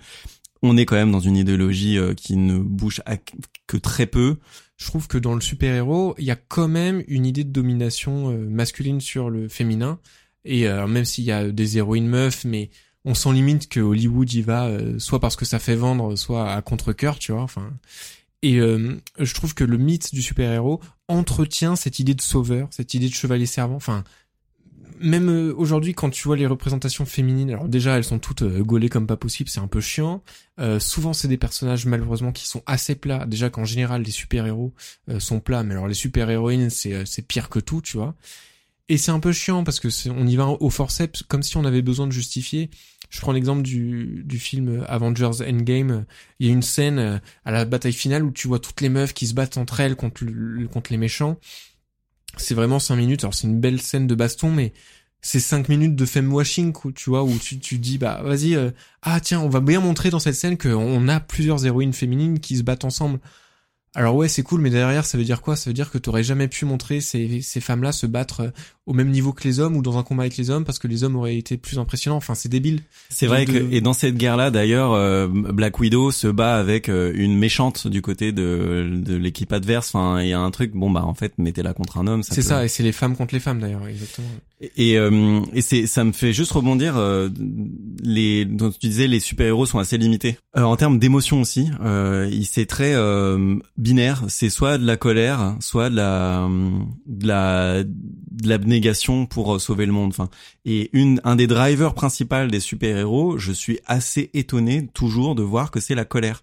on 0.62 0.76
est 0.76 0.84
quand 0.84 0.96
même 0.96 1.12
dans 1.12 1.20
une 1.20 1.36
idéologie 1.36 1.98
euh, 1.98 2.14
qui 2.14 2.36
ne 2.36 2.58
bouge 2.58 3.00
à 3.06 3.16
que 3.66 3.76
très 3.76 4.06
peu. 4.06 4.36
Je 4.80 4.86
trouve 4.86 5.08
que 5.08 5.18
dans 5.18 5.34
le 5.34 5.42
super-héros, 5.42 6.14
il 6.18 6.24
y 6.24 6.30
a 6.30 6.36
quand 6.36 6.66
même 6.66 7.04
une 7.06 7.26
idée 7.26 7.44
de 7.44 7.52
domination 7.52 8.30
euh, 8.30 8.48
masculine 8.48 9.00
sur 9.00 9.28
le 9.28 9.46
féminin. 9.48 9.98
Et 10.46 10.66
euh, 10.66 10.86
même 10.86 11.04
s'il 11.04 11.24
y 11.24 11.32
a 11.32 11.50
des 11.50 11.76
héroïnes 11.76 12.08
meufs, 12.08 12.46
mais 12.46 12.70
on 13.04 13.12
sent 13.14 13.32
limite 13.34 13.68
que 13.68 13.80
Hollywood 13.80 14.32
y 14.32 14.40
va 14.40 14.68
euh, 14.68 14.98
soit 14.98 15.20
parce 15.20 15.36
que 15.36 15.44
ça 15.44 15.58
fait 15.58 15.76
vendre, 15.76 16.16
soit 16.16 16.50
à 16.50 16.62
contre-cœur, 16.62 17.18
tu 17.18 17.32
vois. 17.32 17.42
Enfin, 17.42 17.70
et 18.42 18.58
euh, 18.58 18.96
je 19.18 19.34
trouve 19.34 19.54
que 19.54 19.64
le 19.64 19.76
mythe 19.76 20.14
du 20.14 20.22
super-héros 20.22 20.80
entretient 21.08 21.76
cette 21.76 21.98
idée 21.98 22.14
de 22.14 22.22
sauveur, 22.22 22.68
cette 22.70 22.94
idée 22.94 23.08
de 23.08 23.14
chevalier 23.14 23.46
servant. 23.46 23.76
Enfin, 23.76 24.02
même 24.98 25.28
euh, 25.28 25.54
aujourd'hui, 25.56 25.94
quand 25.94 26.10
tu 26.10 26.24
vois 26.24 26.36
les 26.36 26.46
représentations 26.46 27.04
féminines, 27.06 27.50
alors 27.50 27.68
déjà 27.68 27.96
elles 27.96 28.04
sont 28.04 28.18
toutes 28.18 28.42
euh, 28.42 28.62
gaulées 28.62 28.88
comme 28.88 29.06
pas 29.06 29.16
possible, 29.16 29.48
c'est 29.48 29.60
un 29.60 29.66
peu 29.66 29.80
chiant. 29.80 30.22
Euh, 30.58 30.78
souvent, 30.78 31.12
c'est 31.12 31.28
des 31.28 31.38
personnages 31.38 31.86
malheureusement 31.86 32.32
qui 32.32 32.46
sont 32.46 32.62
assez 32.66 32.94
plats. 32.94 33.26
Déjà 33.26 33.50
qu'en 33.50 33.64
général, 33.64 34.02
les 34.02 34.10
super-héros 34.10 34.74
euh, 35.08 35.20
sont 35.20 35.40
plats, 35.40 35.62
mais 35.62 35.72
alors 35.72 35.88
les 35.88 35.94
super-héroïnes, 35.94 36.70
c'est 36.70 36.92
euh, 36.92 37.04
c'est 37.04 37.22
pire 37.22 37.48
que 37.48 37.58
tout, 37.58 37.80
tu 37.80 37.96
vois. 37.96 38.14
Et 38.88 38.98
c'est 38.98 39.12
un 39.12 39.20
peu 39.20 39.32
chiant 39.32 39.62
parce 39.62 39.78
que 39.78 39.88
on 40.10 40.26
y 40.26 40.36
va 40.36 40.48
au 40.48 40.68
forceps, 40.68 41.22
comme 41.22 41.42
si 41.42 41.56
on 41.56 41.64
avait 41.64 41.82
besoin 41.82 42.06
de 42.08 42.12
justifier. 42.12 42.70
Je 43.08 43.20
prends 43.20 43.32
l'exemple 43.32 43.62
du, 43.62 44.22
du 44.24 44.38
film 44.38 44.84
Avengers 44.88 45.42
Endgame. 45.48 46.06
Il 46.40 46.46
y 46.46 46.50
a 46.50 46.52
une 46.52 46.62
scène 46.62 47.20
à 47.44 47.52
la 47.52 47.64
bataille 47.64 47.92
finale 47.92 48.24
où 48.24 48.32
tu 48.32 48.48
vois 48.48 48.58
toutes 48.58 48.80
les 48.80 48.88
meufs 48.88 49.14
qui 49.14 49.28
se 49.28 49.34
battent 49.34 49.58
entre 49.58 49.78
elles 49.78 49.94
contre, 49.94 50.24
contre 50.72 50.90
les 50.90 50.98
méchants. 50.98 51.38
C'est 52.36 52.54
vraiment 52.54 52.78
cinq 52.78 52.96
minutes. 52.96 53.24
Alors 53.24 53.34
c'est 53.34 53.46
une 53.46 53.60
belle 53.60 53.80
scène 53.80 54.06
de 54.06 54.14
baston, 54.14 54.50
mais 54.50 54.72
c'est 55.22 55.40
cinq 55.40 55.68
minutes 55.68 55.96
de 55.96 56.06
femme 56.06 56.32
washing, 56.32 56.72
tu 56.94 57.10
vois, 57.10 57.24
où 57.24 57.38
tu, 57.38 57.58
tu 57.58 57.78
dis, 57.78 57.98
bah 57.98 58.22
vas-y, 58.24 58.54
euh, 58.54 58.70
ah 59.02 59.20
tiens, 59.20 59.40
on 59.40 59.48
va 59.48 59.60
bien 59.60 59.80
montrer 59.80 60.10
dans 60.10 60.18
cette 60.18 60.34
scène 60.34 60.56
qu'on 60.56 61.08
a 61.08 61.20
plusieurs 61.20 61.64
héroïnes 61.66 61.92
féminines 61.92 62.40
qui 62.40 62.56
se 62.56 62.62
battent 62.62 62.84
ensemble. 62.84 63.20
Alors 63.96 64.14
ouais, 64.14 64.28
c'est 64.28 64.42
cool, 64.44 64.60
mais 64.60 64.70
derrière, 64.70 65.04
ça 65.04 65.18
veut 65.18 65.24
dire 65.24 65.42
quoi? 65.42 65.56
Ça 65.56 65.68
veut 65.68 65.74
dire 65.74 65.90
que 65.90 65.98
t'aurais 65.98 66.22
jamais 66.22 66.46
pu 66.46 66.64
montrer 66.64 67.00
ces, 67.00 67.40
ces 67.42 67.60
femmes-là 67.60 67.90
se 67.90 68.06
battre 68.06 68.40
euh, 68.40 68.50
au 68.86 68.92
même 68.92 69.10
niveau 69.10 69.32
que 69.32 69.42
les 69.44 69.58
hommes 69.58 69.76
ou 69.76 69.82
dans 69.82 69.98
un 69.98 70.04
combat 70.04 70.22
avec 70.24 70.36
les 70.36 70.48
hommes 70.50 70.64
parce 70.64 70.78
que 70.78 70.86
les 70.86 71.02
hommes 71.02 71.16
auraient 71.16 71.36
été 71.36 71.56
plus 71.56 71.78
impressionnants. 71.78 72.16
Enfin, 72.16 72.36
c'est 72.36 72.48
débile. 72.48 72.82
C'est 73.08 73.26
de- 73.26 73.30
vrai 73.30 73.46
que 73.46 73.52
de- 73.52 73.68
et 73.72 73.80
dans 73.80 73.92
cette 73.92 74.16
guerre-là 74.16 74.52
d'ailleurs, 74.52 74.92
euh, 74.92 75.26
Black 75.28 75.80
Widow 75.80 76.12
se 76.12 76.28
bat 76.28 76.56
avec 76.56 76.88
euh, 76.88 77.10
une 77.16 77.36
méchante 77.36 77.88
du 77.88 78.00
côté 78.00 78.30
de, 78.30 78.88
de 79.04 79.16
l'équipe 79.16 79.52
adverse. 79.52 79.88
Enfin, 79.92 80.22
il 80.22 80.28
y 80.28 80.32
a 80.32 80.40
un 80.40 80.50
truc. 80.52 80.70
Bon 80.72 80.88
bah 80.90 81.04
en 81.04 81.14
fait, 81.14 81.32
mettez-la 81.38 81.72
contre 81.74 81.98
un 81.98 82.06
homme. 82.06 82.22
C'est 82.22 82.36
peut- 82.36 82.42
ça, 82.42 82.64
et 82.64 82.68
c'est 82.68 82.84
les 82.84 82.92
femmes 82.92 83.16
contre 83.16 83.34
les 83.34 83.40
femmes 83.40 83.58
d'ailleurs, 83.60 83.88
exactement. 83.88 84.28
Et, 84.76 84.98
euh, 84.98 85.40
et 85.54 85.62
c'est 85.62 85.86
ça 85.86 86.04
me 86.04 86.12
fait 86.12 86.32
juste 86.32 86.52
rebondir. 86.52 86.96
euh, 86.96 87.28
les 88.02 88.44
dont 88.44 88.70
tu 88.70 88.78
disais 88.88 89.06
les 89.06 89.20
super 89.20 89.46
héros 89.46 89.66
sont 89.66 89.78
assez 89.78 89.98
limités 89.98 90.36
Euh, 90.56 90.62
en 90.62 90.76
termes 90.76 90.98
d'émotion 90.98 91.40
aussi. 91.40 91.68
Euh, 91.82 92.28
il 92.30 92.44
c'est 92.46 92.66
très 92.66 92.94
euh, 92.94 93.56
binaire. 93.80 94.24
C'est 94.28 94.50
soit 94.50 94.78
de 94.78 94.86
la 94.86 94.96
colère, 94.96 95.56
soit 95.60 95.90
de 95.90 95.96
la 95.96 96.48
de 97.06 97.26
la 97.26 97.82
de 97.84 98.48
l'abnégation 98.48 99.26
pour 99.26 99.54
euh, 99.54 99.58
sauver 99.58 99.86
le 99.86 99.92
monde. 99.92 100.10
Enfin, 100.10 100.28
et 100.64 100.90
une 100.92 101.20
un 101.24 101.36
des 101.36 101.46
drivers 101.46 101.94
principaux 101.94 102.46
des 102.46 102.60
super 102.60 102.96
héros, 102.96 103.38
je 103.38 103.52
suis 103.52 103.80
assez 103.86 104.30
étonné 104.34 104.86
toujours 104.94 105.34
de 105.34 105.42
voir 105.42 105.70
que 105.70 105.80
c'est 105.80 105.94
la 105.94 106.04
colère 106.04 106.42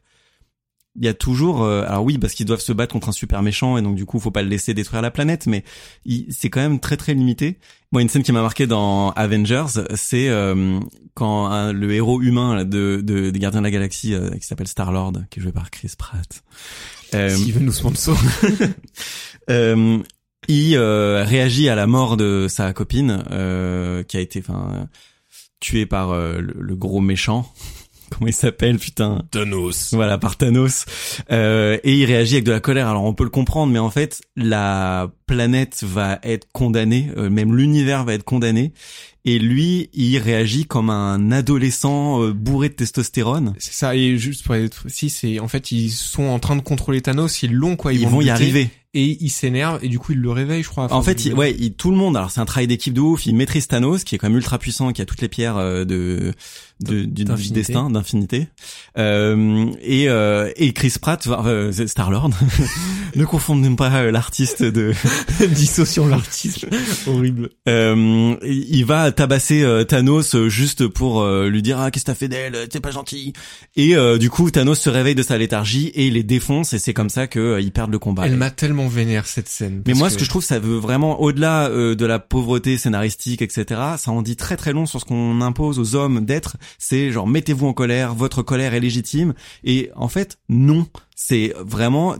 il 0.98 1.06
y 1.06 1.08
a 1.08 1.14
toujours 1.14 1.64
euh, 1.64 1.84
alors 1.88 2.04
oui 2.04 2.18
parce 2.18 2.34
qu'ils 2.34 2.46
doivent 2.46 2.60
se 2.60 2.74
battre 2.74 2.94
contre 2.94 3.10
un 3.10 3.14
super 3.14 3.42
méchant 3.42 3.78
et 3.78 3.82
donc 3.82 3.96
du 3.96 4.06
coup 4.06 4.20
faut 4.20 4.32
pas 4.32 4.42
le 4.42 4.50
laisser 4.50 4.74
détruire 4.74 5.02
la 5.02 5.12
planète 5.12 5.48
mais 5.48 5.64
c'est 6.30 6.50
quand 6.50 6.60
même 6.60 6.80
très 6.80 6.98
très 6.98 7.14
limité 7.14 7.60
moi 7.92 8.02
une 8.02 8.10
scène 8.10 8.24
qui 8.24 8.32
m'a 8.32 8.42
marqué 8.42 8.68
dans 8.68 9.12
Avengers 9.12 9.84
c'est 9.96 10.30
euh, 10.30 10.80
quand 11.14 11.72
le 11.72 11.94
héros 11.94 12.22
humain 12.22 12.66
de, 12.66 13.02
de 13.04 13.30
des 13.30 13.40
Gardiens 13.40 13.62
de 13.62 13.66
la 13.66 13.72
Galaxie 13.72 14.14
euh, 14.14 14.32
qui 14.32 14.46
s'appelle 14.46 14.68
Star 14.68 14.92
Lord 14.92 15.14
qui 15.30 15.40
est 15.40 15.44
joué 15.44 15.52
par 15.52 15.70
Chris 15.70 15.94
Pratt 15.98 16.44
euh, 17.14 17.30
veulent 17.30 17.64
nous 17.64 17.72
sponsor. 17.72 18.18
euh, 19.50 20.00
il 20.48 20.76
euh, 20.76 21.24
réagit 21.24 21.70
à 21.70 21.76
la 21.76 21.88
mort 21.88 22.18
de 22.18 22.48
sa 22.50 22.74
copine 22.74 23.24
euh, 23.32 24.04
qui 24.04 24.18
a 24.18 24.20
été 24.20 24.40
enfin 24.40 24.88
tuée 25.60 25.86
par 25.86 26.16
le, 26.16 26.40
le 26.40 26.76
gros 26.76 27.02
méchant 27.02 27.52
comment 28.12 28.28
il 28.28 28.34
s'appelle 28.34 28.80
putain? 28.80 29.24
Thanos. 29.32 29.94
voilà, 29.94 30.18
par 30.18 30.38
Thanos. 30.38 30.86
Et 31.30 31.80
il 31.84 32.06
réagit 32.06 32.36
avec 32.36 32.46
de 32.46 32.52
la 32.52 32.62
colère. 32.62 32.88
Alors 32.88 33.04
on 33.04 33.14
peut 33.14 33.26
le 33.26 33.30
comprendre, 33.30 33.74
mais 33.74 33.80
en 33.80 33.90
fait, 33.90 34.22
la 34.38 35.12
planète 35.26 35.84
va 35.84 36.20
être 36.24 36.48
condamnée, 36.54 37.12
même 37.18 37.54
l'univers 37.54 38.06
va 38.06 38.14
être 38.14 38.24
condamné. 38.24 38.72
Et 39.30 39.40
lui, 39.40 39.90
il 39.94 40.18
réagit 40.20 40.66
comme 40.66 40.90
un 40.90 41.32
adolescent 41.34 42.24
euh, 42.24 42.32
bourré 42.34 42.70
de 42.70 42.76
testostérone. 42.76 43.54
C'est 43.60 43.74
ça, 43.74 43.94
et 43.94 44.18
juste 44.18 44.46
pour 44.46 44.56
être 44.56 44.86
si 44.88 45.10
c'est 45.10 45.40
en 45.40 45.50
fait 45.50 45.72
ils 45.74 45.90
sont 45.92 46.24
en 46.24 46.40
train 46.40 46.56
de 46.56 46.62
contrôler 46.62 47.02
Thanos, 47.02 47.44
ils 47.44 47.54
l'ont 47.54 47.76
quoi, 47.76 47.92
Ils, 47.94 48.02
ils, 48.04 48.08
vont 48.08 48.22
y 48.22 48.30
arriver. 48.30 48.70
et 48.94 49.18
il 49.20 49.30
s'énerve 49.30 49.80
et 49.84 49.90
du 49.90 50.00
coup 50.00 50.14
il 50.14 50.20
le 50.20 50.32
réveille, 50.32 50.64
je 50.64 50.70
crois. 50.70 50.92
En 50.94 51.02
fait, 51.04 51.26
il- 51.26 51.34
ouais, 51.34 51.54
il- 51.60 51.74
tout 51.74 51.92
le 51.92 51.98
monde. 51.98 52.16
Alors 52.16 52.32
c'est 52.32 52.40
un 52.40 52.46
travail 52.46 52.68
d'équipe 52.68 52.94
de 52.94 53.02
ouf. 53.02 53.26
Il 53.26 53.36
maîtrise 53.36 53.68
Thanos, 53.68 54.04
qui 54.06 54.16
est 54.16 54.18
quand 54.18 54.28
même 54.30 54.38
ultra 54.38 54.58
puissant, 54.60 54.94
qui 54.94 55.02
a 55.02 55.06
toutes 55.06 55.22
les 55.22 55.28
pierres 55.28 55.58
euh, 55.58 55.84
de, 55.84 56.34
de 56.80 57.04
du, 57.04 57.26
destin, 57.52 57.90
d'infinité. 57.90 58.48
Euh, 58.98 59.66
et 59.82 60.04
et, 60.06 60.68
et 60.68 60.74
Chris 60.74 60.94
Pratt, 61.02 61.28
euh, 61.28 61.72
Star 61.88 62.12
Lord. 62.12 62.30
ne 63.16 63.26
confondez 63.26 63.70
pas 63.76 63.92
euh, 64.04 64.12
l'artiste 64.12 64.64
de. 64.64 64.94
Dissociant 65.50 66.08
l'artiste. 66.08 66.66
Horrible. 67.08 67.50
Euh, 67.68 68.36
il 68.46 68.86
va 68.86 69.12
tabasser 69.18 69.64
euh, 69.64 69.84
Thanos 69.84 70.36
euh, 70.36 70.48
juste 70.48 70.88
pour 70.88 71.22
euh, 71.22 71.50
lui 71.50 71.62
dire 71.62 71.80
ah 71.80 71.92
qu'est-ce 71.92 72.06
que 72.06 72.12
t'as 72.12 72.16
fait 72.16 72.28
d'elle, 72.30 72.70
t'es 72.70 72.80
pas 72.80 72.92
gentil. 72.92 73.34
Et 73.76 73.96
euh, 73.96 74.18
du 74.18 74.30
coup 74.30 74.50
Thanos 74.50 74.80
se 74.80 74.90
réveille 74.90 75.16
de 75.16 75.24
sa 75.24 75.38
léthargie 75.38 75.88
et 75.88 76.08
il 76.08 76.14
les 76.14 76.24
défonce 76.24 76.74
et 76.74 76.80
c'est 76.80 76.94
comme 76.94 77.10
ça 77.10 77.28
que 77.28 77.40
euh, 77.40 77.62
ils 77.62 77.72
perdent 77.72 77.92
le 77.92 78.00
combat. 78.00 78.28
Elle 78.28 78.38
m'a 78.38 78.52
tellement 78.52 78.88
vénère 78.88 79.28
cette 79.28 79.48
scène. 79.48 79.84
Mais 79.86 79.94
moi, 79.94 80.10
ce 80.10 80.18
que 80.18 80.24
je 80.24 80.30
trouve, 80.30 80.44
ça 80.44 80.60
veut 80.60 80.78
vraiment, 80.78 81.20
au-delà 81.22 81.70
euh, 81.70 81.96
de 81.96 82.06
la 82.06 82.20
pauvreté 82.20 82.78
scénaristique, 82.78 83.42
etc., 83.42 83.82
ça 83.98 84.12
en 84.12 84.22
dit 84.22 84.36
très 84.36 84.58
très 84.58 84.74
long 84.74 84.86
sur 84.86 85.00
ce 85.00 85.06
qu'on 85.06 85.42
impose 85.42 85.80
aux 85.80 85.96
hommes 85.96 86.26
d'être. 86.26 86.58
C'est 86.78 87.12
genre, 87.12 87.28
mettez-vous 87.28 87.68
en 87.68 87.74
colère, 87.74 88.14
votre 88.14 88.42
colère 88.42 88.74
est 88.74 88.80
légitime. 88.80 89.34
Et 89.64 89.92
en 89.96 90.08
fait, 90.08 90.38
non. 90.50 90.88
C'est 91.20 91.52
vraiment 91.60 92.16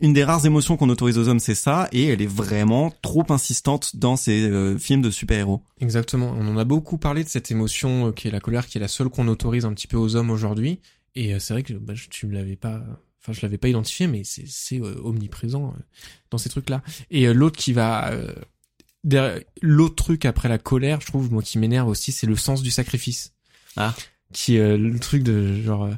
une 0.00 0.12
des 0.12 0.24
rares 0.24 0.46
émotions 0.46 0.76
qu'on 0.76 0.88
autorise 0.88 1.18
aux 1.18 1.28
hommes, 1.28 1.40
c'est 1.40 1.54
ça, 1.54 1.88
et 1.92 2.06
elle 2.06 2.22
est 2.22 2.26
vraiment 2.26 2.92
trop 3.02 3.24
insistante 3.30 3.96
dans 3.96 4.16
ces 4.16 4.42
euh, 4.48 4.78
films 4.78 5.02
de 5.02 5.10
super-héros. 5.10 5.62
Exactement. 5.80 6.34
On 6.38 6.46
en 6.48 6.56
a 6.56 6.64
beaucoup 6.64 6.98
parlé 6.98 7.24
de 7.24 7.28
cette 7.28 7.50
émotion 7.50 8.08
euh, 8.08 8.12
qui 8.12 8.28
est 8.28 8.30
la 8.30 8.40
colère, 8.40 8.66
qui 8.66 8.78
est 8.78 8.80
la 8.80 8.88
seule 8.88 9.08
qu'on 9.08 9.28
autorise 9.28 9.64
un 9.64 9.72
petit 9.72 9.86
peu 9.88 9.96
aux 9.96 10.14
hommes 10.16 10.30
aujourd'hui. 10.30 10.80
Et 11.14 11.34
euh, 11.34 11.38
c'est 11.38 11.54
vrai 11.54 11.62
que 11.62 11.72
bah, 11.74 11.94
je- 11.94 12.08
tu 12.08 12.26
me 12.26 12.34
l'avais 12.34 12.56
pas, 12.56 12.80
enfin 13.20 13.32
je 13.32 13.40
l'avais 13.42 13.58
pas 13.58 13.68
identifié, 13.68 14.06
mais 14.06 14.22
c'est 14.24 14.80
euh, 14.80 15.00
omniprésent 15.02 15.74
euh, 15.76 15.82
dans 16.30 16.38
ces 16.38 16.48
trucs-là. 16.48 16.82
Et 17.10 17.26
euh, 17.26 17.32
l'autre 17.34 17.56
qui 17.56 17.72
va, 17.72 18.12
euh, 18.12 19.40
l'autre 19.62 19.94
truc 19.96 20.24
après 20.24 20.48
la 20.48 20.58
colère, 20.58 21.00
je 21.00 21.06
trouve 21.06 21.32
moi 21.32 21.42
qui 21.42 21.58
m'énerve 21.58 21.88
aussi, 21.88 22.12
c'est 22.12 22.26
le 22.26 22.36
sens 22.36 22.62
du 22.62 22.70
sacrifice. 22.70 23.32
Ah. 23.76 23.94
Qui 24.32 24.56
est 24.56 24.60
euh, 24.60 24.76
le 24.76 24.98
truc 24.98 25.22
de 25.22 25.60
genre. 25.62 25.88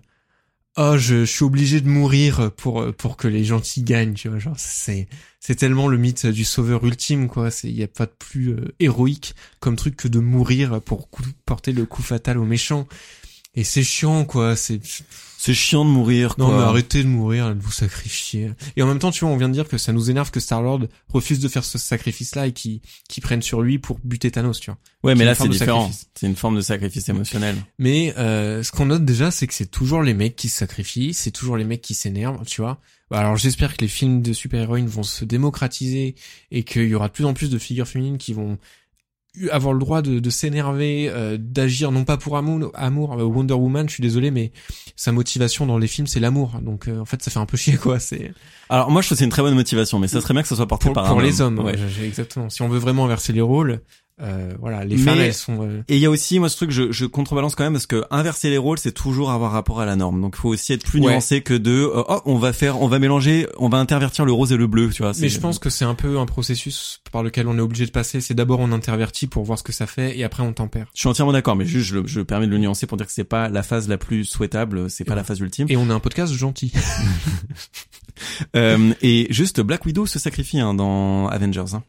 Oh, 0.77 0.97
je, 0.97 1.25
suis 1.25 1.45
obligé 1.45 1.81
de 1.81 1.89
mourir 1.89 2.53
pour 2.53 2.95
pour 2.95 3.17
que 3.17 3.27
les 3.29 3.45
gentils 3.45 3.83
gagnent, 3.83 4.15
tu 4.15 4.29
vois. 4.29 4.39
Genre, 4.39 4.55
c'est 4.57 5.09
c'est 5.41 5.57
tellement 5.57 5.89
le 5.89 5.99
mythe 5.99 6.27
du 6.27 6.45
sauveur 6.45 6.85
ultime, 6.85 7.29
quoi. 7.29 7.51
C'est 7.51 7.71
y 7.71 7.83
a 7.83 7.89
pas 7.89 8.07
de 8.07 8.13
plus 8.19 8.51
euh, 8.51 8.75
héroïque 8.79 9.35
comme 9.59 9.77
truc 9.77 9.97
que 9.97 10.09
de 10.09 10.21
mourir 10.21 10.81
pour 10.83 11.09
porter 11.45 11.73
le 11.73 11.87
coup 11.87 12.03
fatal 12.03 12.39
aux 12.39 12.45
méchants. 12.45 12.87
Et 13.55 13.65
c'est 13.65 13.83
chiant, 13.83 14.25
quoi. 14.25 14.55
C'est 14.57 14.81
C'est 15.43 15.55
chiant 15.55 15.87
de 15.87 15.91
mourir, 15.91 16.37
quoi. 16.37 16.45
non, 16.45 16.59
mais 16.59 16.63
arrêtez 16.63 17.03
de 17.03 17.09
mourir, 17.09 17.55
de 17.55 17.59
vous 17.59 17.73
sacrifier. 17.73 18.51
Et 18.77 18.83
en 18.83 18.87
même 18.87 18.99
temps, 18.99 19.11
tu 19.11 19.25
vois, 19.25 19.33
on 19.33 19.39
vient 19.39 19.49
de 19.49 19.55
dire 19.55 19.69
que 19.69 19.79
ça 19.79 19.91
nous 19.91 20.11
énerve 20.11 20.31
que 20.31 20.39
Star 20.39 20.61
Lord 20.61 20.81
refuse 21.09 21.41
de 21.41 21.49
faire 21.49 21.65
ce 21.65 21.79
sacrifice-là 21.79 22.47
et 22.47 22.53
qui 22.53 22.83
qui 23.09 23.23
prenne 23.23 23.41
sur 23.41 23.63
lui 23.63 23.79
pour 23.79 23.99
buter 24.05 24.31
Thanos, 24.31 24.61
tu 24.61 24.71
vois. 24.71 24.77
Ouais, 25.03 25.15
mais 25.15 25.25
là, 25.25 25.35
c'est 25.35 25.49
différent. 25.49 25.91
C'est 26.15 26.27
une 26.27 26.37
forme 26.37 26.57
de 26.57 26.61
sacrifice 26.61 27.09
émotionnel. 27.09 27.57
Mais 27.79 28.15
euh, 28.19 28.63
ce 28.63 28.71
qu'on 28.71 28.85
note 28.85 29.07
déjà, 29.07 29.31
c'est 29.31 29.47
que 29.47 29.55
c'est 29.55 29.71
toujours 29.71 30.03
les 30.03 30.13
mecs 30.13 30.37
qui 30.37 30.51
se 30.51 30.59
sacrifient, 30.59 31.15
c'est 31.15 31.31
toujours 31.31 31.57
les 31.57 31.65
mecs 31.65 31.81
qui 31.81 31.95
s'énervent, 31.95 32.45
tu 32.45 32.61
vois. 32.61 32.79
Alors 33.11 33.37
j'espère 33.37 33.77
que 33.77 33.81
les 33.81 33.89
films 33.89 34.23
de 34.23 34.33
super-héroïnes 34.33 34.87
vont 34.87 35.03
se 35.03 35.25
démocratiser 35.25 36.15
et 36.53 36.63
qu'il 36.63 36.87
y 36.87 36.95
aura 36.95 37.09
de 37.09 37.13
plus 37.13 37.25
en 37.25 37.35
plus 37.35 37.51
de 37.51 37.59
figures 37.59 37.89
féminines 37.89 38.19
qui 38.19 38.35
vont 38.35 38.59
avoir 39.51 39.73
le 39.73 39.79
droit 39.79 40.03
de, 40.03 40.19
de 40.19 40.31
s'énerver, 40.31 41.09
euh, 41.09 41.37
d'agir 41.39 41.93
non 41.93 42.05
pas 42.05 42.17
pour 42.17 42.37
amour, 42.37 42.71
amour. 42.75 43.19
Euh, 43.19 43.25
Wonder 43.25 43.55
Woman, 43.55 43.89
je 43.89 43.95
suis 43.95 44.03
désolé, 44.03 44.31
mais 44.31 44.51
sa 44.97 45.13
motivation 45.13 45.67
dans 45.67 45.79
les 45.79 45.87
films 45.87 46.07
c'est 46.07 46.21
l'amour. 46.21 46.59
Donc 46.63 46.89
euh, 46.89 47.01
en 47.01 47.05
fait 47.05 47.23
ça 47.23 47.31
fait 47.31 47.39
un 47.39 47.47
peu 47.47 47.57
chier 47.57 47.77
quoi. 47.77 48.01
C'est 48.01 48.33
Alors 48.69 48.91
moi, 48.91 49.03
je 49.03 49.09
trouve 49.09 49.17
que 49.17 49.19
c'est 49.21 49.25
une 49.25 49.31
très 49.31 49.43
bonne 49.43 49.55
motivation, 49.55 49.99
mais 49.99 50.09
ça 50.09 50.21
serait 50.21 50.35
bien 50.35 50.43
que 50.43 50.49
ça 50.49 50.57
soit 50.57 50.67
porté 50.67 50.87
pour, 50.87 50.95
par 50.95 51.07
pour 51.09 51.21
un 51.21 51.23
les 51.23 51.41
hommes. 51.41 51.59
Ouais. 51.59 51.77
ouais, 51.77 52.05
exactement. 52.05 52.51
Si 52.51 52.63
on 52.63 52.69
veut 52.69 52.79
vraiment 52.79 53.05
inverser 53.05 53.33
les 53.33 53.41
rôles, 53.41 53.81
euh, 54.23 54.53
voilà, 54.61 54.85
les 54.85 54.97
Mais- 54.97 55.03
femmes 55.03 55.19
elles 55.21 55.35
sont. 55.35 55.63
euh, 55.63 55.83
Et 55.89 55.97
il 55.97 56.01
y 56.03 56.07
a 56.07 56.11
aussi, 56.11 56.39
moi, 56.39 56.49
ce 56.49 56.57
truc, 56.57 56.71
je, 56.71 56.93
je 56.93 57.07
contrebalance 57.07 57.55
quand 57.55 57.65
même 57.65 57.73
parce 57.73 57.87
que 57.87 58.05
inverser 58.11 58.51
les 58.51 58.59
rôles, 58.59 58.79
c'est 58.79 58.93
toujours 58.93 59.31
avoir 59.31 59.53
rapport 59.53 59.81
à 59.81 59.87
la 59.87 59.97
norme. 59.97 60.21
Donc, 60.21 60.35
il 60.37 60.41
faut 60.41 60.49
aussi 60.51 60.73
être 60.73 60.85
plus 60.85 61.01
Ouais. 61.01 61.11
nuancé 61.13 61.41
que 61.43 61.55
de, 61.55 61.71
euh, 61.73 62.03
oh, 62.09 62.21
on 62.27 62.37
va 62.37 62.53
faire, 62.53 62.81
on 62.83 62.87
va 62.89 62.99
mélanger, 62.99 63.47
on 63.59 63.69
va 63.69 63.79
intervertir 63.79 64.25
le 64.25 64.33
rose 64.33 64.53
et 64.53 64.57
le 64.57 64.67
bleu, 64.67 64.91
tu 64.91 65.03
vois. 65.03 65.13
Mais 65.21 65.29
je 65.29 65.41
pense 65.41 65.59
que 65.59 65.71
c'est 65.71 65.85
un 65.85 65.95
peu 65.95 66.19
un 66.19 66.27
processus 66.27 67.01
par 67.13 67.23
lequel 67.23 67.47
on 67.49 67.57
est 67.57 67.63
obligé 67.63 67.87
de 67.87 67.91
passer. 67.91 68.21
C'est 68.21 68.35
d'abord 68.35 68.61
on 68.61 68.73
intervertit 68.73 69.27
pour 69.27 69.45
voir 69.45 69.59
ce 69.59 69.63
que 69.65 69.73
ça 69.73 69.87
fait 69.87 70.19
et 70.19 70.25
après 70.25 70.43
on 70.43 70.53
tempère. 70.53 70.87
Je 70.95 71.01
suis 71.01 71.09
entièrement 71.09 71.33
d'accord, 71.33 71.57
mais 71.57 71.65
juste, 71.65 71.87
je, 71.89 71.99
je 72.07 72.21
permets 72.21 72.47
de 72.47 72.51
le 72.53 72.59
nuancer 72.59 72.87
pour 72.87 72.97
dire 72.97 73.07
que 73.07 73.13
c'est 73.13 73.25
pas 73.25 73.49
la 73.49 73.63
phase 73.63 73.89
la 73.89 73.99
plus 73.99 74.25
souhaitable, 74.25 74.91
c'est 74.91 75.05
pas 75.05 75.15
la 75.15 75.25
phase 75.25 75.41
ultime. 75.41 75.67
Et 75.71 75.77
on 75.77 75.89
a 75.91 75.95
un 75.95 76.01
podcast 76.01 76.33
gentil. 76.33 76.73
Euh, 78.55 78.93
et 79.01 79.27
juste, 79.31 79.61
Black 79.63 79.87
Widow 79.87 80.05
se 80.05 80.19
sacrifie 80.19 80.61
hein, 80.61 80.75
dans 80.75 81.29
Avengers. 81.29 81.73
Hein. 81.75 81.83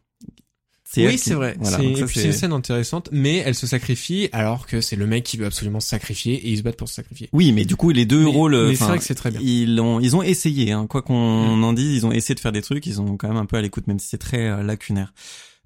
C'est 0.93 1.06
oui, 1.08 1.13
qui- 1.13 1.19
c'est 1.19 1.34
vrai. 1.36 1.56
Voilà, 1.60 1.77
C'est- 1.77 2.25
une 2.25 2.34
scène 2.34 2.51
intéressante, 2.51 3.08
mais 3.13 3.38
elle 3.38 3.56
se 3.56 3.65
sacrifie 3.65 4.27
alors 4.34 4.67
que 4.67 4.82
c'est 4.82 4.97
le 4.97 5.08
mec 5.08 5.23
qui 5.23 5.38
veut 5.38 5.45
absolument 5.45 5.80
se 5.80 5.88
sacrifier 5.88 6.34
et 6.34 6.49
ils 6.49 6.58
se 6.58 6.63
battent 6.63 6.75
pour 6.75 6.89
se 6.89 6.95
sacrifier. 6.95 7.30
Oui, 7.32 7.54
mais 7.54 7.63
du 7.63 7.77
coup, 7.77 7.91
les 7.91 8.06
deux 8.06 8.25
Mais- 8.25 8.32
rôles, 8.32 8.56
mais 8.67 8.75
c'est 8.75 8.84
enfin, 8.84 8.91
vrai 8.91 8.97
que 8.99 9.06
c'est 9.06 9.15
très 9.15 9.32
bien. 9.32 9.39
Ils 9.41 9.80
ont, 9.80 10.01
ils 10.01 10.15
ont 10.17 10.21
essayé, 10.23 10.73
hein, 10.73 10.88
quoi 10.88 11.01
qu'on 11.01 11.56
Mm. 11.56 11.63
en 11.63 11.71
dise, 11.73 11.95
ils 11.95 12.06
ont 12.06 12.12
essayé 12.12 12.36
de 12.36 12.41
faire 12.41 12.51
des 12.51 12.62
trucs, 12.62 12.86
ils 12.88 12.99
ont 12.99 13.15
quand 13.15 13.30
même 13.30 13.38
un 13.38 13.45
peu 13.45 13.56
à 13.56 13.62
l'écoute, 13.62 13.88
même 13.88 13.99
si 13.99 14.08
c'est 14.10 14.17
très 14.17 14.49
euh, 14.49 14.63
lacunaire. 14.63 15.13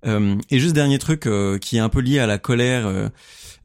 Euh, 0.05 0.35
et 0.51 0.59
juste 0.59 0.75
dernier 0.75 0.99
truc 0.99 1.25
euh, 1.25 1.57
qui 1.57 1.77
est 1.77 1.79
un 1.79 1.89
peu 1.89 2.01
lié 2.01 2.19
à 2.19 2.27
la 2.27 2.37
colère 2.37 2.85
euh, 2.85 3.09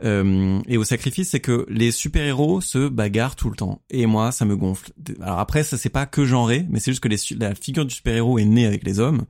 euh, 0.03 0.59
et 0.67 0.79
au 0.79 0.85
sacrifice, 0.85 1.29
c'est 1.31 1.41
que 1.41 1.67
les 1.69 1.91
super-héros 1.91 2.63
se 2.63 2.89
bagarrent 2.89 3.37
tout 3.37 3.51
le 3.51 3.57
temps. 3.57 3.83
Et 3.91 4.07
moi, 4.07 4.33
ça 4.33 4.47
me 4.47 4.57
gonfle. 4.57 4.91
Alors 5.21 5.39
après, 5.41 5.63
ça 5.63 5.77
c'est 5.77 5.91
pas 5.91 6.07
que 6.07 6.25
genré, 6.25 6.65
mais 6.71 6.81
c'est 6.81 6.93
juste 6.93 7.03
que 7.03 7.09
les, 7.09 7.19
la 7.39 7.55
figure 7.55 7.85
du 7.85 7.95
super-héros 7.95 8.39
est 8.39 8.47
née 8.47 8.65
avec 8.65 8.83
les 8.85 8.99
hommes. 8.99 9.25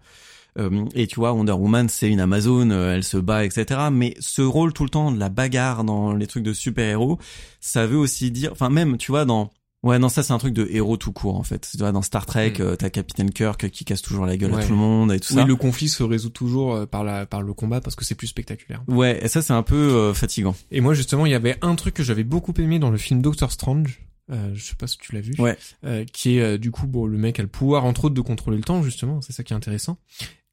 Euh, 0.59 0.85
et 0.95 1.07
tu 1.07 1.17
vois, 1.17 1.33
Wonder 1.33 1.53
Woman, 1.53 1.89
c'est 1.89 2.09
une 2.09 2.21
Amazone, 2.21 2.73
euh, 2.73 2.95
elle 2.95 3.05
se 3.05 3.17
bat, 3.17 3.45
etc. 3.45 3.81
Mais 3.93 4.15
ce 4.21 4.43
rôle 4.43 4.73
tout 4.73 4.85
le 4.85 4.91
temps 4.91 5.13
de 5.13 5.19
la 5.19 5.29
bagarre 5.29 5.85
dans 5.85 6.13
les 6.13 6.27
trucs 6.27 6.43
de 6.45 6.53
super-héros, 6.53 7.19
ça 7.61 7.87
veut 7.87 7.99
aussi 7.99 8.31
dire, 8.31 8.51
enfin 8.53 8.69
même, 8.71 8.97
tu 8.97 9.13
vois, 9.13 9.25
dans 9.25 9.51
Ouais, 9.83 9.99
non, 9.99 10.11
ça 10.11 10.23
c'est 10.23 10.35
un 10.35 10.39
truc 10.39 10.53
de 10.53 10.69
héros 10.71 10.99
tout 10.99 11.11
court 11.11 11.37
en 11.37 11.43
fait. 11.43 11.67
Tu 11.73 11.79
vois, 11.79 11.91
dans 11.91 12.03
Star 12.03 12.27
Trek, 12.27 12.51
Mm. 12.59 12.61
euh, 12.63 12.77
t'as 12.77 12.91
Capitaine 12.91 13.31
Kirk 13.31 13.71
qui 13.71 13.87
casse 13.87 14.03
toujours 14.03 14.27
la 14.27 14.37
gueule 14.37 14.53
à 14.55 14.63
tout 14.63 14.73
le 14.73 14.77
monde 14.77 15.11
et 15.11 15.19
tout 15.19 15.33
ça. 15.33 15.41
Oui, 15.41 15.47
le 15.49 15.57
conflit 15.57 15.89
se 15.89 16.03
résout 16.03 16.29
toujours 16.29 16.75
euh, 16.75 16.85
par 16.85 17.03
la 17.03 17.25
par 17.25 17.41
le 17.41 17.55
combat 17.55 17.81
parce 17.81 17.97
que 17.97 18.05
c'est 18.05 18.15
plus 18.15 18.27
spectaculaire. 18.27 18.83
Ouais, 18.89 19.25
et 19.25 19.29
ça 19.29 19.41
c'est 19.41 19.55
un 19.55 19.63
peu 19.63 19.75
euh, 19.77 20.13
fatigant. 20.13 20.55
Et 20.71 20.83
moi 20.83 20.93
justement, 20.93 21.25
il 21.25 21.33
y 21.33 21.35
avait 21.35 21.57
un 21.63 21.77
truc 21.77 21.95
que 21.95 22.03
j'avais 22.03 22.25
beaucoup 22.25 22.53
aimé 22.59 22.79
dans 22.79 22.91
le 22.91 22.99
film 22.99 23.23
Doctor 23.23 23.51
Strange. 23.51 24.01
Euh, 24.31 24.51
je 24.53 24.63
sais 24.63 24.75
pas 24.75 24.87
si 24.87 24.99
tu 24.99 25.15
l'as 25.15 25.23
vu. 25.23 25.33
Ouais. 25.39 25.57
Euh, 25.87 26.05
qui 26.05 26.37
est 26.37 26.59
du 26.59 26.71
coup 26.71 26.87
bon 26.87 27.07
le 27.07 27.17
mec 27.17 27.41
a 27.41 27.43
le 27.43 27.49
pouvoir 27.49 27.87
entre 27.87 28.05
autres 28.05 28.15
de 28.15 28.21
contrôler 28.21 28.59
le 28.59 28.63
temps 28.65 28.83
justement, 28.83 29.23
c'est 29.23 29.33
ça 29.33 29.45
qui 29.45 29.55
est 29.55 29.57
intéressant. 29.57 29.97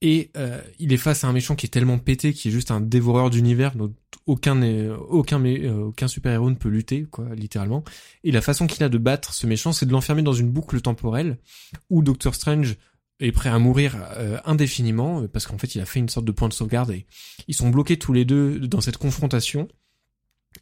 Et 0.02 0.30
euh, 0.38 0.62
il 0.78 0.94
est 0.94 0.98
face 0.98 1.24
à 1.24 1.28
un 1.28 1.34
méchant 1.34 1.56
qui 1.56 1.66
est 1.66 1.70
tellement 1.70 1.98
pété, 1.98 2.34
qui 2.34 2.50
est 2.50 2.52
juste 2.52 2.70
un 2.70 2.82
dévoreur 2.82 3.32
d'univers, 3.32 3.76
dont 3.76 3.94
aucun 4.28 4.62
aucun 5.10 5.44
euh, 5.44 5.86
aucun 5.86 6.08
super 6.08 6.34
héros 6.34 6.50
ne 6.52 6.56
peut 6.56 6.70
lutter 6.70 7.06
quoi, 7.10 7.34
littéralement. 7.34 7.84
Et 8.24 8.32
la 8.32 8.42
façon 8.42 8.68
qu'il 8.68 8.84
a 8.84 8.90
de 8.90 8.98
battre 9.00 9.34
ce 9.34 9.48
méchant, 9.48 9.72
c'est 9.72 9.88
de 9.88 9.92
l'enfermer 9.92 10.22
dans 10.22 10.34
une 10.34 10.50
boucle 10.50 10.80
temporelle 10.82 11.38
où 11.90 12.04
Doctor 12.04 12.36
Strange 12.36 12.76
est 13.20 13.32
prêt 13.32 13.50
à 13.50 13.58
mourir 13.58 13.98
euh, 14.18 14.38
indéfiniment 14.46 15.28
parce 15.28 15.48
qu'en 15.48 15.58
fait 15.58 15.74
il 15.74 15.82
a 15.82 15.86
fait 15.86 16.00
une 16.00 16.10
sorte 16.10 16.28
de 16.28 16.32
point 16.32 16.48
de 16.48 16.54
sauvegarde 16.54 16.92
et 16.92 17.08
ils 17.48 17.56
sont 17.56 17.70
bloqués 17.70 17.98
tous 17.98 18.14
les 18.14 18.26
deux 18.26 18.60
dans 18.60 18.82
cette 18.82 18.98
confrontation. 18.98 19.68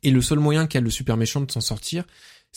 Et 0.03 0.11
le 0.11 0.21
seul 0.21 0.39
moyen 0.39 0.67
qu'a 0.67 0.81
le 0.81 0.89
super 0.89 1.17
méchant 1.17 1.41
de 1.41 1.51
s'en 1.51 1.61
sortir, 1.61 2.05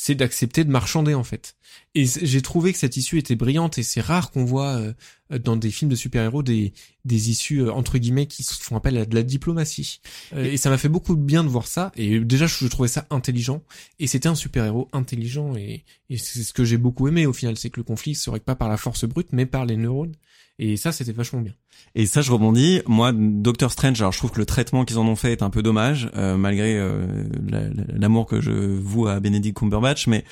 c'est 0.00 0.14
d'accepter 0.14 0.62
de 0.62 0.70
marchander 0.70 1.14
en 1.14 1.24
fait. 1.24 1.56
Et 1.96 2.06
j'ai 2.06 2.40
trouvé 2.40 2.72
que 2.72 2.78
cette 2.78 2.96
issue 2.96 3.18
était 3.18 3.34
brillante 3.34 3.78
et 3.78 3.82
c'est 3.82 4.00
rare 4.00 4.30
qu'on 4.30 4.44
voit 4.44 4.76
euh, 4.76 4.92
dans 5.40 5.56
des 5.56 5.72
films 5.72 5.90
de 5.90 5.96
super-héros 5.96 6.44
des, 6.44 6.72
des 7.04 7.30
issues 7.30 7.62
euh, 7.62 7.72
entre 7.72 7.98
guillemets 7.98 8.26
qui 8.26 8.44
se 8.44 8.54
font 8.54 8.76
appel 8.76 8.96
à 8.96 9.04
de 9.04 9.14
la 9.16 9.24
diplomatie. 9.24 10.00
Euh, 10.34 10.44
et 10.44 10.56
ça 10.56 10.70
m'a 10.70 10.78
fait 10.78 10.88
beaucoup 10.88 11.16
de 11.16 11.20
bien 11.20 11.42
de 11.42 11.48
voir 11.48 11.66
ça. 11.66 11.90
Et 11.96 12.20
déjà 12.20 12.46
je, 12.46 12.64
trouvais 12.68 12.86
ça 12.86 13.08
intelligent. 13.10 13.60
Et 13.98 14.06
c'était 14.06 14.28
un 14.28 14.36
super-héros 14.36 14.88
intelligent 14.92 15.56
et, 15.56 15.84
et 16.10 16.16
c'est 16.16 16.44
ce 16.44 16.52
que 16.52 16.64
j'ai 16.64 16.78
beaucoup 16.78 17.08
aimé 17.08 17.26
au 17.26 17.32
final, 17.32 17.56
c'est 17.58 17.70
que 17.70 17.80
le 17.80 17.84
conflit 17.84 18.14
se 18.14 18.30
règle 18.30 18.44
pas 18.44 18.54
par 18.54 18.68
la 18.68 18.76
force 18.76 19.04
brute 19.04 19.32
mais 19.32 19.46
par 19.46 19.66
les 19.66 19.76
neurones. 19.76 20.14
Et 20.58 20.76
ça 20.76 20.92
c'était 20.92 21.12
vachement 21.12 21.40
bien. 21.40 21.52
Et 21.94 22.06
ça, 22.06 22.20
je 22.20 22.30
rebondis. 22.30 22.82
Moi, 22.86 23.12
Doctor 23.14 23.70
Strange, 23.72 24.00
alors 24.00 24.12
je 24.12 24.18
trouve 24.18 24.30
que 24.32 24.38
le 24.38 24.46
traitement 24.46 24.84
qu'ils 24.84 24.98
en 24.98 25.06
ont 25.06 25.16
fait 25.16 25.32
est 25.32 25.42
un 25.42 25.50
peu 25.50 25.62
dommage, 25.62 26.10
euh, 26.16 26.36
malgré 26.36 26.76
euh, 26.76 27.06
la- 27.48 27.68
la- 27.68 27.84
l'amour 27.96 28.26
que 28.26 28.40
je 28.40 28.50
voue 28.50 29.06
à 29.06 29.20
Benedict 29.20 29.56
Cumberbatch, 29.56 30.06
mais 30.06 30.24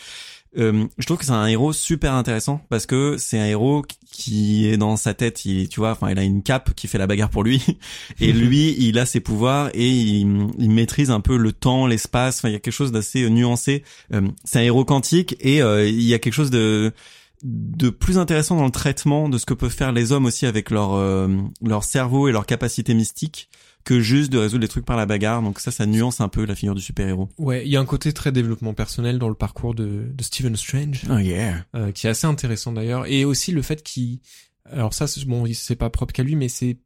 euh, 0.58 0.86
je 0.98 1.04
trouve 1.06 1.18
que 1.18 1.24
c'est 1.24 1.32
un 1.32 1.46
héros 1.46 1.72
super 1.72 2.14
intéressant 2.14 2.60
parce 2.70 2.86
que 2.86 3.16
c'est 3.18 3.38
un 3.38 3.44
héros 3.46 3.82
qui 4.10 4.66
est 4.66 4.76
dans 4.78 4.96
sa 4.96 5.12
tête, 5.12 5.44
il, 5.44 5.68
tu 5.68 5.80
vois, 5.80 5.92
enfin, 5.92 6.10
il 6.10 6.18
a 6.18 6.22
une 6.22 6.42
cape 6.42 6.74
qui 6.74 6.88
fait 6.88 6.98
la 6.98 7.06
bagarre 7.06 7.30
pour 7.30 7.42
lui, 7.44 7.62
et 8.20 8.32
lui, 8.32 8.74
il 8.78 8.98
a 8.98 9.06
ses 9.06 9.20
pouvoirs 9.20 9.70
et 9.74 9.88
il, 9.90 10.26
maîtrise 10.70 11.10
un 11.10 11.20
peu 11.20 11.36
le 11.36 11.52
temps, 11.52 11.86
l'espace. 11.86 12.38
Enfin, 12.38 12.48
il 12.48 12.52
y 12.52 12.56
a 12.56 12.60
quelque 12.60 12.72
chose 12.72 12.92
d'assez 12.92 13.28
nuancé. 13.30 13.82
Euh, 14.12 14.22
c'est 14.44 14.58
un 14.58 14.62
héros 14.62 14.84
quantique 14.84 15.36
et 15.40 15.62
euh, 15.62 15.86
il 15.88 16.02
y 16.02 16.14
a 16.14 16.18
quelque 16.18 16.34
chose 16.34 16.50
de 16.50 16.92
de 17.42 17.90
plus 17.90 18.18
intéressant 18.18 18.56
dans 18.56 18.64
le 18.64 18.70
traitement 18.70 19.28
de 19.28 19.38
ce 19.38 19.46
que 19.46 19.54
peuvent 19.54 19.70
faire 19.70 19.92
les 19.92 20.12
hommes 20.12 20.26
aussi 20.26 20.46
avec 20.46 20.70
leur 20.70 20.94
euh, 20.94 21.28
leur 21.62 21.84
cerveau 21.84 22.28
et 22.28 22.32
leur 22.32 22.46
capacité 22.46 22.94
mystique 22.94 23.48
que 23.84 24.00
juste 24.00 24.32
de 24.32 24.38
résoudre 24.38 24.62
les 24.62 24.68
trucs 24.68 24.84
par 24.84 24.96
la 24.96 25.06
bagarre. 25.06 25.42
Donc 25.42 25.60
ça, 25.60 25.70
ça 25.70 25.86
nuance 25.86 26.20
un 26.20 26.28
peu 26.28 26.44
la 26.44 26.56
figure 26.56 26.74
du 26.74 26.82
super-héros. 26.82 27.28
Ouais, 27.38 27.64
il 27.64 27.70
y 27.70 27.76
a 27.76 27.80
un 27.80 27.84
côté 27.84 28.12
très 28.12 28.32
développement 28.32 28.74
personnel 28.74 29.18
dans 29.20 29.28
le 29.28 29.36
parcours 29.36 29.74
de, 29.74 30.06
de 30.12 30.22
Stephen 30.24 30.56
Strange, 30.56 31.02
Oh 31.08 31.18
yeah. 31.18 31.64
euh, 31.76 31.92
qui 31.92 32.08
est 32.08 32.10
assez 32.10 32.26
intéressant 32.26 32.72
d'ailleurs, 32.72 33.06
et 33.06 33.24
aussi 33.24 33.52
le 33.52 33.62
fait 33.62 33.84
qu'il, 33.84 34.18
alors 34.64 34.92
ça, 34.92 35.06
bon, 35.28 35.46
c'est 35.54 35.76
pas 35.76 35.88
propre 35.88 36.12
qu'à 36.12 36.24
lui, 36.24 36.34
mais 36.34 36.48
c'est 36.48 36.78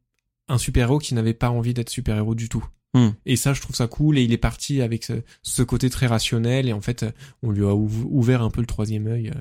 un 0.47 0.59
super-héros 0.59 0.99
qui 0.99 1.15
n'avait 1.15 1.33
pas 1.33 1.49
envie 1.49 1.73
d'être 1.73 1.89
super-héros 1.89 2.35
du 2.35 2.49
tout. 2.49 2.63
Hmm. 2.93 3.11
Et 3.25 3.35
ça, 3.35 3.53
je 3.53 3.61
trouve 3.61 3.75
ça 3.75 3.87
cool, 3.87 4.19
et 4.19 4.23
il 4.23 4.31
est 4.31 4.37
parti 4.37 4.83
avec 4.83 5.03
ce, 5.03 5.13
ce 5.41 5.63
côté 5.63 5.89
très 5.89 6.05
rationnel, 6.05 6.69
et 6.69 6.73
en 6.73 6.81
fait, 6.81 7.03
on 7.41 7.49
lui 7.49 7.63
a 7.63 7.73
ouv- 7.73 8.05
ouvert 8.11 8.43
un 8.43 8.51
peu 8.51 8.61
le 8.61 8.67
troisième 8.67 9.07
œil, 9.07 9.29
euh, 9.29 9.39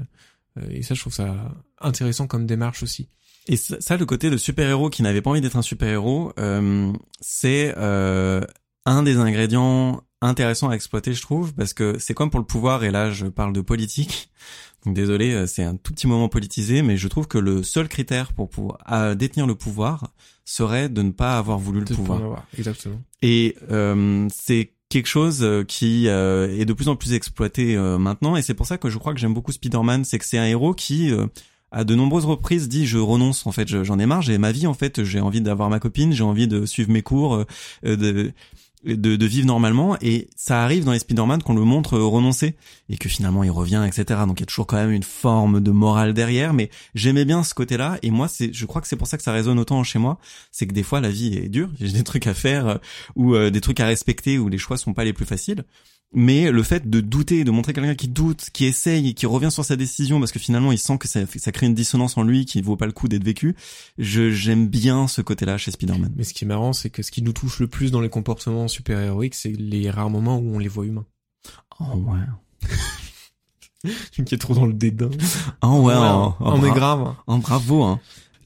et 0.71 0.83
ça, 0.83 0.95
je 0.95 1.01
trouve 1.01 1.13
ça 1.13 1.55
intéressant 1.81 2.27
comme 2.27 2.47
démarche 2.47 2.83
aussi. 2.83 3.09
Et 3.47 3.57
ça, 3.57 3.77
ça, 3.81 3.97
le 3.97 4.07
côté 4.07 4.31
de 4.31 4.37
super-héros 4.37 4.91
qui 4.91 5.03
n'avait 5.03 5.23
pas 5.23 5.31
envie 5.31 5.41
d'être 5.41 5.57
un 5.57 5.63
super-héros, 5.63 6.33
euh, 6.39 6.93
c'est 7.21 7.75
euh, 7.77 8.43
un 8.87 9.03
des 9.03 9.17
ingrédients 9.17 10.03
intéressants 10.21 10.69
à 10.69 10.75
exploiter, 10.75 11.15
je 11.15 11.23
trouve, 11.23 11.55
parce 11.55 11.73
que 11.73 11.99
c'est 11.99 12.15
comme 12.15 12.31
pour 12.31 12.41
le 12.41 12.47
pouvoir, 12.47 12.85
et 12.85 12.91
là 12.91 13.11
je 13.11 13.27
parle 13.27 13.53
de 13.53 13.61
politique. 13.61 14.31
Donc 14.85 14.95
désolé, 14.95 15.33
euh, 15.33 15.47
c'est 15.47 15.63
un 15.63 15.77
tout 15.77 15.93
petit 15.93 16.07
moment 16.07 16.29
politisé, 16.29 16.83
mais 16.83 16.97
je 16.97 17.09
trouve 17.09 17.27
que 17.29 17.39
le 17.39 17.63
seul 17.63 17.89
critère 17.89 18.33
pour 18.33 18.49
pouvoir 18.49 18.79
à 18.85 19.15
détenir 19.15 19.47
le 19.47 19.55
pouvoir 19.55 20.13
serait 20.45 20.89
de 20.89 21.03
ne 21.03 21.11
pas 21.11 21.37
avoir 21.37 21.59
voulu 21.59 21.81
le 21.81 21.85
Peut-être 21.85 21.97
pour 21.97 22.07
pouvoir. 22.07 22.25
avoir. 22.25 22.47
Exactement. 22.57 23.01
Et 23.23 23.57
euh, 23.71 24.27
c'est 24.33 24.73
quelque 24.91 25.07
chose 25.07 25.39
euh, 25.43 25.65
qui 25.65 26.09
euh, 26.09 26.55
est 26.59 26.67
de 26.67 26.73
plus 26.75 26.89
en 26.89 26.97
plus 26.97 27.15
exploité 27.15 27.77
euh, 27.77 27.97
maintenant, 27.97 28.37
et 28.37 28.43
c'est 28.43 28.53
pour 28.55 28.67
ça 28.67 28.77
que 28.77 28.91
je 28.91 28.99
crois 28.99 29.15
que 29.15 29.21
j'aime 29.21 29.33
beaucoup 29.33 29.53
Spider-Man, 29.53 30.05
c'est 30.05 30.19
que 30.19 30.27
c'est 30.27 30.37
un 30.37 30.45
héros 30.45 30.75
qui 30.75 31.11
euh, 31.11 31.27
à 31.73 31.85
de 31.85 31.95
nombreuses 31.95 32.27
reprises 32.27 32.69
dit 32.69 32.87
je 32.87 32.99
renonce 32.99 33.47
en 33.47 33.53
fait 33.53 33.69
je- 33.69 33.85
j'en 33.85 33.99
ai 33.99 34.05
marre. 34.05 34.21
J'ai 34.23 34.37
ma 34.37 34.53
vie 34.53 34.67
en 34.67 34.75
fait 34.75 35.03
j'ai 35.05 35.21
envie 35.21 35.41
d'avoir 35.41 35.71
ma 35.71 35.79
copine 35.79 36.13
j'ai 36.13 36.25
envie 36.25 36.49
de 36.49 36.67
suivre 36.67 36.91
mes 36.91 37.03
cours 37.03 37.45
de, 37.85 38.33
de 38.85 39.17
de 39.17 39.27
vivre 39.27 39.47
normalement 39.47 39.97
et 40.01 40.29
ça 40.37 40.63
arrive 40.63 40.85
dans 40.85 40.93
les 40.93 40.99
Spider-Man 40.99 41.43
qu'on 41.43 41.55
le 41.55 41.65
montre 41.65 41.95
euh, 41.95 42.05
renoncer 42.05 42.55
et 42.89 42.97
que 42.97 43.09
finalement 43.09 43.45
il 43.45 43.51
revient 43.51 43.85
etc 43.87 44.21
donc 44.27 44.41
il 44.41 44.43
y 44.43 44.45
a 44.45 44.47
toujours 44.47 44.67
quand 44.67 44.77
même 44.77 44.91
une 44.91 45.03
forme 45.03 45.61
de 45.61 45.71
morale 45.71 46.15
derrière 46.15 46.55
mais 46.55 46.71
j'aimais 46.95 47.25
bien 47.25 47.43
ce 47.43 47.53
côté 47.53 47.77
là 47.77 47.99
et 48.03 48.11
moi 48.11 48.27
c'est 48.27 48.53
je 48.53 48.67
crois 48.67 48.81
que 48.81 48.89
c'est 48.89 48.97
pour 48.97 49.07
ça 49.07 49.19
que 49.19 49.23
ça 49.23 49.33
résonne 49.33 49.59
autant 49.59 49.83
chez 49.85 49.99
moi 49.99 50.19
c'est 50.51 50.67
que 50.67 50.73
des 50.73 50.83
fois 50.83 51.01
la 51.01 51.11
vie 51.11 51.35
est 51.37 51.49
dure 51.49 51.69
j'ai 51.81 51.93
des 51.93 52.05
trucs 52.05 52.27
à 52.27 52.35
faire 52.35 52.67
euh, 52.67 52.77
ou 53.17 53.35
euh, 53.35 53.51
des 53.51 53.61
trucs 53.61 53.81
à 53.81 53.87
respecter 53.87 54.39
où 54.39 54.49
les 54.49 54.59
choix 54.59 54.79
sont 54.79 54.95
pas 54.95 55.05
les 55.05 55.13
plus 55.13 55.27
faciles 55.27 55.65
mais 56.13 56.51
le 56.51 56.63
fait 56.63 56.91
de 56.91 57.01
douter, 57.01 57.45
de 57.45 57.51
montrer 57.51 57.73
quelqu'un 57.73 57.95
qui 57.95 58.09
doute, 58.09 58.51
qui 58.53 58.65
essaye 58.65 59.15
qui 59.15 59.27
revient 59.27 59.51
sur 59.51 59.65
sa 59.65 59.77
décision 59.77 60.19
parce 60.19 60.33
que 60.33 60.39
finalement 60.39 60.73
il 60.73 60.79
sent 60.79 60.99
que 60.99 61.07
ça, 61.07 61.21
ça 61.27 61.53
crée 61.53 61.67
une 61.67 61.75
dissonance 61.75 62.17
en 62.17 62.23
lui 62.23 62.45
qui 62.47 62.61
vaut 62.63 62.77
pas 62.77 62.87
le 62.87 62.93
coup 62.93 63.07
d'être 63.07 63.25
vécu, 63.25 63.55
je 63.99 64.31
j'aime 64.31 64.67
bien 64.67 65.07
ce 65.07 65.23
côté-là 65.23 65.57
chez 65.57 65.71
Spider-Man. 65.71 66.13
Mais 66.17 66.25
ce 66.25 66.35
qui 66.35 66.45
est 66.45 66.49
marrant, 66.49 66.73
c'est 66.73 66.91
que 66.91 67.03
ce 67.03 67.11
qui 67.11 67.23
nous 67.23 67.33
touche 67.33 67.61
le 67.61 67.69
plus 67.69 67.93
dans 67.93 68.01
les 68.01 68.09
comportements 68.09 68.67
super-héroïques, 68.67 69.35
c'est 69.37 69.53
les 69.53 69.89
rares 69.91 70.11
moments 70.11 70.39
où 70.39 70.57
on 70.57 70.59
les 70.59 70.69
voit 70.69 70.85
humains. 70.85 71.07
Oh 71.79 71.95
ouais. 71.95 72.69
qui 74.25 74.35
est 74.35 74.39
trop 74.39 74.55
dans 74.55 74.67
le 74.67 74.75
dédain. 74.75 75.11
Oh 75.63 75.83
ouais. 75.83 75.95
on 75.95 76.35
oh, 76.41 76.67
est 76.67 76.71
grave. 76.71 77.15
oh, 77.27 77.39
bravo. 77.39 77.85
Hein. 77.85 78.01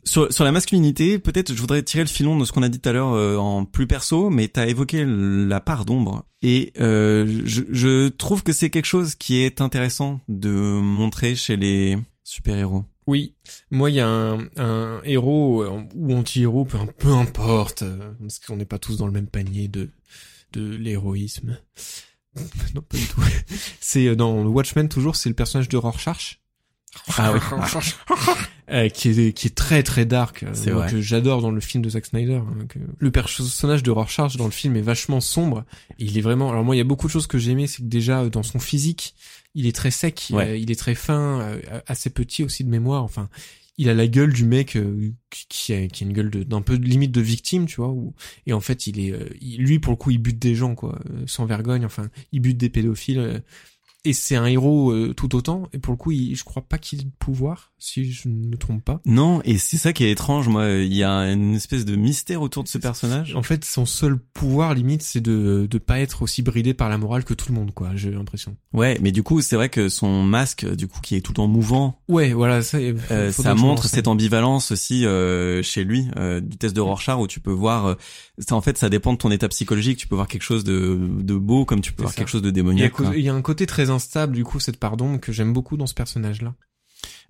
Sur, 0.05 0.33
sur 0.33 0.45
la 0.45 0.53
masculinité, 0.53 1.19
peut-être 1.19 1.55
je 1.55 1.61
voudrais 1.61 1.83
tirer 1.83 2.05
le 2.05 2.09
filon 2.09 2.39
de 2.39 2.45
ce 2.45 2.53
qu'on 2.53 2.63
a 2.63 2.69
dit 2.69 2.79
tout 2.79 2.89
à 2.89 2.93
l'heure 2.93 3.15
euh, 3.15 3.37
en 3.37 3.65
plus 3.65 3.87
perso, 3.87 4.31
mais 4.31 4.49
t'as 4.49 4.67
évoqué 4.67 5.05
la 5.07 5.61
part 5.61 5.85
d'ombre 5.85 6.27
et 6.43 6.73
euh, 6.79 7.43
je, 7.47 7.63
je 7.71 8.09
trouve 8.09 8.43
que 8.43 8.53
c'est 8.53 8.69
quelque 8.69 8.85
chose 8.85 9.15
qui 9.15 9.39
est 9.39 9.63
intéressant 9.63 10.21
de 10.29 10.51
montrer 10.51 11.35
chez 11.35 11.57
les 11.57 11.97
super-héros. 12.23 12.85
Oui, 13.07 13.35
moi 13.71 13.91
il 13.91 13.97
y 13.97 14.01
a 14.01 14.09
un, 14.09 14.49
un 14.57 15.01
héros 15.05 15.63
euh, 15.63 15.83
ou 15.95 16.15
anti-héros, 16.15 16.65
peu, 16.65 16.79
peu 16.99 17.13
importe, 17.13 17.83
euh, 17.83 18.13
parce 18.21 18.39
qu'on 18.39 18.57
n'est 18.57 18.65
pas 18.65 18.79
tous 18.79 18.97
dans 18.97 19.07
le 19.07 19.13
même 19.13 19.27
panier 19.27 19.69
de 19.69 19.91
de 20.53 20.77
l'héroïsme. 20.77 21.59
non, 22.75 22.83
pas 22.83 22.97
du 22.97 23.07
tout. 23.07 23.21
C'est 23.81 24.07
euh, 24.07 24.17
dans 24.17 24.45
Watchmen 24.47 24.89
toujours, 24.89 25.17
c'est 25.17 25.29
le 25.29 25.35
personnage 25.35 25.69
de 25.69 25.77
Rorschach. 25.77 26.41
Ah 27.19 27.33
oui. 27.33 27.41
Euh, 28.71 28.89
qui 28.89 29.11
est 29.11 29.35
qui 29.35 29.49
est 29.49 29.55
très 29.55 29.83
très 29.83 30.07
dark. 30.07 30.43
Euh, 30.43 30.89
que 30.89 30.99
j'adore 31.03 31.43
dans 31.43 31.51
le 31.51 31.61
film 31.61 31.85
de 31.85 31.91
Zack 31.91 32.07
Snyder 32.07 32.37
hein, 32.37 32.65
que- 32.67 32.79
le 32.99 33.11
personnage 33.11 33.83
de 33.83 33.91
Rorschach 33.91 34.39
dans 34.39 34.47
le 34.47 34.51
film 34.51 34.75
est 34.77 34.81
vachement 34.81 35.21
sombre. 35.21 35.65
Et 35.99 36.07
il 36.07 36.17
est 36.17 36.23
vraiment 36.23 36.49
alors 36.51 36.65
moi 36.65 36.75
il 36.75 36.79
y 36.79 36.81
a 36.81 36.85
beaucoup 36.85 37.07
de 37.07 37.13
choses 37.13 37.27
que 37.27 37.37
j'ai 37.37 37.51
aimé 37.51 37.67
c'est 37.67 37.83
que 37.83 37.89
déjà 37.89 38.23
euh, 38.23 38.31
dans 38.31 38.43
son 38.43 38.59
physique 38.59 39.15
il 39.55 39.67
est 39.67 39.77
très 39.77 39.91
sec 39.91 40.29
Ouais. 40.33 40.49
euh, 40.49 40.57
il 40.57 40.71
est 40.71 40.77
très 40.79 40.95
fin 40.95 41.41
euh, 41.43 41.61
assez 41.87 42.09
petit 42.09 42.43
aussi 42.43 42.65
de 42.65 42.71
mémoire. 42.71 43.03
Enfin 43.05 43.29
il 43.77 43.91
a 43.91 43.95
la 43.95 44.07
gueule 44.07 44.33
du 44.33 44.47
mec 44.47 44.77
euh, 44.77 45.13
qui- 45.29 45.47
qui 45.51 45.75
a, 45.75 45.87
qui 45.87 46.05
a 46.05 46.07
une 46.07 46.15
gueule 46.15 46.31
de- 46.31 46.43
d'un 46.43 46.63
peu 46.63 46.79
de 46.79 46.87
limite 46.87 47.13
de 47.13 47.21
victime 47.21 47.67
tu 47.67 47.77
vois 47.83 47.91
où, 47.91 48.15
et 48.47 48.55
en 48.55 48.61
fait 48.61 48.87
il 48.87 48.99
est 48.99 49.13
euh, 49.13 49.29
lui 49.43 49.79
pour 49.79 49.93
le 49.93 49.97
coup 49.99 50.11
il 50.11 50.19
bute 50.19 50.39
des 50.39 50.55
gens 50.55 50.75
quoi 50.75 50.99
euh, 51.11 51.25
sans 51.27 51.45
vergogne. 51.45 51.85
Enfin 51.85 52.09
il 52.33 52.41
bute 52.41 52.57
des 52.57 52.71
pédophiles 52.71 53.43
et 54.05 54.13
c'est 54.13 54.37
un 54.37 54.47
héros 54.47 54.91
euh, 54.93 55.15
tout 55.15 55.35
autant 55.35 55.69
et 55.73 55.79
pour 55.79 55.93
le 55.93 55.97
coup 55.97 56.11
il, 56.13 56.35
je 56.37 56.45
crois 56.45 56.63
pas 56.63 56.79
qu'il 56.79 57.01
ait 57.01 57.05
de 57.05 57.11
pouvoir 57.19 57.73
si 57.79 58.11
je 58.11 58.29
ne 58.29 58.47
me 58.49 58.57
trompe 58.57 58.83
pas 58.83 59.01
Non, 59.05 59.43
et 59.45 59.59
c'est 59.59 59.77
ça 59.77 59.93
qui 59.93 60.05
est 60.05 60.11
étrange, 60.11 60.49
moi, 60.49 60.71
il 60.71 60.95
y 60.95 61.05
a 61.05 61.11
une 61.31 61.55
espèce 61.55 61.85
de 61.85 61.97
mystère 61.97 62.41
autour 62.41 62.65
de 62.65 62.69
ce 62.69 62.79
personnage. 62.79 63.35
En 63.37 63.43
fait, 63.43 63.63
son 63.63 63.85
seul 63.85 64.17
pouvoir 64.19 64.73
limite, 64.73 65.03
c'est 65.03 65.21
de 65.21 65.69
de 65.71 65.79
pas 65.79 66.01
être 66.01 66.23
aussi 66.23 66.41
bridé 66.41 66.73
par 66.73 66.89
la 66.89 66.97
morale 66.97 67.25
que 67.25 67.35
tout 67.35 67.53
le 67.53 67.55
monde, 67.59 67.73
quoi. 67.75 67.91
J'ai 67.95 68.11
l'impression. 68.11 68.57
Ouais, 68.73 68.99
mais 69.03 69.13
du 69.13 69.23
coup, 69.23 69.43
c'est 69.43 69.57
vrai 69.57 69.69
que 69.69 69.91
son 69.91 70.23
masque, 70.23 70.65
du 70.75 70.89
coup, 70.89 71.01
qui 71.03 71.15
est 71.15 71.21
tout 71.21 71.33
le 71.33 71.37
temps 71.37 71.47
mouvant, 71.47 72.01
Ouais, 72.09 72.33
voilà, 72.33 72.63
ça. 72.63 72.79
euh, 72.79 73.31
ça 73.33 73.55
montre 73.55 73.87
cette 73.87 74.09
ambivalence 74.09 74.71
aussi 74.71 75.05
euh, 75.05 75.63
chez 75.63 75.85
lui 75.85 76.07
euh, 76.17 76.41
du 76.41 76.57
test 76.57 76.75
de 76.75 76.81
Rorschach 76.81 77.19
où 77.19 77.27
tu 77.27 77.41
peux 77.41 77.53
voir, 77.53 77.85
euh, 77.87 77.95
en 78.51 78.61
fait, 78.61 78.77
ça 78.79 78.89
dépend 78.89 79.13
de 79.13 79.19
ton 79.19 79.31
état 79.31 79.49
psychologique. 79.49 79.99
Tu 79.99 80.07
peux 80.09 80.15
voir 80.17 80.29
quelque 80.29 80.43
chose 80.43 80.65
de, 80.65 80.99
de 81.21 81.35
beau 81.35 81.65
comme 81.65 81.81
tu 81.81 81.93
peux 81.93 82.03
voir 82.03 82.13
ça. 82.13 82.19
quelque 82.19 82.29
chose 82.29 82.43
de 82.43 82.49
Il 82.49 82.57
y, 82.57 82.61
a, 82.61 82.63
démoniaque. 82.63 82.93
il 83.15 83.21
y 83.23 83.29
a 83.29 83.35
un 83.35 83.43
côté 83.43 83.67
très 83.67 83.91
instable, 83.91 84.35
du 84.35 84.45
coup, 84.45 84.61
cette 84.61 84.79
part 84.79 84.97
d'ombre 84.97 85.21
que 85.21 85.33
j'aime 85.33 85.53
beaucoup 85.53 85.77
dans 85.77 85.87
ce 85.87 85.95
personnage-là. 85.95 86.55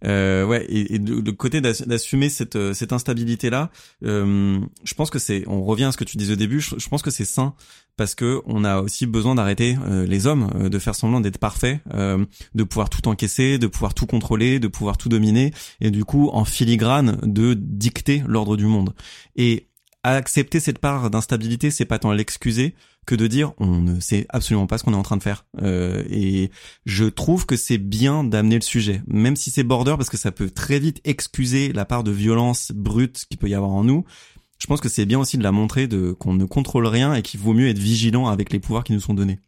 Euh, 0.04 0.44
ouais, 0.44 0.64
et, 0.68 0.94
et 0.94 0.98
le, 0.98 1.20
le 1.20 1.32
côté 1.32 1.60
d'ass- 1.60 1.86
d'assumer 1.86 2.28
cette, 2.28 2.56
euh, 2.56 2.74
cette 2.74 2.92
instabilité 2.92 3.48
là, 3.48 3.70
euh, 4.04 4.60
je 4.84 4.94
pense 4.94 5.08
que 5.08 5.18
c'est, 5.18 5.44
on 5.46 5.62
revient 5.64 5.84
à 5.84 5.92
ce 5.92 5.96
que 5.96 6.04
tu 6.04 6.16
disais 6.18 6.34
au 6.34 6.36
début, 6.36 6.60
je, 6.60 6.74
je 6.78 6.88
pense 6.88 7.00
que 7.00 7.10
c'est 7.10 7.24
sain 7.24 7.54
parce 7.96 8.14
que 8.14 8.42
on 8.44 8.64
a 8.64 8.80
aussi 8.80 9.06
besoin 9.06 9.34
d'arrêter 9.34 9.78
euh, 9.86 10.04
les 10.04 10.26
hommes 10.26 10.50
euh, 10.56 10.68
de 10.68 10.78
faire 10.78 10.94
semblant 10.94 11.20
d'être 11.20 11.38
parfaits, 11.38 11.80
euh, 11.94 12.24
de 12.54 12.64
pouvoir 12.64 12.90
tout 12.90 13.06
encaisser, 13.08 13.56
de 13.58 13.66
pouvoir 13.66 13.94
tout 13.94 14.06
contrôler, 14.06 14.58
de 14.58 14.68
pouvoir 14.68 14.98
tout 14.98 15.08
dominer 15.08 15.52
et 15.80 15.90
du 15.90 16.04
coup 16.04 16.28
en 16.32 16.44
filigrane 16.44 17.18
de 17.22 17.54
dicter 17.54 18.22
l'ordre 18.26 18.56
du 18.56 18.66
monde. 18.66 18.94
Et 19.36 19.68
accepter 20.12 20.60
cette 20.60 20.78
part 20.78 21.10
d'instabilité, 21.10 21.70
c'est 21.70 21.84
pas 21.84 21.98
tant 21.98 22.12
l'excuser 22.12 22.74
que 23.06 23.14
de 23.14 23.26
dire 23.26 23.52
on 23.58 23.80
ne 23.80 24.00
sait 24.00 24.26
absolument 24.28 24.66
pas 24.66 24.78
ce 24.78 24.84
qu'on 24.84 24.92
est 24.92 24.96
en 24.96 25.02
train 25.02 25.16
de 25.16 25.22
faire. 25.22 25.46
Euh, 25.62 26.04
et 26.10 26.50
je 26.86 27.04
trouve 27.04 27.46
que 27.46 27.56
c'est 27.56 27.78
bien 27.78 28.24
d'amener 28.24 28.56
le 28.56 28.62
sujet, 28.62 29.02
même 29.06 29.36
si 29.36 29.50
c'est 29.50 29.64
border, 29.64 29.94
parce 29.96 30.10
que 30.10 30.16
ça 30.16 30.32
peut 30.32 30.50
très 30.50 30.78
vite 30.78 31.00
excuser 31.04 31.72
la 31.72 31.84
part 31.84 32.04
de 32.04 32.10
violence 32.10 32.72
brute 32.72 33.24
qu'il 33.28 33.38
peut 33.38 33.48
y 33.48 33.54
avoir 33.54 33.72
en 33.72 33.84
nous. 33.84 34.04
Je 34.58 34.66
pense 34.66 34.80
que 34.80 34.88
c'est 34.88 35.04
bien 35.04 35.18
aussi 35.18 35.36
de 35.36 35.42
la 35.42 35.52
montrer 35.52 35.88
de 35.88 36.12
qu'on 36.12 36.34
ne 36.34 36.44
contrôle 36.44 36.86
rien 36.86 37.14
et 37.14 37.22
qu'il 37.22 37.40
vaut 37.40 37.52
mieux 37.52 37.68
être 37.68 37.78
vigilant 37.78 38.28
avec 38.28 38.52
les 38.52 38.60
pouvoirs 38.60 38.84
qui 38.84 38.92
nous 38.92 39.00
sont 39.00 39.14
donnés. 39.14 39.40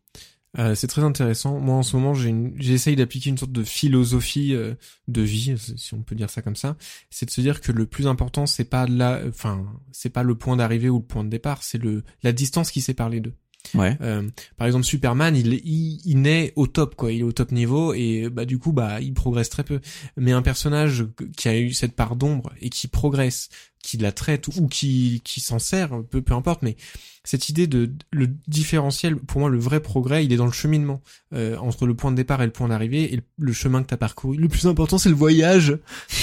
Euh, 0.58 0.74
c'est 0.74 0.86
très 0.86 1.02
intéressant. 1.02 1.58
Moi, 1.58 1.74
en 1.76 1.82
ce 1.82 1.96
moment, 1.96 2.14
j'essaye 2.14 2.96
d'appliquer 2.96 3.30
une 3.30 3.38
sorte 3.38 3.52
de 3.52 3.62
philosophie 3.62 4.54
euh, 4.54 4.74
de 5.08 5.22
vie, 5.22 5.54
si 5.58 5.94
on 5.94 6.02
peut 6.02 6.14
dire 6.14 6.30
ça 6.30 6.42
comme 6.42 6.56
ça. 6.56 6.76
C'est 7.10 7.26
de 7.26 7.30
se 7.30 7.40
dire 7.40 7.60
que 7.60 7.72
le 7.72 7.86
plus 7.86 8.06
important, 8.06 8.46
c'est 8.46 8.64
pas 8.64 8.86
là, 8.86 9.20
enfin, 9.28 9.66
c'est 9.92 10.10
pas 10.10 10.22
le 10.22 10.34
point 10.34 10.56
d'arrivée 10.56 10.88
ou 10.88 10.98
le 10.98 11.04
point 11.04 11.24
de 11.24 11.28
départ, 11.28 11.62
c'est 11.62 11.78
le 11.78 12.04
la 12.22 12.32
distance 12.32 12.70
qui 12.70 12.80
sépare 12.80 13.10
les 13.10 13.20
deux. 13.20 13.34
Ouais. 13.74 13.96
Euh, 14.00 14.22
par 14.56 14.66
exemple, 14.66 14.84
Superman, 14.84 15.34
il, 15.36 15.54
il, 15.64 16.00
il 16.04 16.22
naît 16.22 16.52
au 16.56 16.66
top, 16.66 16.94
quoi. 16.94 17.12
Il 17.12 17.20
est 17.20 17.24
au 17.24 17.32
top 17.32 17.52
niveau 17.52 17.94
et 17.94 18.28
bah 18.30 18.44
du 18.44 18.58
coup, 18.58 18.72
bah 18.72 19.00
il 19.00 19.12
progresse 19.14 19.50
très 19.50 19.64
peu. 19.64 19.80
Mais 20.16 20.32
un 20.32 20.42
personnage 20.42 21.06
qui 21.36 21.48
a 21.48 21.58
eu 21.58 21.72
cette 21.72 21.94
part 21.94 22.16
d'ombre 22.16 22.52
et 22.60 22.70
qui 22.70 22.88
progresse, 22.88 23.48
qui 23.82 23.96
la 23.98 24.12
traite 24.12 24.48
ou 24.48 24.66
qui 24.68 25.20
qui 25.24 25.40
s'en 25.40 25.58
sert, 25.58 25.90
peu 26.10 26.22
peu 26.22 26.34
importe. 26.34 26.62
Mais 26.62 26.76
cette 27.24 27.48
idée 27.48 27.66
de 27.66 27.92
le 28.12 28.28
différentiel, 28.46 29.16
pour 29.16 29.40
moi, 29.40 29.50
le 29.50 29.58
vrai 29.58 29.80
progrès, 29.80 30.24
il 30.24 30.32
est 30.32 30.36
dans 30.36 30.46
le 30.46 30.52
cheminement 30.52 31.02
euh, 31.34 31.56
entre 31.56 31.84
le 31.86 31.94
point 31.94 32.12
de 32.12 32.16
départ 32.16 32.40
et 32.40 32.46
le 32.46 32.52
point 32.52 32.68
d'arrivée 32.68 33.12
et 33.12 33.16
le, 33.16 33.22
le 33.38 33.52
chemin 33.52 33.82
que 33.82 33.88
t'as 33.88 33.96
parcouru. 33.96 34.36
Le 34.36 34.46
plus 34.48 34.66
important, 34.68 34.96
c'est 34.96 35.08
le 35.08 35.16
voyage, 35.16 35.76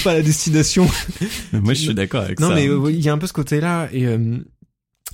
pas 0.05 0.13
la 0.13 0.21
destination. 0.21 0.87
Moi, 1.51 1.73
je 1.73 1.81
suis 1.81 1.93
d'accord 1.93 2.21
avec 2.21 2.39
Non, 2.39 2.49
ça. 2.49 2.55
mais 2.55 2.69
euh, 2.69 2.89
il 2.89 3.01
y 3.01 3.09
a 3.09 3.13
un 3.13 3.17
peu 3.17 3.27
ce 3.27 3.33
côté-là, 3.33 3.89
et 3.91 4.05
euh, 4.07 4.37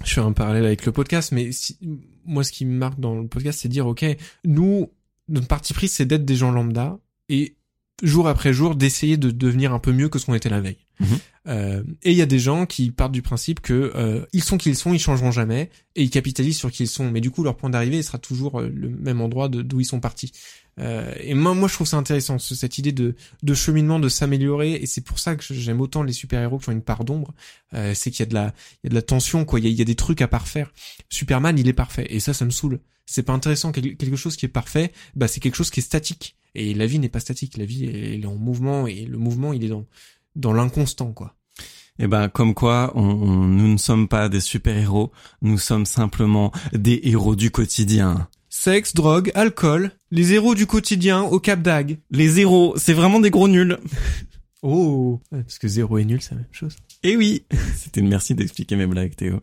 je 0.04 0.14
fais 0.14 0.22
un 0.22 0.32
parallèle 0.32 0.66
avec 0.66 0.86
le 0.86 0.91
podcast, 0.91 1.32
mais 1.32 1.52
si- 1.52 1.78
moi, 2.26 2.43
ce 2.43 2.52
qui 2.52 2.66
me 2.66 2.78
marque 2.78 3.00
dans 3.00 3.16
le 3.20 3.28
podcast, 3.28 3.60
c'est 3.62 3.68
de 3.68 3.74
dire, 3.74 3.88
ok, 3.88 4.06
nous, 4.45 4.89
notre 5.28 5.47
parti 5.47 5.74
pris, 5.74 5.88
c'est 5.88 6.06
d'être 6.06 6.26
des 6.26 6.36
gens 6.36 6.52
lambda, 6.52 7.00
et 7.30 7.56
jour 8.02 8.28
après 8.28 8.54
jour 8.54 8.76
d'essayer 8.76 9.18
de 9.18 9.30
devenir 9.32 9.74
un 9.74 9.80
peu 9.80 9.91
mieux 9.91 10.08
que 10.10 10.20
ce 10.20 10.26
qu'on 10.26 10.34
était 10.36 10.50
la 10.50 10.62
veille. 10.62 10.78
Mhm. 11.00 11.08
Euh, 11.47 11.84
et 12.04 12.12
il 12.12 12.18
y 12.18 12.22
a 12.22 12.26
des 12.26 12.39
gens 12.39 12.66
qui 12.66 12.91
partent 12.91 13.12
du 13.12 13.22
principe 13.22 13.60
que 13.62 13.91
euh, 13.95 14.26
ils 14.34 14.43
sont 14.43 14.58
qui 14.58 14.70
ils 14.70 14.76
sont, 14.76 14.93
ils 14.93 15.00
changeront 15.00 15.32
jamais 15.32 15.70
et 15.95 16.04
ils 16.04 16.10
capitalisent 16.10 16.58
sur 16.58 16.72
qui 16.72 16.84
ils 16.84 16.88
sont. 16.88 17.10
Mais 17.10 17.22
du 17.22 17.32
coup, 17.32 17.43
leur 17.43 17.56
point 17.58 17.70
d'arrivée 17.70 18.02
sera 18.04 18.18
toujours 18.20 18.60
euh, 18.62 18.70
le 18.74 18.89
même 18.89 19.20
endroit 19.22 19.50
de- 19.50 19.62
d'où 19.62 19.80
ils 19.80 19.86
sont 19.86 20.00
partis. 20.00 20.32
Euh, 20.80 21.13
et 21.19 21.34
moi, 21.34 21.53
moi, 21.53 21.67
je 21.67 21.73
trouve 21.73 21.88
ça 21.88 21.97
intéressant 21.97 22.39
ce- 22.39 22.55
cette 22.55 22.77
idée 22.77 22.91
de, 22.91 23.15
de 23.43 23.53
cheminement, 23.53 23.99
de 23.99 24.09
s'améliorer. 24.09 24.73
Et 24.75 24.86
c'est 24.86 25.01
pour 25.01 25.19
ça 25.19 25.36
que 25.36 25.43
j'aime 25.53 25.82
autant 25.82 26.03
les 26.03 26.13
super 26.13 26.41
héros 26.41 26.57
qui 26.57 26.69
ont 26.69 26.71
une 26.71 26.82
part 26.82 27.03
d'ombre. 27.03 27.34
Euh, 27.73 27.93
c'est 27.93 28.11
qu'il 28.11 28.21
y 28.21 28.23
a 28.23 28.30
de 28.30 28.34
la, 28.34 28.53
il 28.84 28.86
y 28.86 28.88
a 28.88 28.89
de 28.89 28.95
la 28.95 29.01
tension, 29.01 29.45
quoi. 29.45 29.59
Il 29.59 29.67
y 29.67 29.82
a, 29.82 29.86
des 29.86 29.95
trucs 29.95 30.21
à 30.21 30.27
parfaire. 30.27 30.71
Superman, 31.09 31.57
il 31.59 31.67
est 31.67 31.73
parfait. 31.73 32.07
Et 32.09 32.19
ça, 32.19 32.34
ça 32.34 32.45
me 32.45 32.51
saoule. 32.51 32.80
C'est 33.05 33.23
pas 33.23 33.34
intéressant. 33.34 33.71
Quel- 33.71 33.97
Quelque 33.97 34.15
chose 34.15 34.36
qui 34.38 34.45
est 34.45 34.49
parfait, 34.49 34.91
bah 35.15 35.27
c'est 35.27 35.39
quelque 35.39 35.55
chose 35.55 35.69
qui 35.71 35.80
est 35.80 35.84
statique. 35.84 36.36
Et 36.55 36.73
la 36.73 36.86
vie 36.86 36.99
n'est 36.99 37.09
pas 37.09 37.19
statique. 37.19 37.57
La 37.57 37.65
vie, 37.65 37.86
elle 37.86 38.21
est 38.23 38.25
en 38.27 38.36
mouvement 38.36 38.88
et 38.88 39.05
le 39.05 39.17
mouvement, 39.17 39.53
il 39.53 39.63
est 39.63 39.69
dans 39.69 39.86
dans 40.36 40.53
l'inconstant, 40.53 41.11
quoi. 41.11 41.36
Eh 41.97 42.07
ben, 42.07 42.30
comme 42.30 42.53
quoi, 42.53 42.93
on, 42.95 43.01
on- 43.03 43.45
nous 43.47 43.67
ne 43.67 43.77
sommes 43.77 44.07
pas 44.07 44.30
des 44.30 44.39
super-héros, 44.39 45.11
nous 45.41 45.57
sommes 45.57 45.86
simplement 45.86 46.51
des 46.71 47.01
héros 47.03 47.36
du 47.36 47.51
quotidien. 47.51 48.30
Sexe, 48.50 48.95
drogue, 48.95 49.32
alcool, 49.36 49.91
les 50.12 50.34
héros 50.34 50.56
du 50.56 50.66
quotidien 50.66 51.22
au 51.22 51.39
Cap 51.39 51.62
d'Agde. 51.62 51.97
Les 52.10 52.39
héros, 52.39 52.74
c'est 52.78 52.93
vraiment 52.93 53.20
des 53.20 53.30
gros 53.30 53.47
nuls. 53.47 53.78
Oh, 54.62 55.22
parce 55.32 55.58
que 55.58 55.70
zéro 55.70 56.00
est 56.00 56.04
nul, 56.04 56.22
c'est 56.22 56.32
la 56.32 56.41
même 56.41 56.47
chose. 56.52 56.76
Eh 57.04 57.16
oui, 57.16 57.45
c'était 57.78 58.02
une 58.02 58.10
merci 58.10 58.36
d'expliquer 58.36 58.76
mes 58.76 58.88
blagues, 58.88 59.16
Théo. 59.16 59.39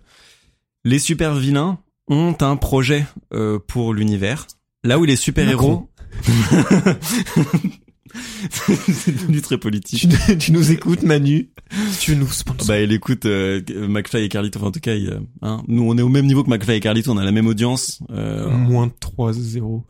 Les 0.85 0.99
super 0.99 1.35
vilains 1.35 1.79
ont 2.07 2.37
un 2.43 2.57
projet 2.57 3.07
euh, 3.33 3.59
pour 3.59 3.95
l'univers. 3.95 4.47
Là 4.85 4.99
où 4.99 5.05
les 5.05 5.17
super 5.17 5.49
héros, 5.49 5.89
c'est 8.51 9.13
devenu 9.13 9.41
très 9.41 9.59
politique. 9.59 10.09
Tu, 10.27 10.39
tu 10.39 10.53
nous 10.53 10.71
écoutes, 10.71 11.03
Manu 11.03 11.49
Tu 12.01 12.17
nous 12.17 12.29
sponsor. 12.29 12.67
Bah, 12.69 12.81
il 12.81 12.93
écoute 12.93 13.27
euh, 13.27 13.61
McFly 13.89 14.25
et 14.25 14.29
Carlito. 14.29 14.59
Enfin, 14.59 14.69
en 14.69 14.73
tout 14.73 14.81
cas, 14.81 14.95
il, 14.95 15.11
euh, 15.11 15.21
hein, 15.43 15.63
nous, 15.69 15.83
on 15.83 15.97
est 15.99 16.03
au 16.03 16.09
même 16.09 16.27
niveau 16.27 16.45
que 16.45 16.51
McFly 16.51 16.77
et 16.77 16.81
Carlito. 16.81 17.11
On 17.13 17.19
a 17.19 17.25
la 17.25 17.33
même 17.33 17.47
audience. 17.47 18.01
Euh, 18.11 18.49
Moins 18.51 18.91
3-0. 19.01 19.61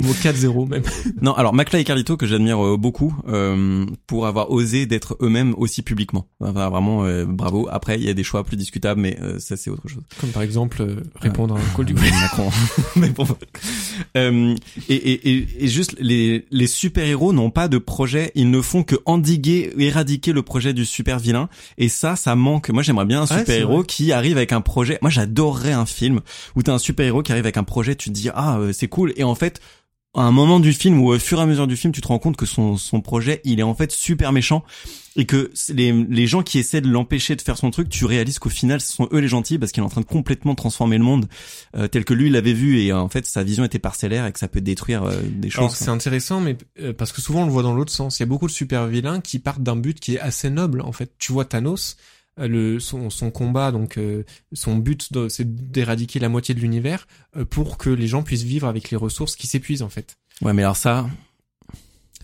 Moins 0.00 0.12
4-0 0.22 0.68
même. 0.68 0.82
Non, 1.20 1.32
alors 1.34 1.54
McFly 1.54 1.80
et 1.80 1.84
Carlito 1.84 2.16
que 2.16 2.26
j'admire 2.26 2.64
euh, 2.64 2.76
beaucoup 2.76 3.14
euh, 3.28 3.86
pour 4.06 4.26
avoir 4.26 4.50
osé 4.50 4.86
d'être 4.86 5.16
eux-mêmes 5.20 5.54
aussi 5.56 5.82
publiquement. 5.82 6.26
Enfin, 6.40 6.70
vraiment 6.70 7.04
euh, 7.04 7.24
bravo. 7.26 7.68
Après, 7.70 7.98
il 7.98 8.04
y 8.04 8.08
a 8.08 8.14
des 8.14 8.24
choix 8.24 8.44
plus 8.44 8.56
discutables, 8.56 9.00
mais 9.00 9.18
euh, 9.20 9.38
ça 9.38 9.56
c'est 9.56 9.70
autre 9.70 9.88
chose. 9.88 10.02
Comme 10.20 10.30
par 10.30 10.42
exemple, 10.42 10.82
euh, 10.82 10.96
répondre 11.16 11.56
à 11.56 11.58
un 11.58 11.76
call 11.76 11.86
du 11.86 11.94
Macron. 12.22 12.50
mais 12.96 13.10
bon. 13.10 13.26
Euh, 14.16 14.54
et, 14.88 14.94
et, 14.94 15.30
et, 15.30 15.48
et 15.60 15.68
juste 15.68 15.96
les, 15.98 16.46
les 16.50 16.66
super 16.66 17.01
héros 17.04 17.32
n'ont 17.32 17.50
pas 17.50 17.68
de 17.68 17.78
projet. 17.78 18.32
Ils 18.34 18.50
ne 18.50 18.60
font 18.60 18.82
que 18.82 18.96
endiguer, 19.06 19.72
éradiquer 19.78 20.32
le 20.32 20.42
projet 20.42 20.72
du 20.72 20.84
super 20.84 21.18
vilain. 21.18 21.48
Et 21.78 21.88
ça, 21.88 22.16
ça 22.16 22.34
manque. 22.34 22.70
Moi, 22.70 22.82
j'aimerais 22.82 23.04
bien 23.06 23.18
un 23.20 23.22
Ouais, 23.22 23.38
super 23.38 23.46
c'est 23.46 23.60
héros 23.60 23.78
vrai. 23.78 23.86
qui 23.86 24.12
arrive 24.12 24.36
avec 24.36 24.52
un 24.52 24.60
projet. 24.60 24.98
Moi, 25.02 25.10
j'adorerais 25.10 25.72
un 25.72 25.86
film 25.86 26.20
où 26.56 26.62
t'as 26.62 26.72
un 26.74 26.78
super 26.78 27.06
héros 27.06 27.22
qui 27.22 27.32
arrive 27.32 27.44
avec 27.44 27.56
un 27.56 27.64
projet. 27.64 27.94
Tu 27.94 28.10
te 28.10 28.14
dis 28.14 28.28
ah 28.34 28.58
euh, 28.58 28.72
c'est 28.72 28.88
cool. 28.88 29.12
Et 29.16 29.24
en 29.24 29.34
fait 29.34 29.60
à 30.14 30.22
un 30.22 30.30
moment 30.30 30.60
du 30.60 30.74
film 30.74 31.00
ou 31.00 31.12
au 31.12 31.18
fur 31.18 31.38
et 31.38 31.42
à 31.42 31.46
mesure 31.46 31.66
du 31.66 31.76
film, 31.76 31.92
tu 31.92 32.02
te 32.02 32.08
rends 32.08 32.18
compte 32.18 32.36
que 32.36 32.44
son, 32.44 32.76
son 32.76 33.00
projet, 33.00 33.40
il 33.44 33.60
est 33.60 33.62
en 33.64 33.74
fait 33.74 33.90
super 33.90 34.32
méchant 34.32 34.62
et 35.16 35.24
que 35.24 35.50
les, 35.70 35.92
les 35.92 36.26
gens 36.26 36.42
qui 36.42 36.58
essaient 36.58 36.82
de 36.82 36.88
l'empêcher 36.88 37.34
de 37.34 37.40
faire 37.40 37.56
son 37.56 37.70
truc, 37.70 37.88
tu 37.88 38.04
réalises 38.04 38.38
qu'au 38.38 38.50
final, 38.50 38.80
ce 38.80 38.92
sont 38.92 39.08
eux 39.12 39.18
les 39.18 39.28
gentils 39.28 39.58
parce 39.58 39.72
qu'il 39.72 39.82
est 39.82 39.86
en 39.86 39.90
train 39.90 40.02
de 40.02 40.06
complètement 40.06 40.54
transformer 40.54 40.98
le 40.98 41.04
monde 41.04 41.28
euh, 41.76 41.88
tel 41.88 42.04
que 42.04 42.12
lui 42.12 42.26
il 42.26 42.32
l'avait 42.32 42.52
vu 42.52 42.80
et 42.80 42.92
euh, 42.92 42.98
en 42.98 43.08
fait 43.08 43.24
sa 43.24 43.42
vision 43.42 43.64
était 43.64 43.78
parcellaire 43.78 44.26
et 44.26 44.32
que 44.32 44.38
ça 44.38 44.48
peut 44.48 44.60
détruire 44.60 45.04
euh, 45.04 45.22
des 45.24 45.48
choses. 45.48 45.72
c'est 45.74 45.88
intéressant, 45.88 46.40
mais 46.40 46.58
euh, 46.80 46.92
parce 46.92 47.12
que 47.12 47.22
souvent 47.22 47.42
on 47.42 47.46
le 47.46 47.52
voit 47.52 47.62
dans 47.62 47.74
l'autre 47.74 47.92
sens. 47.92 48.18
Il 48.18 48.22
y 48.22 48.24
a 48.24 48.26
beaucoup 48.26 48.46
de 48.46 48.52
super 48.52 48.86
vilains 48.86 49.20
qui 49.20 49.38
partent 49.38 49.62
d'un 49.62 49.76
but 49.76 49.98
qui 49.98 50.16
est 50.16 50.20
assez 50.20 50.50
noble. 50.50 50.82
En 50.82 50.92
fait, 50.92 51.12
tu 51.18 51.32
vois 51.32 51.46
Thanos, 51.46 51.96
le 52.38 52.80
son, 52.80 53.10
son 53.10 53.30
combat, 53.30 53.72
donc 53.72 53.98
euh, 53.98 54.24
son 54.52 54.76
but 54.76 55.08
c'est 55.28 55.70
d'éradiquer 55.70 56.18
la 56.18 56.28
moitié 56.28 56.54
de 56.54 56.60
l'univers 56.60 57.06
euh, 57.36 57.44
pour 57.44 57.78
que 57.78 57.90
les 57.90 58.06
gens 58.06 58.22
puissent 58.22 58.42
vivre 58.42 58.66
avec 58.66 58.90
les 58.90 58.96
ressources 58.96 59.36
qui 59.36 59.46
s'épuisent 59.46 59.82
en 59.82 59.90
fait. 59.90 60.16
Ouais, 60.40 60.52
mais 60.52 60.62
alors 60.62 60.76
ça, 60.76 61.08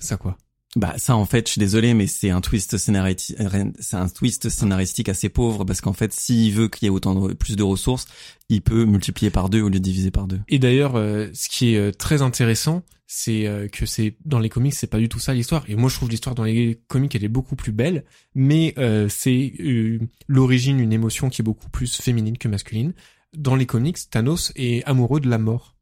Ça 0.00 0.16
quoi? 0.16 0.36
bah 0.76 0.94
ça 0.98 1.16
en 1.16 1.24
fait, 1.24 1.46
je 1.46 1.52
suis 1.52 1.58
désolé, 1.58 1.94
mais 1.94 2.06
c'est 2.06 2.30
un 2.30 2.40
twist 2.40 2.76
scénaristique, 2.76 3.36
c'est 3.80 3.96
un 3.96 4.08
twist 4.08 4.48
scénaristique 4.48 5.08
assez 5.08 5.28
pauvre 5.28 5.64
parce 5.64 5.80
qu'en 5.80 5.92
fait, 5.92 6.12
s'il 6.12 6.52
veut 6.52 6.68
qu'il 6.68 6.84
y 6.84 6.88
ait 6.88 6.90
autant 6.90 7.14
de, 7.14 7.32
plus 7.34 7.56
de 7.56 7.62
ressources, 7.62 8.06
il 8.48 8.62
peut 8.62 8.84
multiplier 8.84 9.30
par 9.30 9.48
deux 9.48 9.62
au 9.62 9.68
lieu 9.68 9.78
de 9.78 9.78
diviser 9.78 10.10
par 10.10 10.26
deux. 10.26 10.40
Et 10.48 10.58
d'ailleurs, 10.58 10.96
euh, 10.96 11.28
ce 11.32 11.48
qui 11.48 11.74
est 11.74 11.78
euh, 11.78 11.90
très 11.90 12.22
intéressant, 12.22 12.82
c'est 13.10 13.46
euh, 13.46 13.68
que 13.68 13.86
c'est 13.86 14.16
dans 14.26 14.38
les 14.38 14.50
comics, 14.50 14.74
c'est 14.74 14.86
pas 14.86 14.98
du 14.98 15.08
tout 15.08 15.18
ça 15.18 15.32
l'histoire. 15.32 15.64
Et 15.66 15.74
moi, 15.74 15.88
je 15.88 15.96
trouve 15.96 16.10
l'histoire 16.10 16.34
dans 16.34 16.44
les 16.44 16.78
comics, 16.88 17.12
elle 17.14 17.24
est 17.24 17.28
beaucoup 17.28 17.56
plus 17.56 17.72
belle, 17.72 18.04
mais 18.34 18.74
euh, 18.76 19.08
c'est 19.08 19.54
euh, 19.60 19.98
l'origine 20.28 20.76
d'une 20.76 20.92
émotion 20.92 21.30
qui 21.30 21.40
est 21.40 21.44
beaucoup 21.44 21.70
plus 21.70 22.00
féminine 22.00 22.36
que 22.36 22.48
masculine. 22.48 22.92
Dans 23.34 23.56
les 23.56 23.64
comics, 23.64 23.98
Thanos 24.10 24.52
est 24.56 24.84
amoureux 24.84 25.20
de 25.20 25.28
la 25.28 25.38
mort. 25.38 25.74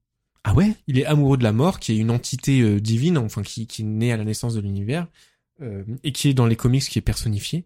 Ah 0.45 0.55
ouais? 0.55 0.73
Il 0.87 1.01
est 1.01 1.05
amoureux 1.05 1.37
de 1.37 1.43
la 1.43 1.53
mort, 1.53 1.81
qui 1.81 1.93
est 1.93 1.97
une 1.97 2.13
entité 2.13 2.61
euh, 2.61 2.81
divine, 2.81 3.19
enfin 3.19 3.43
qui, 3.43 3.67
qui 3.67 3.83
naît 3.83 4.13
à 4.13 4.17
la 4.17 4.25
naissance 4.25 4.55
de 4.55 4.61
l'univers, 4.61 5.09
euh, 5.61 5.83
et 6.05 6.13
qui 6.13 6.29
est 6.29 6.35
dans 6.35 6.47
les 6.47 6.57
comics 6.57 6.85
qui 6.85 7.01
est 7.01 7.03
personnifié. 7.03 7.65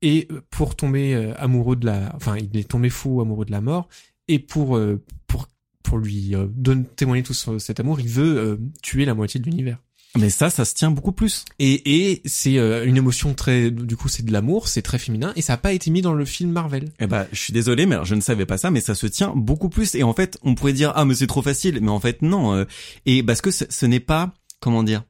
Et 0.00 0.28
pour 0.50 0.74
tomber 0.74 1.14
amoureux 1.38 1.76
de 1.76 1.86
la, 1.86 2.12
enfin 2.16 2.36
il 2.36 2.56
est 2.56 2.68
tombé 2.68 2.90
fou 2.90 3.20
amoureux 3.20 3.44
de 3.44 3.52
la 3.52 3.60
mort, 3.60 3.88
et 4.28 4.38
pour 4.38 4.76
euh, 4.76 5.02
pour 5.26 5.48
pour 5.82 5.98
lui 5.98 6.34
euh, 6.34 6.46
donner 6.54 6.84
témoigner 6.96 7.22
tout 7.22 7.34
ce- 7.34 7.58
cet 7.58 7.80
amour, 7.80 8.00
il 8.00 8.08
veut 8.08 8.36
euh, 8.38 8.56
tuer 8.82 9.04
la 9.04 9.14
moitié 9.14 9.40
de 9.40 9.44
l'univers. 9.46 9.78
Mais 10.18 10.28
ça, 10.28 10.50
ça 10.50 10.66
se 10.66 10.74
tient 10.74 10.90
beaucoup 10.90 11.12
plus. 11.12 11.46
Et, 11.58 12.10
et 12.10 12.20
c'est 12.26 12.58
euh, 12.58 12.84
une 12.84 12.98
émotion 12.98 13.32
très, 13.32 13.70
du 13.70 13.96
coup 13.96 14.08
c'est 14.08 14.22
de 14.24 14.30
l'amour, 14.30 14.68
c'est 14.68 14.82
très 14.82 14.98
féminin, 14.98 15.32
et 15.36 15.40
ça 15.42 15.54
n'a 15.54 15.56
pas 15.56 15.72
été 15.72 15.90
mis 15.90 16.02
dans 16.02 16.12
le 16.12 16.26
film 16.26 16.50
Marvel. 16.50 16.90
Eh 17.00 17.06
ben, 17.06 17.26
je 17.32 17.38
suis 17.40 17.52
désolé, 17.54 17.86
mais 17.86 17.94
alors, 17.94 18.04
je 18.04 18.14
ne 18.14 18.20
savais 18.20 18.44
pas 18.44 18.58
ça, 18.58 18.70
mais 18.70 18.80
ça 18.82 18.94
se 18.94 19.06
tient 19.06 19.32
beaucoup 19.34 19.70
plus. 19.70 19.94
Et 19.94 20.02
en 20.02 20.12
fait, 20.12 20.38
on 20.42 20.54
pourrait 20.54 20.74
dire 20.74 20.92
ah 20.96 21.06
mais 21.06 21.14
c'est 21.14 21.26
trop 21.26 21.40
facile, 21.40 21.78
mais 21.80 21.88
en 21.90 21.98
fait 22.00 22.20
non. 22.20 22.52
euh, 22.54 22.64
et 23.06 23.22
parce 23.22 23.40
que 23.40 23.50
ce, 23.50 23.64
ce 23.70 23.86
n'est 23.86 24.00
pas 24.00 24.34
comment 24.60 24.82
dire, 24.82 25.02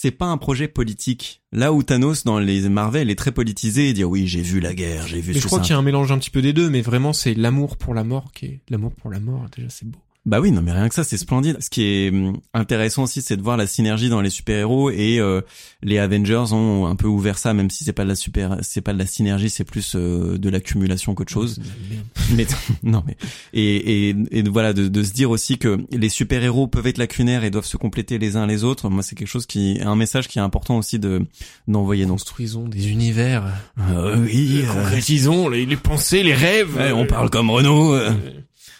c'est 0.00 0.12
pas 0.12 0.26
un 0.26 0.36
projet 0.36 0.68
politique. 0.68 1.42
Là 1.50 1.72
où 1.72 1.82
Thanos 1.82 2.22
dans 2.22 2.38
les 2.38 2.68
Marvel 2.68 3.10
est 3.10 3.16
très 3.16 3.32
politisé, 3.32 3.88
et 3.88 3.92
dire 3.92 4.08
oui 4.08 4.28
j'ai 4.28 4.42
vu 4.42 4.60
la 4.60 4.72
guerre, 4.72 5.08
j'ai 5.08 5.20
vu 5.20 5.32
Mais 5.32 5.34
tout 5.34 5.40
je 5.40 5.46
crois 5.48 5.58
qu'il 5.58 5.70
y 5.70 5.72
a 5.72 5.78
un 5.78 5.82
mélange 5.82 6.12
un 6.12 6.18
petit 6.18 6.30
peu 6.30 6.40
des 6.40 6.52
deux, 6.52 6.70
mais 6.70 6.82
vraiment 6.82 7.12
c'est 7.12 7.34
l'amour 7.34 7.76
pour 7.76 7.94
la 7.94 8.04
mort 8.04 8.30
qui 8.30 8.46
est 8.46 8.60
l'amour 8.68 8.92
pour 8.94 9.10
la 9.10 9.18
mort. 9.18 9.46
Déjà 9.56 9.68
c'est 9.68 9.88
beau. 9.88 9.98
Bah 10.26 10.40
oui, 10.40 10.50
non 10.50 10.60
mais 10.60 10.72
rien 10.72 10.88
que 10.88 10.94
ça, 10.94 11.04
c'est 11.04 11.16
splendide. 11.16 11.56
Ce 11.60 11.70
qui 11.70 11.82
est 11.84 12.10
hum, 12.10 12.38
intéressant 12.52 13.04
aussi, 13.04 13.22
c'est 13.22 13.36
de 13.36 13.42
voir 13.42 13.56
la 13.56 13.66
synergie 13.66 14.10
dans 14.10 14.20
les 14.20 14.30
super-héros 14.30 14.90
et 14.90 15.18
euh, 15.18 15.40
les 15.82 15.98
Avengers 15.98 16.52
ont 16.52 16.86
un 16.86 16.96
peu 16.96 17.06
ouvert 17.06 17.38
ça, 17.38 17.54
même 17.54 17.70
si 17.70 17.84
c'est 17.84 17.92
pas 17.94 18.04
de 18.04 18.08
la 18.10 18.14
super, 18.14 18.58
c'est 18.60 18.82
pas 18.82 18.92
de 18.92 18.98
la 18.98 19.06
synergie, 19.06 19.48
c'est 19.48 19.64
plus 19.64 19.94
euh, 19.94 20.36
de 20.36 20.50
l'accumulation 20.50 21.14
qu'autre 21.14 21.32
chose. 21.32 21.60
mais 22.34 22.46
non 22.82 23.02
mais 23.06 23.16
et 23.54 24.08
et, 24.10 24.16
et 24.30 24.42
voilà 24.42 24.74
de, 24.74 24.88
de 24.88 25.02
se 25.02 25.12
dire 25.12 25.30
aussi 25.30 25.56
que 25.56 25.78
les 25.92 26.08
super 26.10 26.42
héros 26.42 26.66
peuvent 26.66 26.86
être 26.86 26.98
lacunaires 26.98 27.44
et 27.44 27.50
doivent 27.50 27.64
se 27.64 27.76
compléter 27.76 28.18
les 28.18 28.36
uns 28.36 28.46
les 28.46 28.64
autres 28.64 28.90
moi 28.90 29.02
c'est 29.02 29.14
quelque 29.14 29.28
chose 29.28 29.46
qui 29.46 29.78
un 29.82 29.96
message 29.96 30.28
qui 30.28 30.38
est 30.38 30.42
important 30.42 30.76
aussi 30.76 30.98
de 30.98 31.22
d'envoyer 31.66 32.04
donc 32.04 32.18
Construisons 32.18 32.68
des 32.68 32.90
univers. 32.90 33.44
Euh, 33.78 34.16
oui 34.18 34.62
euh, 34.64 34.72
Concrétisons 34.72 35.48
les, 35.48 35.64
les 35.66 35.76
pensées, 35.76 36.24
les 36.24 36.34
rêves. 36.34 36.76
ouais, 36.76 36.90
on 36.90 37.06
parle 37.06 37.30
comme 37.30 37.48
Renault 37.48 37.94
euh. 37.94 38.10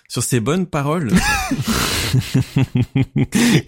Sur 0.08 0.22
ces 0.22 0.40
bonnes 0.40 0.66
paroles 0.66 1.12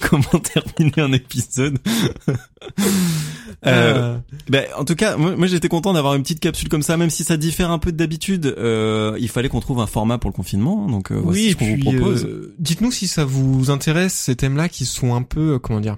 comment 0.01 0.41
terminer 0.43 1.01
un 1.01 1.13
épisode 1.13 1.79
euh, 3.67 4.17
Ben, 4.49 4.65
en 4.79 4.85
tout 4.87 4.95
cas, 4.95 5.17
moi, 5.19 5.37
moi, 5.37 5.47
j'étais 5.47 5.69
content 5.69 5.93
d'avoir 5.93 6.15
une 6.15 6.23
petite 6.23 6.41
capsule 6.41 6.71
comme 6.71 6.83
ça, 6.83 6.97
même 6.97 7.11
si 7.11 7.25
ça 7.25 7.37
diffère 7.37 7.71
un 7.71 7.79
peu 7.79 7.93
d'habitude. 7.93 8.55
Euh, 8.59 9.17
il 9.21 9.29
fallait 9.29 9.49
qu'on 9.51 9.61
trouve 9.61 9.81
un 9.81 9.87
format 9.87 10.17
pour 10.19 10.31
le 10.31 10.35
confinement, 10.35 10.87
hein, 10.87 10.91
donc 10.91 11.13
euh, 11.13 11.17
voici 11.23 11.41
oui, 11.41 11.51
ce 11.51 11.57
qu'on 11.57 11.77
vous 11.77 11.99
propose. 11.99 12.25
euh, 12.25 12.55
dites-nous 12.59 12.91
si 12.93 13.07
ça 13.07 13.25
vous 13.27 13.71
intéresse 13.71 14.15
ces 14.15 14.37
thèmes-là 14.37 14.69
qui 14.71 14.87
sont 14.87 15.15
un 15.15 15.23
peu, 15.23 15.55
euh, 15.55 15.59
comment 15.59 15.81
dire, 15.81 15.97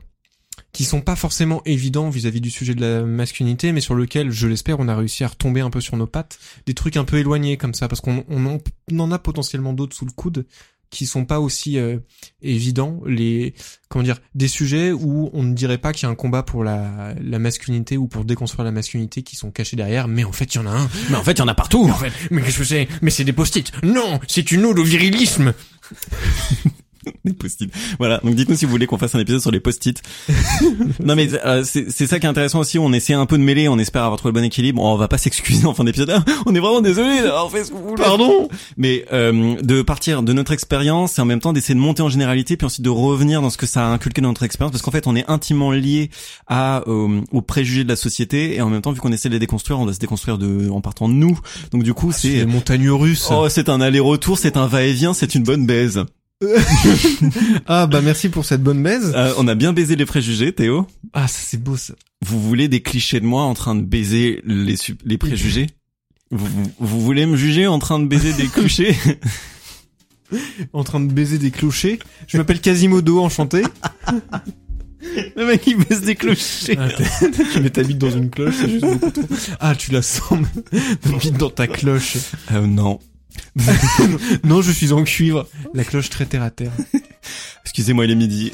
qui 0.72 0.84
sont 0.84 1.02
pas 1.02 1.16
forcément 1.16 1.62
évidents 1.66 2.08
vis-à-vis 2.08 2.40
du 2.40 2.50
sujet 2.50 2.74
de 2.74 2.80
la 2.80 3.02
masculinité, 3.02 3.72
mais 3.72 3.80
sur 3.80 3.94
lequel, 3.94 4.30
je 4.30 4.46
l'espère, 4.46 4.80
on 4.80 4.88
a 4.88 4.96
réussi 4.96 5.22
à 5.22 5.28
retomber 5.28 5.60
un 5.60 5.70
peu 5.70 5.80
sur 5.80 5.96
nos 5.96 6.06
pattes, 6.06 6.38
des 6.66 6.74
trucs 6.74 6.96
un 6.96 7.04
peu 7.04 7.18
éloignés 7.18 7.56
comme 7.56 7.74
ça, 7.74 7.88
parce 7.88 8.00
qu'on 8.00 8.24
on 8.28 8.46
en, 8.46 8.58
on 8.90 9.00
en 9.00 9.12
a 9.12 9.18
potentiellement 9.18 9.74
d'autres 9.74 9.94
sous 9.94 10.06
le 10.06 10.12
coude 10.12 10.46
qui 10.92 11.06
sont 11.06 11.24
pas 11.24 11.40
aussi 11.40 11.78
euh, 11.78 11.98
évidents, 12.42 13.00
les 13.06 13.54
comment 13.88 14.04
dire, 14.04 14.20
des 14.34 14.46
sujets 14.46 14.92
où 14.92 15.30
on 15.32 15.42
ne 15.42 15.54
dirait 15.54 15.78
pas 15.78 15.92
qu'il 15.92 16.06
y 16.06 16.06
a 16.06 16.10
un 16.10 16.14
combat 16.14 16.42
pour 16.42 16.62
la, 16.62 17.14
la 17.20 17.38
masculinité 17.38 17.96
ou 17.96 18.08
pour 18.08 18.24
déconstruire 18.24 18.64
la 18.64 18.72
masculinité 18.72 19.22
qui 19.22 19.34
sont 19.34 19.50
cachés 19.50 19.74
derrière, 19.74 20.06
mais 20.06 20.22
en 20.22 20.32
fait 20.32 20.54
il 20.54 20.58
y 20.58 20.60
en 20.60 20.66
a 20.66 20.70
un. 20.70 20.88
Mais 21.10 21.16
en 21.16 21.24
fait, 21.24 21.32
il 21.32 21.38
y 21.38 21.42
en 21.42 21.48
a 21.48 21.54
partout. 21.54 21.88
En 21.88 21.94
fait, 21.94 22.12
mais 22.30 22.42
qu'est-ce 22.42 22.58
que 22.58 22.64
c'est? 22.64 22.88
Mais 23.00 23.10
c'est 23.10 23.24
des 23.24 23.32
post-it. 23.32 23.72
Non, 23.82 24.20
c'est 24.28 24.52
une 24.52 24.66
ode 24.66 24.78
au 24.78 24.84
virilisme. 24.84 25.54
des 27.24 27.32
post-it. 27.32 27.72
Voilà. 27.98 28.20
Donc 28.22 28.34
dites-nous 28.34 28.56
si 28.56 28.64
vous 28.64 28.70
voulez 28.70 28.86
qu'on 28.86 28.98
fasse 28.98 29.14
un 29.14 29.18
épisode 29.20 29.40
sur 29.40 29.50
les 29.50 29.60
post-it. 29.60 30.02
non 31.04 31.14
mais 31.14 31.28
euh, 31.44 31.64
c'est 31.64 32.06
ça 32.06 32.18
qui 32.18 32.26
est 32.26 32.28
intéressant 32.28 32.60
aussi. 32.60 32.78
On 32.78 32.92
essaie 32.92 33.14
un 33.14 33.26
peu 33.26 33.38
de 33.38 33.42
mêler. 33.42 33.68
On 33.68 33.78
espère 33.78 34.04
avoir 34.04 34.18
trouvé 34.18 34.32
le 34.32 34.40
bon 34.40 34.44
équilibre. 34.44 34.82
on 34.82 34.96
va 34.96 35.08
pas 35.08 35.18
s'excuser 35.18 35.66
en 35.66 35.74
fin 35.74 35.84
d'épisode. 35.84 36.10
Ah, 36.14 36.24
on 36.46 36.54
est 36.54 36.60
vraiment 36.60 36.80
désolé 36.80 37.22
d'avoir 37.22 37.50
fait 37.50 37.64
ce 37.64 37.70
que 37.70 37.76
vous 37.76 37.88
voulez. 37.88 38.02
Pardon. 38.02 38.48
Mais 38.76 39.04
euh, 39.12 39.56
de 39.62 39.82
partir 39.82 40.22
de 40.22 40.32
notre 40.32 40.52
expérience 40.52 41.18
et 41.18 41.22
en 41.22 41.24
même 41.24 41.40
temps 41.40 41.52
d'essayer 41.52 41.74
de 41.74 41.80
monter 41.80 42.02
en 42.02 42.08
généralité 42.08 42.56
puis 42.56 42.66
ensuite 42.66 42.84
de 42.84 42.90
revenir 42.90 43.42
dans 43.42 43.50
ce 43.50 43.56
que 43.56 43.66
ça 43.66 43.86
a 43.86 43.90
inculqué 43.90 44.20
dans 44.20 44.28
notre 44.28 44.42
expérience 44.42 44.72
parce 44.72 44.82
qu'en 44.82 44.90
fait 44.90 45.06
on 45.06 45.16
est 45.16 45.28
intimement 45.28 45.70
lié 45.72 46.10
à 46.46 46.82
euh, 46.88 47.20
aux 47.32 47.42
préjugés 47.42 47.84
de 47.84 47.88
la 47.88 47.96
société 47.96 48.56
et 48.56 48.60
en 48.60 48.70
même 48.70 48.82
temps 48.82 48.92
vu 48.92 49.00
qu'on 49.00 49.12
essaie 49.12 49.28
de 49.28 49.34
les 49.34 49.40
déconstruire 49.40 49.78
on 49.78 49.84
doit 49.84 49.94
se 49.94 49.98
déconstruire 49.98 50.38
de 50.38 50.70
en 50.70 50.80
partant 50.80 51.08
de 51.08 51.14
nous. 51.14 51.38
Donc 51.72 51.82
du 51.82 51.94
coup 51.94 52.12
C'est 52.12 52.40
c'est 52.40 52.46
montagnes 52.46 52.90
russes. 52.90 53.28
oh 53.30 53.48
c'est 53.48 53.68
un 53.68 53.80
aller-retour, 53.80 54.38
c'est 54.38 54.56
un 54.56 54.66
va-et-vient, 54.66 55.14
c'est 55.14 55.34
une 55.34 55.42
bonne 55.42 55.66
baise. 55.66 56.04
Ah 57.66 57.86
bah 57.86 58.00
merci 58.02 58.28
pour 58.28 58.44
cette 58.44 58.62
bonne 58.62 58.82
baise. 58.82 59.12
Euh, 59.14 59.32
on 59.38 59.48
a 59.48 59.54
bien 59.54 59.72
baisé 59.72 59.96
les 59.96 60.06
préjugés, 60.06 60.52
Théo. 60.52 60.86
Ah 61.12 61.28
ça 61.28 61.40
c'est 61.42 61.62
beau 61.62 61.76
ça. 61.76 61.94
Vous 62.24 62.40
voulez 62.40 62.68
des 62.68 62.82
clichés 62.82 63.20
de 63.20 63.26
moi 63.26 63.42
en 63.42 63.54
train 63.54 63.74
de 63.74 63.82
baiser 63.82 64.42
les, 64.44 64.76
les 65.04 65.18
préjugés? 65.18 65.66
Vous, 66.30 66.46
vous, 66.46 66.72
vous 66.78 67.00
voulez 67.00 67.26
me 67.26 67.36
juger 67.36 67.66
en 67.66 67.78
train 67.78 67.98
de 67.98 68.06
baiser 68.06 68.32
des 68.32 68.46
clichés? 68.48 68.96
En 70.72 70.82
train 70.82 71.00
de 71.00 71.12
baiser 71.12 71.36
des 71.36 71.50
clochers. 71.50 71.98
Je 72.26 72.38
m'appelle 72.38 72.60
Quasimodo, 72.60 73.20
enchanté. 73.20 73.62
Le 75.36 75.44
mec 75.46 75.66
il 75.66 75.76
baise 75.76 76.02
des 76.02 76.14
clochers. 76.14 76.78
Ah, 76.78 76.88
tu 77.52 77.60
mets 77.60 77.70
ta 77.70 77.82
bite 77.82 77.98
dans 77.98 78.10
une 78.10 78.30
cloche, 78.30 78.54
c'est 78.58 78.70
juste 78.70 78.84
beaucoup 78.86 79.10
trop. 79.10 79.26
Ah 79.60 79.74
tu 79.74 79.90
la 79.90 80.00
sens, 80.00 80.38
ta 81.02 81.10
bite 81.10 81.36
dans 81.36 81.50
ta 81.50 81.66
cloche. 81.66 82.16
Euh, 82.52 82.66
non. 82.66 82.98
Non, 84.44 84.62
je 84.62 84.72
suis 84.72 84.92
en 84.92 85.04
cuivre. 85.04 85.46
La 85.74 85.84
cloche 85.84 86.10
très 86.10 86.26
terre 86.26 86.42
à 86.42 86.50
terre. 86.50 86.72
Excusez-moi, 87.64 88.04
il 88.06 88.10
est 88.10 88.16
midi. 88.16 88.52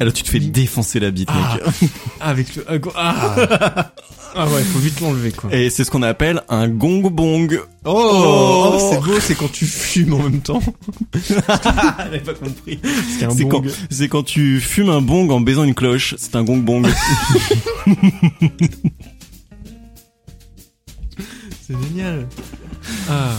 Alors 0.00 0.12
tu 0.12 0.24
te 0.24 0.28
fais 0.28 0.40
défoncer 0.40 0.98
la 0.98 1.12
bite, 1.12 1.28
Ah. 1.30 1.56
mec. 1.80 1.90
Avec 2.20 2.56
le... 2.56 2.64
ah, 2.68 2.80
Ah, 2.96 3.92
ah 4.34 4.48
ouais, 4.48 4.62
faut 4.64 4.80
vite 4.80 5.00
l'enlever 5.00 5.30
quoi. 5.30 5.54
Et 5.54 5.70
c'est 5.70 5.84
ce 5.84 5.90
qu'on 5.92 6.02
appelle 6.02 6.42
un 6.48 6.68
gong 6.68 7.02
bong. 7.10 7.60
Oh, 7.84 8.72
Oh. 8.74 8.90
c'est 8.90 8.98
beau, 9.00 9.20
c'est 9.20 9.36
quand 9.36 9.50
tu 9.52 9.66
fumes 9.66 10.14
en 10.14 10.22
même 10.24 10.40
temps. 10.40 10.60
J'avais 11.14 12.18
pas 12.18 12.34
compris. 12.34 12.80
C'est 13.28 13.46
quand, 13.46 13.62
quand 14.10 14.22
tu 14.24 14.60
fumes 14.60 14.90
un 14.90 15.00
bong 15.00 15.30
en 15.30 15.40
baisant 15.40 15.62
une 15.62 15.74
cloche. 15.74 16.16
C'est 16.18 16.34
un 16.34 16.42
gong 16.42 16.58
bong. 16.58 16.88
C'est 21.66 21.76
génial. 21.88 22.26
Ah. 23.08 23.34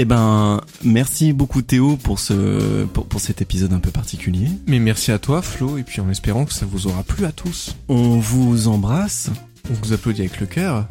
Eh 0.00 0.04
ben, 0.04 0.60
merci 0.84 1.32
beaucoup 1.32 1.60
Théo 1.60 1.96
pour 1.96 2.20
ce 2.20 2.84
pour, 2.84 3.06
pour 3.06 3.20
cet 3.20 3.42
épisode 3.42 3.72
un 3.72 3.80
peu 3.80 3.90
particulier. 3.90 4.46
Mais 4.68 4.78
merci 4.78 5.10
à 5.10 5.18
toi 5.18 5.42
Flo, 5.42 5.76
et 5.76 5.82
puis 5.82 6.00
en 6.00 6.08
espérant 6.08 6.44
que 6.44 6.52
ça 6.52 6.66
vous 6.66 6.86
aura 6.86 7.02
plu 7.02 7.24
à 7.24 7.32
tous. 7.32 7.74
On 7.88 8.20
vous 8.20 8.68
embrasse. 8.68 9.28
On 9.68 9.74
vous 9.82 9.92
applaudit 9.92 10.20
avec 10.20 10.38
le 10.38 10.46
cœur. 10.46 10.86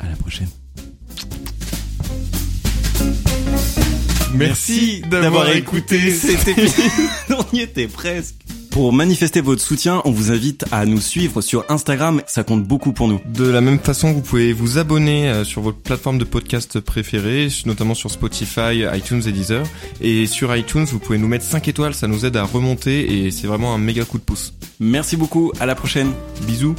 À 0.00 0.08
la 0.08 0.16
prochaine. 0.16 0.48
Merci 4.34 5.02
d'avoir 5.08 5.50
écouté 5.50 6.10
cet 6.10 6.48
épisode. 6.48 6.90
On 7.30 7.56
y 7.56 7.60
était 7.60 7.86
presque. 7.86 8.47
Pour 8.78 8.92
manifester 8.92 9.40
votre 9.40 9.60
soutien, 9.60 10.02
on 10.04 10.12
vous 10.12 10.30
invite 10.30 10.64
à 10.70 10.86
nous 10.86 11.00
suivre 11.00 11.40
sur 11.40 11.64
Instagram, 11.68 12.22
ça 12.28 12.44
compte 12.44 12.62
beaucoup 12.62 12.92
pour 12.92 13.08
nous. 13.08 13.20
De 13.26 13.48
la 13.48 13.60
même 13.60 13.80
façon, 13.80 14.12
vous 14.12 14.20
pouvez 14.20 14.52
vous 14.52 14.78
abonner 14.78 15.28
euh, 15.28 15.42
sur 15.42 15.62
votre 15.62 15.78
plateforme 15.78 16.16
de 16.16 16.22
podcast 16.22 16.78
préférée, 16.78 17.48
notamment 17.66 17.94
sur 17.94 18.08
Spotify, 18.08 18.84
iTunes 18.94 19.22
et 19.26 19.32
Deezer. 19.32 19.64
Et 20.00 20.26
sur 20.26 20.54
iTunes, 20.54 20.84
vous 20.84 21.00
pouvez 21.00 21.18
nous 21.18 21.26
mettre 21.26 21.44
5 21.44 21.66
étoiles, 21.66 21.92
ça 21.92 22.06
nous 22.06 22.24
aide 22.24 22.36
à 22.36 22.44
remonter 22.44 23.26
et 23.26 23.32
c'est 23.32 23.48
vraiment 23.48 23.74
un 23.74 23.78
méga 23.78 24.04
coup 24.04 24.18
de 24.18 24.22
pouce. 24.22 24.54
Merci 24.78 25.16
beaucoup, 25.16 25.50
à 25.58 25.66
la 25.66 25.74
prochaine. 25.74 26.12
Bisous 26.46 26.76